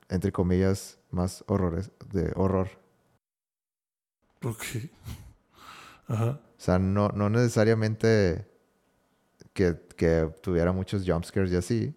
[0.09, 2.84] entre comillas, más horrores, de horror.
[4.45, 4.65] Ok.
[6.09, 6.41] Ajá.
[6.59, 8.47] O sea, no, no necesariamente
[9.53, 11.95] que, que tuviera muchos jumpscares y así,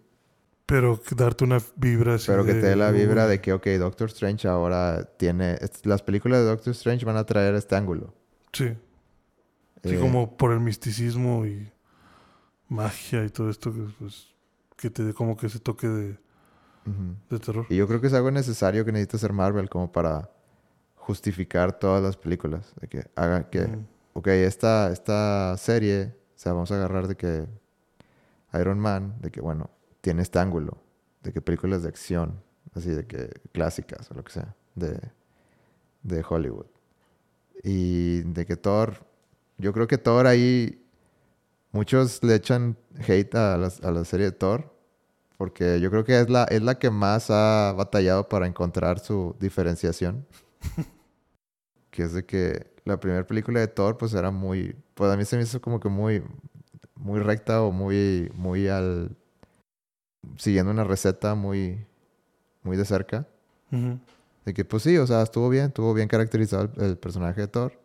[0.66, 3.66] Pero darte una vibra así Pero que te dé la vibra uy, de que, ok,
[3.78, 5.58] Doctor Strange ahora tiene...
[5.84, 8.14] Las películas de Doctor Strange van a traer este ángulo.
[8.52, 8.76] Sí.
[9.84, 11.72] Sí, Eh, como por el misticismo y
[12.68, 14.34] magia y todo esto, que, pues,
[14.76, 16.18] que te dé como que ese toque de,
[17.30, 17.66] de terror.
[17.68, 20.30] Y yo creo que es algo necesario que necesita hacer Marvel como para
[21.08, 22.74] justificar todas las películas.
[22.80, 23.62] De que haga que...
[23.66, 23.86] Mm.
[24.12, 27.46] Ok, esta, esta serie, o sea, vamos a agarrar de que
[28.60, 29.70] Iron Man, de que, bueno,
[30.02, 30.76] tiene este ángulo.
[31.22, 32.42] De que películas de acción,
[32.74, 35.00] así de que clásicas o lo que sea, de,
[36.02, 36.66] de Hollywood.
[37.62, 39.06] Y de que Thor,
[39.56, 40.84] yo creo que Thor ahí,
[41.72, 42.76] muchos le echan
[43.06, 44.74] hate a la, a la serie de Thor,
[45.38, 49.34] porque yo creo que es la, es la que más ha batallado para encontrar su
[49.40, 50.26] diferenciación.
[51.90, 55.24] que es de que la primera película de Thor, pues era muy, pues a mí
[55.24, 56.22] se me hizo como que muy,
[56.94, 59.16] muy recta o muy, muy al,
[60.36, 61.84] siguiendo una receta muy,
[62.62, 63.26] muy de cerca.
[63.70, 63.98] Ujú.
[64.44, 67.48] De que, pues sí, o sea, estuvo bien, estuvo bien caracterizado el, el personaje de
[67.48, 67.78] Thor.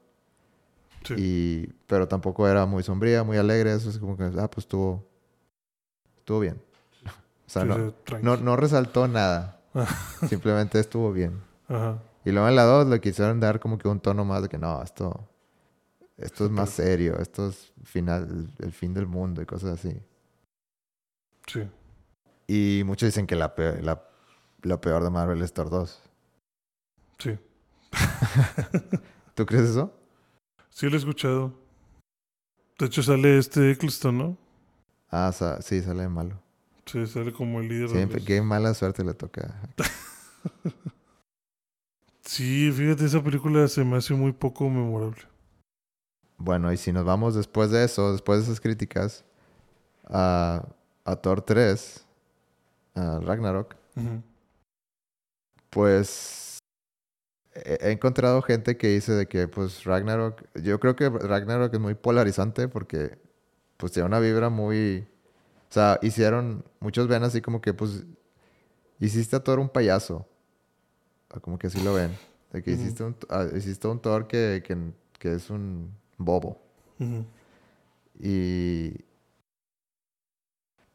[1.04, 1.14] Sí.
[1.18, 3.74] Y, pero tampoco era muy sombría, muy alegre.
[3.74, 5.06] Eso es como que, ah, pues estuvo,
[6.20, 6.62] estuvo bien.
[7.46, 9.60] O sea, Sí, no, no, no resaltó nada.
[10.30, 11.42] Simplemente estuvo bien.
[11.68, 12.00] Ajá.
[12.26, 14.58] Y luego en la 2 le quisieron dar como que un tono más de que
[14.58, 15.28] no, esto,
[16.18, 20.00] esto es más serio, esto es final, el fin del mundo y cosas así.
[21.48, 21.68] Sí.
[22.48, 24.04] Y muchos dicen que la peor, la,
[24.62, 26.02] lo peor de Marvel es Thor 2.
[27.20, 27.38] Sí.
[29.36, 29.94] ¿Tú crees eso?
[30.70, 31.54] Sí lo he escuchado.
[32.80, 34.38] De hecho sale este Eccleston, ¿no?
[35.10, 36.42] Ah, sa- sí, sale malo.
[36.86, 37.90] Sí, sale como el líder.
[37.90, 39.62] de Siempre, qué mala suerte le toca.
[42.34, 45.22] Sí, fíjate, esa película se me hace muy poco memorable.
[46.40, 49.24] Bueno, y si nos vamos después de eso, después de esas críticas,
[50.06, 50.68] a,
[51.06, 52.04] a Thor 3,
[52.96, 53.76] a Ragnarok,
[55.70, 56.58] pues
[57.54, 61.80] he, he encontrado gente que dice de que pues Ragnarok, yo creo que Ragnarok es
[61.80, 63.20] muy polarizante porque
[63.78, 65.08] pues tiene una vibra muy,
[65.70, 68.08] o sea, hicieron, muchos ven así como que pues
[69.00, 70.28] hiciste a Thor un payaso,
[71.42, 72.12] como que así lo ven,
[72.52, 74.78] de que hiciste un, ah, hiciste un Thor que, que,
[75.20, 76.62] que es un bobo.
[78.20, 78.94] Y...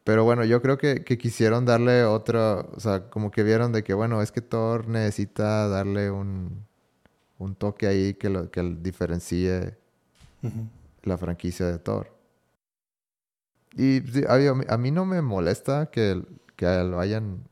[0.03, 3.83] Pero bueno, yo creo que, que quisieron darle otra, o sea, como que vieron de
[3.83, 6.65] que, bueno, es que Thor necesita darle un,
[7.37, 9.77] un toque ahí que lo que diferencie
[11.03, 12.15] la franquicia de Thor.
[13.75, 16.23] Y a, mí, a mí no me molesta que,
[16.55, 17.43] que lo hayan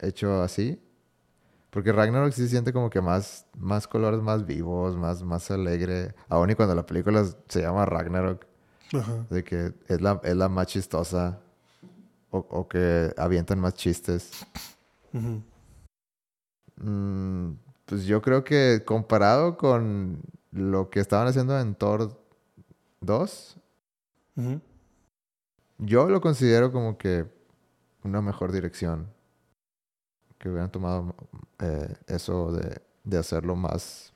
[0.00, 0.80] hecho así.
[1.70, 6.14] Porque Ragnarok sí se siente como que más, más colores más vivos, más, más alegre.
[6.28, 8.44] Aún y cuando la película se llama Ragnarok.
[8.92, 9.24] Ajá.
[9.30, 11.38] De que es la, es la más chistosa.
[12.32, 14.44] O, o que avientan más chistes.
[16.76, 17.52] Mm,
[17.86, 20.20] pues yo creo que comparado con
[20.52, 22.20] lo que estaban haciendo en Thor
[23.00, 23.56] 2,
[24.36, 24.60] Ujú.
[25.78, 27.26] yo lo considero como que
[28.02, 29.08] una mejor dirección.
[30.40, 31.14] Que hubieran tomado
[31.60, 34.12] eh, eso de, de hacerlo más.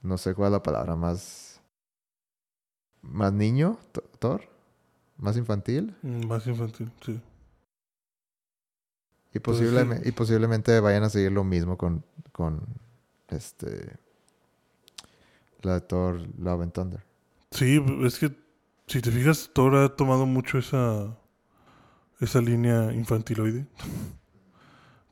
[0.00, 1.60] No sé cuál es la palabra, más.
[3.02, 4.48] Más niño, Th- Thor.
[5.18, 5.94] Más infantil.
[6.02, 7.20] Mm, Más infantil, sí.
[9.34, 10.08] Y, Pues posible- sí.
[10.08, 12.60] y posiblemente vayan a seguir lo mismo con, con
[13.28, 13.96] este
[15.62, 17.02] la de Thor Love and Thunder.
[17.50, 18.32] Sí, es que
[18.86, 21.16] si te fijas, Thor ha tomado mucho esa,
[22.20, 23.66] esa línea infantiloide.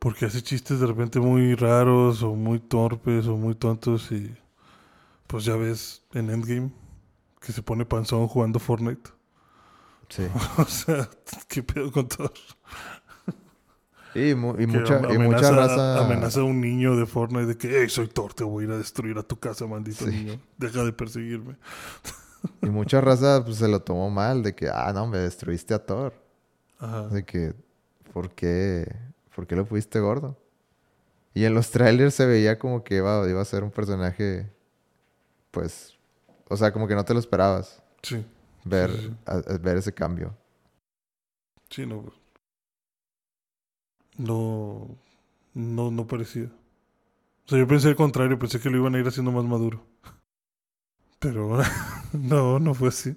[0.02, 4.34] Porque hace chistes de repente muy raros o muy torpes o muy tontos y
[5.28, 6.72] pues ya ves en Endgame
[7.40, 9.10] que se pone panzón jugando Fortnite.
[10.08, 10.24] Sí.
[10.58, 11.08] O sea,
[11.46, 12.32] ¿qué pedo con Thor?
[14.14, 16.04] Y, mu- y mucha, y mucha raza.
[16.04, 18.72] amenaza a un niño de Fortnite de que, hey, soy Thor, te voy a ir
[18.72, 20.10] a destruir a tu casa, maldito Sí.
[20.10, 20.40] niño.
[20.58, 21.56] Deja de perseguirme.
[22.60, 25.78] Y mucha raza pues, se lo tomó mal de que, ah, no, me destruiste a
[25.86, 26.12] Thor.
[26.80, 27.06] Ajá.
[27.08, 27.54] De que,
[28.12, 28.92] ¿por qué?
[29.34, 30.36] ¿Por qué lo fuiste gordo?
[31.34, 34.50] Y en los trailers se veía como que iba, iba a ser un personaje,
[35.50, 35.96] pues,
[36.48, 38.24] o sea, como que no te lo esperabas Sí,
[38.64, 39.16] ver, Sí, sí, sí.
[39.26, 40.36] a- a ver ese cambio.
[41.70, 42.02] sí, no.
[42.02, 42.14] pues.
[44.16, 44.96] No,
[45.54, 46.50] no, no parecía.
[47.46, 49.84] O sea, yo pensé al contrario, pensé que lo iban a ir haciendo más maduro.
[51.18, 51.58] Pero
[52.12, 53.16] no, no fue así.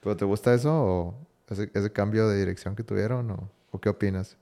[0.00, 3.88] ¿Pero te gusta eso o ese, ese cambio de dirección que tuvieron o, o qué
[3.88, 4.36] opinas?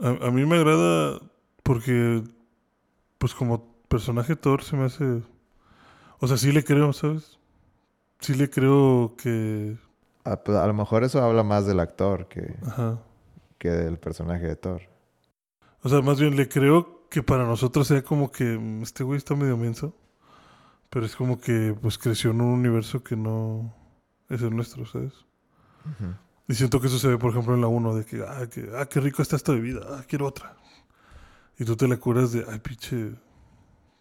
[0.00, 1.20] A, a mí me agrada
[1.62, 2.22] porque,
[3.18, 5.22] pues como personaje Thor se me hace...
[6.20, 7.38] O sea, sí le creo, ¿sabes?
[8.20, 9.76] Sí le creo que...
[10.24, 12.98] Ah, pues, a lo mejor eso habla más del actor que, Ajá.
[13.58, 14.82] que del personaje de Thor.
[15.82, 19.18] O sea, más bien le creo que para nosotros sea como que mm, este güey
[19.18, 19.94] está medio menso.
[20.90, 23.74] Pero es como que pues creció en un universo que no
[24.28, 25.12] es el nuestro, ¿sabes?
[25.84, 26.14] Ujú.
[26.46, 28.68] Y siento que eso se ve, por ejemplo, en la 1 de que, ah, que,
[28.76, 30.56] ah, qué rico está esta bebida, ah, quiero otra.
[31.58, 33.14] Y tú te la curas de, ay, pinche,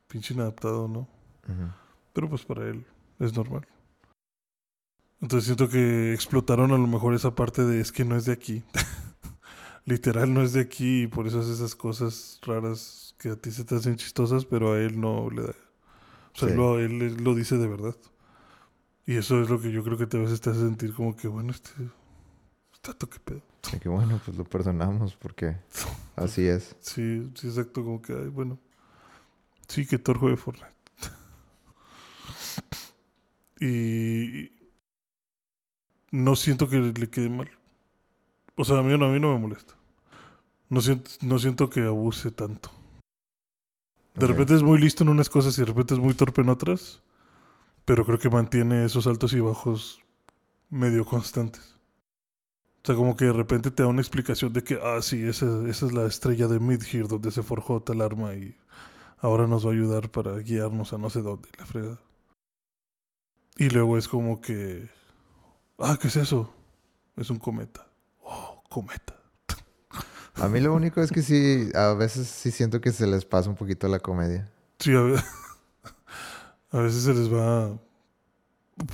[0.07, 0.99] pinche inadaptado, ¿no?
[1.47, 1.71] Ujú.
[2.13, 2.85] Pero pues para él
[3.19, 3.65] es normal.
[5.21, 8.33] Entonces siento que explotaron a lo mejor esa parte de es que no es de
[8.33, 8.63] aquí.
[9.85, 13.51] Literal no es de aquí y por eso hace esas cosas raras que a ti
[13.51, 15.55] se te hacen chistosas, pero a él no le da.
[16.33, 16.55] O sea, Sí.
[16.55, 17.95] lo- él, él lo dice de verdad.
[19.05, 21.15] Y eso es lo que yo creo que te a veces te hace sentir como
[21.15, 21.71] que, bueno, este...
[22.83, 23.41] Tato, qué pedo.
[23.73, 25.55] Y que bueno, pues lo perdonamos porque
[26.17, 26.75] así es.
[26.81, 28.59] Sí, sí, exacto, como que, ay, bueno.
[29.67, 30.67] Sí, que Thor juegue Fortnite.
[33.59, 34.51] y
[36.11, 37.49] no siento que le quede mal.
[38.55, 39.73] O sea, a mí, no- a mí no me molesta.
[40.69, 42.69] No siento, no siento que abuse tanto.
[44.15, 46.49] De repente es muy listo en unas cosas y de repente es muy torpe en
[46.49, 47.01] otras.
[47.85, 50.01] Pero creo que mantiene esos altos y bajos
[50.69, 51.72] medio constantes.
[52.83, 55.45] O sea, como que de repente te da una explicación de que, ah, sí, esa,
[55.69, 58.57] esa es la estrella de Midgir donde se forjó tal arma y
[59.19, 62.01] ahora nos va a ayudar para guiarnos a no sé dónde, la fregada.
[63.57, 64.89] Y luego es como que,
[65.79, 66.53] ah, ¿qué es eso?
[67.15, 67.87] Es un cometa.
[68.21, 69.15] Oh, cometa.
[70.35, 73.49] A mí lo único es que sí, a veces sí siento que se les pasa
[73.49, 74.51] un poquito la comedia.
[74.79, 75.23] Sí, a, ve-
[76.71, 77.77] a veces se les va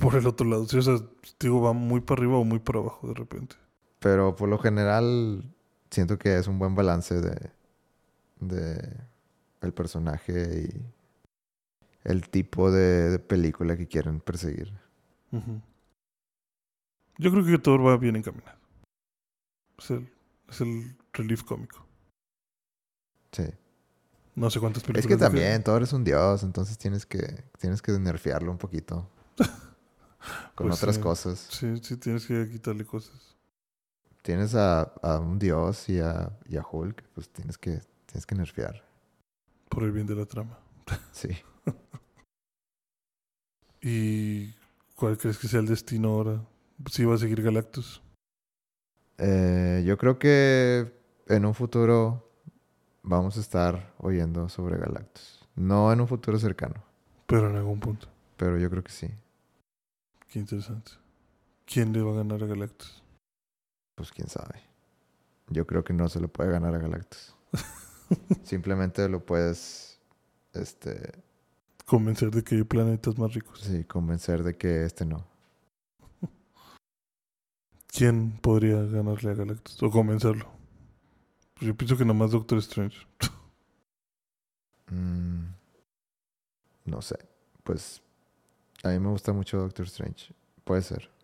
[0.00, 0.68] por el otro lado.
[0.68, 1.00] Sí, o sea,
[1.40, 3.56] digo, va muy para arriba o muy para abajo de repente.
[4.00, 5.44] Pero por lo general
[5.90, 7.50] siento que es un buen balance de,
[8.40, 8.96] de
[9.60, 10.82] el personaje y
[12.04, 14.72] el tipo de, de película que quieren perseguir.
[17.18, 18.58] Yo creo que Thor va bien encaminado.
[19.78, 20.08] Es el,
[20.48, 21.86] es el relief cómico.
[23.32, 23.44] Sí.
[24.34, 25.04] No sé cuántas películas.
[25.04, 29.08] Es que también Thor es un dios, entonces tienes que tienes que nerfearlo un poquito
[30.54, 31.02] con Pues otras sí.
[31.02, 31.46] cosas.
[31.50, 33.36] Sí, sí, tienes que quitarle cosas.
[34.22, 38.34] Tienes a, a un dios y a, y a Hulk, pues tienes que tienes que
[38.34, 38.84] nerfear.
[39.68, 40.58] Por el bien de la trama.
[41.12, 41.28] Sí.
[43.82, 44.52] ¿Y
[44.96, 46.42] cuál crees que sea el destino ahora?
[46.90, 48.02] ¿Sí va a seguir Galactus?
[49.18, 50.92] Eh, yo creo que
[51.28, 52.30] en un futuro
[53.02, 55.46] vamos a estar oyendo sobre Galactus.
[55.54, 56.82] No en un futuro cercano,
[57.26, 58.08] Pero en algún punto.
[58.36, 59.08] pero yo creo que sí.
[60.28, 60.92] Qué interesante.
[61.66, 62.99] ¿Quién le va a ganar a Galactus?
[64.00, 64.62] Pues quién sabe.
[65.50, 67.36] Yo creo que no se lo puede ganar a Galactus.
[68.44, 70.00] Simplemente lo puedes,
[70.54, 71.12] este,
[71.84, 73.60] Convencer de que hay planetas más ricos.
[73.60, 75.26] sí, convencer de que este no.
[77.88, 79.82] ¿Quién podría ganarle a Galactus?
[79.82, 80.46] O convencerlo.
[81.52, 83.06] Pues yo pienso que nomás Doctor Strange.
[84.86, 85.44] Mm,
[86.86, 87.18] no sé.
[87.64, 88.00] Pues
[88.82, 90.32] a mí me gusta mucho Doctor Strange.
[90.64, 91.19] Puede ser.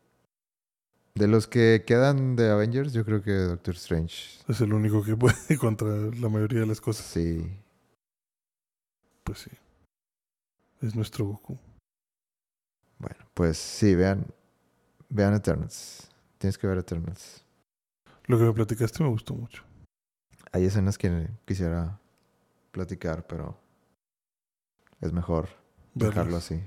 [1.16, 4.38] De los que quedan de Avengers, yo creo que Doctor Strange.
[4.48, 7.06] Es el único que puede contra la mayoría de las cosas.
[7.06, 7.58] Sí.
[9.24, 9.50] Pues sí.
[10.82, 11.58] Es nuestro Goku.
[12.98, 14.26] Bueno, pues sí, vean.
[15.08, 16.10] Vean Eternals.
[16.36, 17.42] Tienes que ver Eternals.
[18.26, 19.62] Lo que me platicaste me gustó mucho.
[20.52, 21.98] Hay escenas que quisiera
[22.72, 23.58] platicar, pero
[25.00, 25.48] es mejor
[25.94, 26.62] dejarlo así.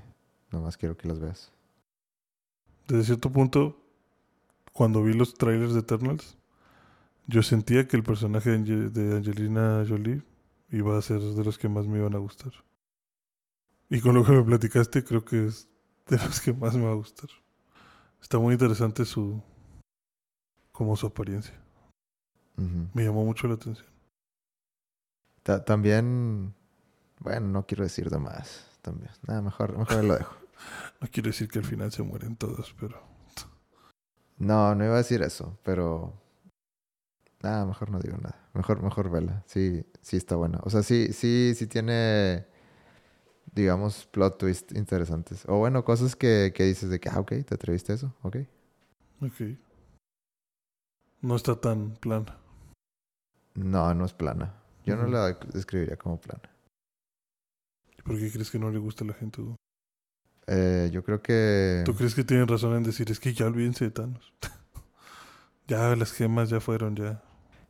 [0.50, 1.52] Nomás quiero que las veas.
[2.88, 3.79] Desde cierto punto,
[4.72, 6.36] cuando vi los trailers de Eternals,
[7.26, 10.22] yo sentía que el personaje de, Ange- de Angelina Jolie
[10.70, 12.52] iba a ser de los que más me iban a gustar.
[13.88, 15.68] Y con lo que me platicaste, creo que es
[16.08, 17.28] de los que más me va a gustar.
[18.22, 19.42] Está muy interesante su.
[20.72, 21.54] como su apariencia.
[22.94, 23.86] Me llamó mucho la atención.
[25.42, 26.54] Ta- también,
[27.20, 28.66] bueno, no quiero decir de más.
[28.82, 30.34] También, nada, mejor, mejor lo dejo.
[31.00, 33.00] No quiero decir que al final se mueren todos, pero.
[34.40, 36.14] No, no iba a decir eso, pero
[37.42, 38.48] nada, mejor no digo nada.
[38.54, 39.44] Mejor, mejor vela.
[39.46, 40.60] Sí, sí está buena.
[40.62, 42.46] O sea, sí, sí, sí tiene,
[43.52, 45.44] digamos, plot twists interesantes.
[45.46, 48.36] O bueno, cosas que, que dices de que, ah, ok, te atreviste a eso, ok.
[49.20, 49.58] Ok.
[51.20, 52.38] No está tan plana.
[53.54, 54.54] No, no es plana.
[54.86, 56.48] Yo no la describiría como plana.
[57.98, 59.42] ¿Y por qué crees que no le gusta a la gente?
[59.42, 59.56] Hugo?
[60.52, 61.82] Eh, yo creo que...
[61.84, 64.32] ¿Tú crees que tienen razón en decir es que ya olvídense de Thanos?
[65.68, 67.22] ya las gemas ya fueron, ya.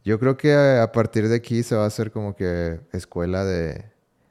[0.02, 3.84] Yo creo que a partir de aquí se va a hacer como que escuela de...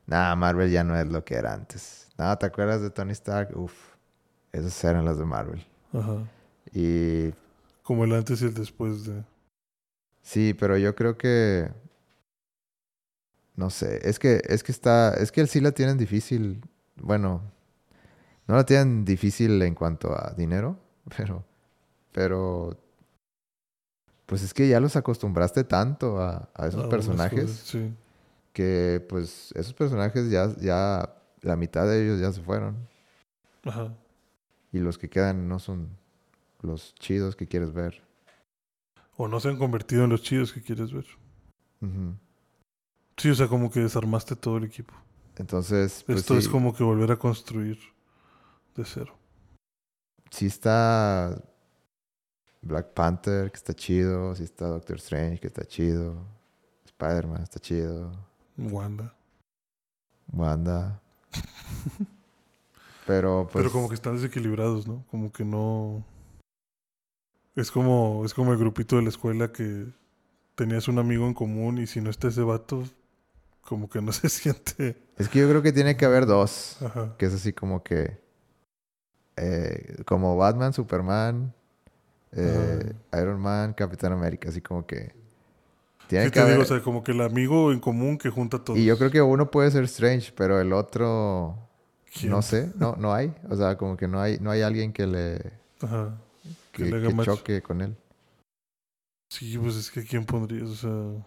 [0.07, 2.07] Nah, Marvel ya no es lo que era antes.
[2.17, 3.55] Nada, ¿te acuerdas de Tony Stark?
[3.55, 3.71] Uf,
[4.51, 5.63] esas eran las de Marvel.
[5.93, 6.27] Ajá.
[6.73, 7.31] Y
[7.83, 9.23] Como el antes y el después de.
[10.23, 11.69] sí, pero yo creo que...
[13.55, 15.13] No sé, es que, es que está...
[15.13, 16.61] Es que sí la tienen difícil.
[16.95, 17.43] Bueno,
[18.49, 20.75] no la tienen difícil en cuanto a dinero,
[21.15, 21.45] pero...
[22.11, 22.77] Pero...
[24.25, 27.51] Pues es que ya los acostumbraste tanto a, a esos personajes.
[27.51, 27.93] Sí.
[28.53, 32.75] que pues esos personajes ya, ya, la mitad de ellos ya se fueron.
[33.63, 33.91] Ajá.
[34.71, 35.89] Y los que quedan no son
[36.61, 38.03] los chidos que quieres ver.
[39.15, 41.05] O no se han convertido en los chidos que quieres ver.
[43.17, 44.93] Sí, o sea, como que desarmaste todo el equipo.
[45.37, 47.79] Entonces, pues Esto es como que volver a construir
[48.75, 49.15] de cero.
[50.31, 51.41] sí está
[52.61, 54.35] Black Panther, que está chido.
[54.35, 56.25] Sí está Doctor Strange, que está chido.
[56.85, 58.11] Spider-Man está chido.
[58.57, 59.15] Wanda.
[60.31, 61.01] Wanda.
[63.07, 63.63] Pero pues...
[63.63, 65.05] Pero como que están desequilibrados, ¿no?
[65.09, 66.03] Como que no.
[67.55, 69.87] Es como, es como el grupito de la escuela que
[70.55, 72.83] tenías un amigo en común y si no está ese vato,
[73.61, 75.01] como que no se siente.
[75.17, 76.81] Es que yo creo que tiene que haber dos.
[76.81, 77.15] Ajá.
[77.17, 78.28] Que es así como que...
[79.39, 81.53] eh, como Batman, Superman,
[82.31, 85.13] eh, Iron Man, Capitán América, así como que...
[86.07, 86.55] Tiene ¿Qué que te digo?
[86.55, 88.79] haber- O sea, como que el amigo en común que junta a todos.
[88.79, 91.55] Y yo creo que uno puede ser Strange, pero el otro...
[92.11, 92.31] ¿Quién?
[92.31, 93.31] No sé, no, no hay.
[93.49, 95.53] O sea, como que no hay, no hay alguien que le...
[95.81, 96.17] Ajá.
[96.71, 97.95] Que Que, le haga que choque con él.
[99.31, 100.69] Sí, pues es que ¿quién pondrías?
[100.69, 101.25] O sea,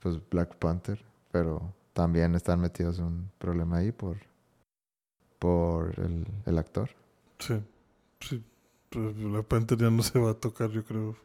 [0.00, 0.98] Pues Black Panther,
[1.30, 4.16] pero también están metidos en un problema ahí por...
[5.38, 6.88] Por el, el actor.
[7.38, 7.62] Sí.
[8.20, 8.42] Sí.
[8.90, 11.16] Pues la Panther ya no se va a tocar, yo creo.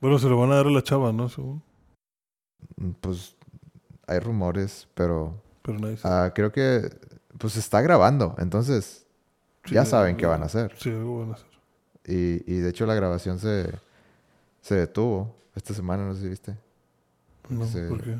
[0.00, 1.28] Bueno, se lo van a dar a la chava, ¿no?
[1.28, 1.62] Según.
[2.76, 3.36] Mm, Pues
[4.06, 6.88] hay rumores, pero Pero ah, creo que
[7.36, 9.06] pues se está grabando, entonces
[9.64, 10.74] Sí, ya algo- saben qué van a hacer.
[10.78, 11.46] Sí, algo van a hacer.
[12.06, 13.70] Y, y de hecho la grabación se,
[14.62, 16.56] se detuvo esta semana, no sé si viste.
[17.50, 17.78] No, Sí.
[17.88, 18.18] ¿por qué?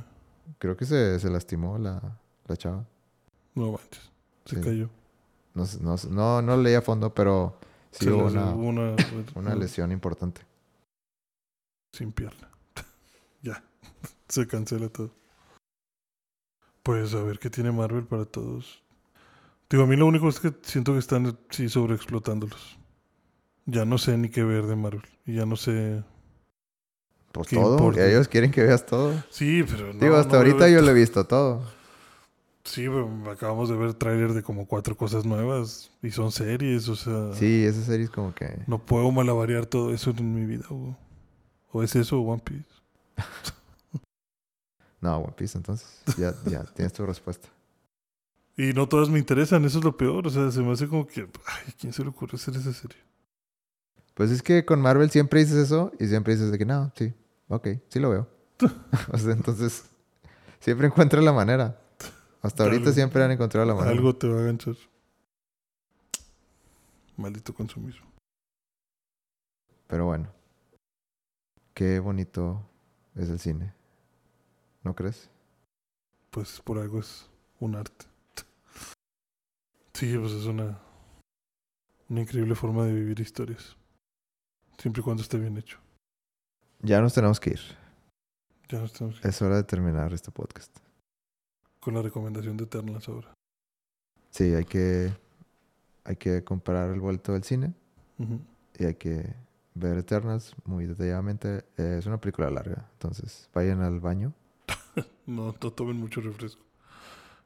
[0.58, 2.00] Creo que se, se lastimó la,
[2.46, 2.84] la chava.
[3.54, 4.10] No manches.
[4.44, 4.62] Se Sí.
[4.62, 4.90] cayó.
[5.58, 7.58] No, no, no, no leí a fondo, pero
[7.90, 8.96] sí Se hubo una, una,
[9.34, 10.40] una lesión importante.
[11.92, 12.48] Sin pierna.
[13.42, 13.62] ya.
[14.28, 15.10] Se cancela todo.
[16.82, 18.82] Pues a ver qué tiene Marvel para todos.
[19.68, 22.78] Digo, a mí lo único es que siento que están sí sobreexplotándolos.
[23.66, 25.02] Ya no sé ni qué ver de Marvel.
[25.26, 26.02] Y ya no sé.
[27.32, 28.06] Pues ¿Qué todo, importa?
[28.08, 29.12] ellos quieren que veas todo.
[29.28, 30.00] Sí, pero no.
[30.00, 31.62] Digo, hasta no ahorita yo lo he visto todo.
[32.68, 35.90] Sí, pero acabamos de ver tráiler de como cuatro cosas nuevas.
[36.02, 37.32] Y son series, o sea.
[37.32, 38.62] Sí, esa serie es como que...
[38.66, 40.96] No puedo malabarear todo eso en mi vida, Hugo.
[41.72, 42.68] O es eso o One Piece.
[45.00, 46.02] No, One Piece, entonces.
[46.18, 47.48] Ya, ya tienes tu respuesta.
[48.56, 50.26] Y no todas me interesan, eso es lo peor.
[50.26, 51.20] O sea, se me hace como que.
[51.20, 52.98] Ay, ¿a quién se le ocurre hacer esa serie?
[54.14, 57.14] Pues es que con Marvel siempre dices eso y siempre dices de que no, sí,
[57.46, 58.28] ok, sí lo veo.
[59.12, 59.84] o sea, entonces
[60.58, 61.80] siempre encuentran la manera.
[62.48, 63.90] Hasta ahorita Algo- siempre han encontrado la manera.
[63.92, 64.74] Algo te va a ganchar.
[67.16, 68.06] Maldito consumismo.
[69.86, 70.32] Pero bueno,
[71.74, 72.62] qué bonito
[73.16, 73.74] es el cine.
[74.82, 75.28] ¿No crees?
[76.30, 77.28] Pues por algo es
[77.60, 78.06] un arte.
[79.94, 80.78] Sí, pues es una.
[82.08, 83.76] Una increíble forma de vivir historias.
[84.78, 85.78] Siempre y cuando esté bien hecho.
[86.80, 87.60] Ya nos tenemos que ir.
[88.68, 90.70] Ya no estamos Es hora de terminar este podcast.
[91.88, 93.32] Con la recomendación de Eternals ahora.
[94.28, 95.10] Sí, hay que,
[96.04, 97.72] hay que comprar el vuelto del cine
[98.78, 99.34] y hay que
[99.72, 101.64] ver Eternals muy detalladamente.
[101.78, 104.34] Eh, es una película larga, entonces vayan al baño.
[105.24, 106.62] No, no tomen mucho refresco.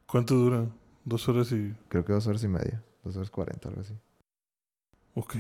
[0.07, 0.67] ¿Cuánto dura?
[1.05, 1.73] Dos horas y.
[1.89, 3.95] Creo que dos horas y media, dos horas cuarenta, algo así.
[5.15, 5.37] Ok.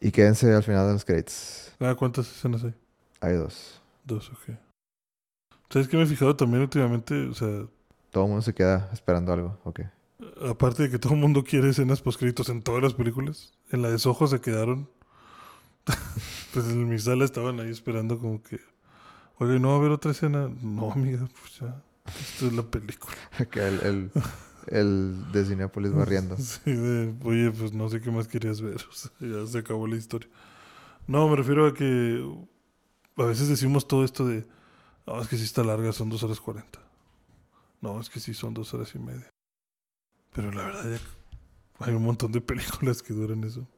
[0.00, 1.74] Y quédense al final de los créditos.
[1.80, 2.74] Ah, ¿cuántas escenas hay?
[3.20, 3.82] Hay dos.
[4.04, 4.56] Dos, ok.
[5.68, 7.26] ¿Sabes qué me he fijado también últimamente?
[7.26, 7.66] O sea,
[8.14, 9.58] Todo el mundo se queda esperando algo.
[9.64, 9.80] Ok.
[10.48, 13.90] aparte de que todo el mundo quiere escenas postcréditos en todas las películas, en la
[13.90, 14.88] de Soho se quedaron.
[16.54, 18.60] pues en mi sala estaban ahí esperando como que.
[19.38, 20.48] Oye, ¿no va a haber otra escena?
[20.62, 21.82] No, amiga, pues ya.
[22.06, 23.16] Esto es la película.
[23.50, 24.10] Que el, el,
[24.68, 26.36] el de Cinepolis barriendo.
[26.36, 28.76] Sí, de, oye, pues no sé qué más querías ver.
[28.88, 30.28] O sea, ya se acabó la historia.
[31.08, 32.24] No, me refiero a que
[33.16, 34.46] a veces decimos todo esto de,
[35.04, 36.83] no, es que sí está larga, son dos horas cuarenta.
[37.84, 39.28] No, es que sí son dos horas y media.
[40.32, 43.68] Pero la verdad, ya hay un montón de películas que duran eso.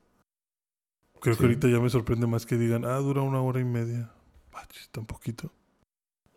[1.20, 1.40] Creo Sí.
[1.40, 4.12] que ahorita ya me sorprende más que digan, ah, dura una hora y media.
[4.70, 5.52] Chis, tan poquito.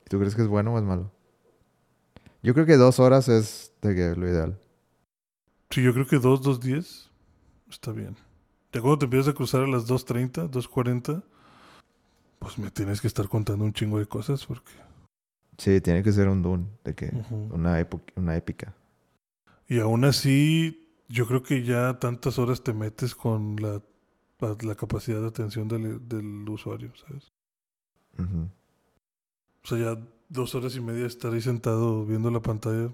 [0.09, 1.11] ¿Tú crees que es bueno o es malo?
[2.41, 4.59] Yo creo que dos horas es de que lo ideal.
[5.69, 7.11] Sí, yo creo que dos, dos diez
[7.69, 8.15] está bien.
[8.73, 11.23] Ya cuando te empiezas a cruzar a las 2.30, 2.40,
[12.39, 14.71] pues me tienes que estar contando un chingo de cosas porque...
[15.59, 17.11] Sí, tiene que ser un Dune, de que
[17.51, 18.73] una, épo- una épica.
[19.67, 23.81] Y aún así, yo creo que ya tantas horas te metes con la,
[24.39, 27.31] la, la capacidad de atención del, del usuario, ¿sabes?
[29.63, 32.89] O sea, ya dos horas y media estar ahí sentado viendo la pantalla.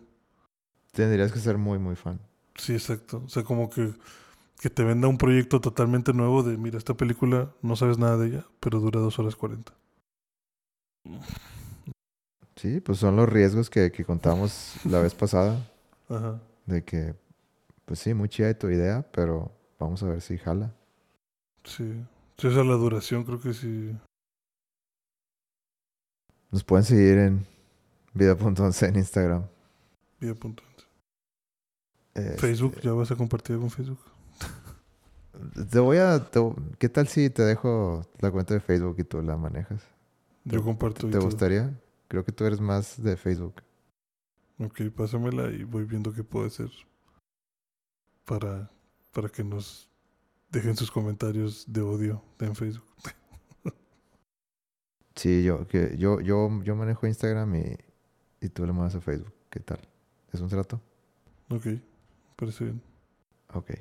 [0.91, 2.19] Tendrías que ser muy, muy fan.
[2.55, 3.21] Sí, exacto.
[3.25, 3.93] O sea, como que,
[4.59, 8.27] que te venda un proyecto totalmente nuevo de, mira, esta película no sabes nada de
[8.27, 9.73] ella, pero dura dos horas cuarenta.
[12.55, 15.69] Sí, pues son los riesgos que, que contamos la vez pasada.
[16.09, 16.39] Ajá.
[16.65, 17.15] De que,
[17.85, 20.73] pues sí, muy chida tu idea, pero vamos a ver si jala.
[21.63, 22.01] Sí.
[22.37, 23.95] Sí, esa es la duración, creo que sí.
[26.51, 27.45] Nos pueden seguir en
[28.13, 29.43] vida.11 en Instagram.
[30.19, 30.63] Vida punto.
[32.13, 33.99] Este, Facebook, ¿ya vas a compartir con Facebook?
[35.71, 36.19] Te voy a...
[36.23, 36.39] te-
[36.79, 39.81] ¿Qué tal si te dejo la cuenta de Facebook y tú la manejas?
[40.45, 41.07] Yo ¿Te- comparto.
[41.07, 41.25] y ¿Te todo.
[41.25, 41.73] gustaría?
[42.15, 43.55] Creo que tú eres más de Facebook.
[44.57, 46.69] Ok, pásamela y voy viendo qué puedo hacer
[48.23, 48.71] para
[49.11, 49.89] para que nos
[50.49, 52.87] dejen sus comentarios de odio en Facebook.
[55.17, 57.77] Sí, yo, que yo, yo, yo manejo Instagram y,
[58.39, 59.33] y tú le mueves a Facebook.
[59.49, 59.79] ¿Qué tal?
[60.31, 60.79] ¿Es un trato?
[61.49, 61.67] Ok,
[62.37, 62.81] parece bien.
[63.53, 63.71] Ok.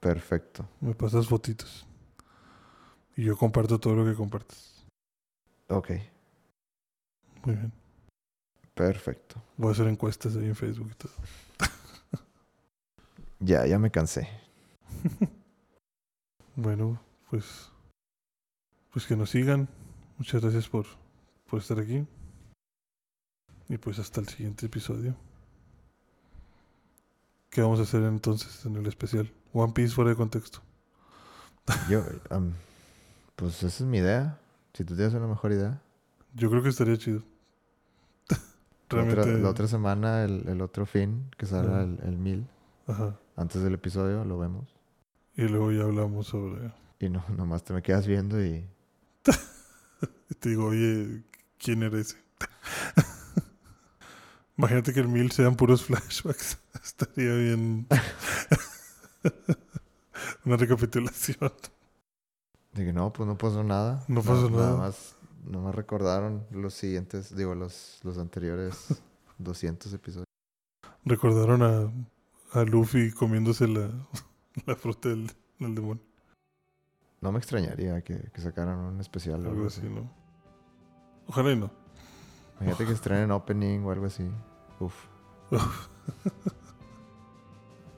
[0.00, 0.68] Perfecto.
[0.80, 1.86] Me pasas fotitos.
[3.16, 4.84] Y yo comparto todo lo que compartes.
[5.68, 5.92] Ok.
[7.44, 7.72] Muy bien.
[8.74, 9.42] Perfecto.
[9.56, 11.12] Voy a hacer encuestas ahí en Facebook y todo.
[13.40, 14.28] Ya, ya me cansé.
[16.56, 17.00] Bueno,
[17.30, 17.68] pues.
[18.92, 19.68] Pues que nos sigan.
[20.18, 20.86] Muchas gracias por,
[21.50, 22.06] por estar aquí.
[23.68, 25.16] Y pues hasta el siguiente episodio.
[27.50, 29.32] ¿Qué vamos a hacer entonces en el especial?
[29.52, 30.60] One Piece fuera de contexto.
[31.90, 32.52] Yo, am,
[33.36, 34.38] pues esa es mi idea.
[34.74, 35.80] Si tú tienes una mejor idea.
[36.34, 37.22] Yo creo que estaría chido.
[38.90, 39.42] La otra, Realmente.
[39.42, 42.46] la otra semana, el, el otro fin, que salga el, el 1000,
[42.86, 43.18] Ajá.
[43.36, 44.74] antes del episodio, lo vemos.
[45.36, 46.72] Y luego ya hablamos sobre.
[47.00, 48.68] Y no, nomás te me quedas viendo y...
[50.38, 51.22] Te digo, oye,
[51.58, 52.16] ¿quién era ese?
[54.56, 56.58] Imagínate que el mil sean puros flashbacks.
[56.84, 57.86] Estaría bien.
[60.44, 61.52] Una recapitulación.
[62.72, 64.04] Dije, no, pues no pasó nada.
[64.08, 64.66] No pasó nada.
[64.66, 65.13] Nada más,
[65.44, 69.02] nomás recordaron los siguientes, digo, los, los anteriores
[69.38, 70.26] 200 episodios.
[71.04, 73.90] Recordaron a, a Luffy comiéndose la,
[74.66, 76.02] la fruta del, del demonio.
[77.20, 79.88] No me extrañaría que, que sacaran un especial o Algo algo así, así.
[79.88, 80.10] ¿no?
[81.26, 81.70] Ojalá y no.
[82.56, 84.28] Imagínate que estrenen opening o algo así.
[84.78, 84.94] Uf.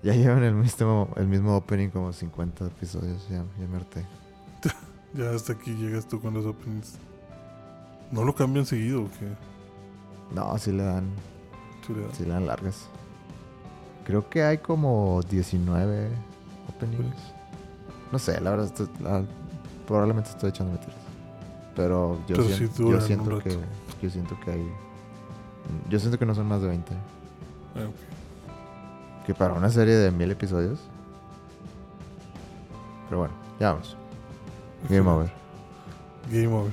[0.03, 3.29] ya llevan el mismo, el mismo opening como 50 episodios.
[3.29, 4.07] Ya, ya me harté.
[5.15, 6.99] Ya hasta aquí llegas tú con los openings.
[8.11, 9.29] ¿No lo cambian seguido o qué?
[10.35, 11.09] No, sí le dan,
[11.87, 12.15] Sí le da.
[12.15, 12.89] sí le dan largas.
[14.05, 16.09] Creo que hay como 19
[16.69, 17.17] openings.
[18.13, 19.25] No sé, la verdad, estoy- la-
[19.87, 20.97] probablemente estoy echando mentiras.
[21.75, 23.59] Pero yo, Pero sien- sí yo siento que
[24.03, 24.73] yo siento que hay
[25.91, 26.93] yo siento que no son más de 20.
[27.75, 29.27] Ah, ok.
[29.27, 30.79] Que para una serie de mil episodios.
[33.09, 33.97] Pero bueno, ya vamos.
[34.89, 35.31] Game over.
[36.31, 36.73] Game over.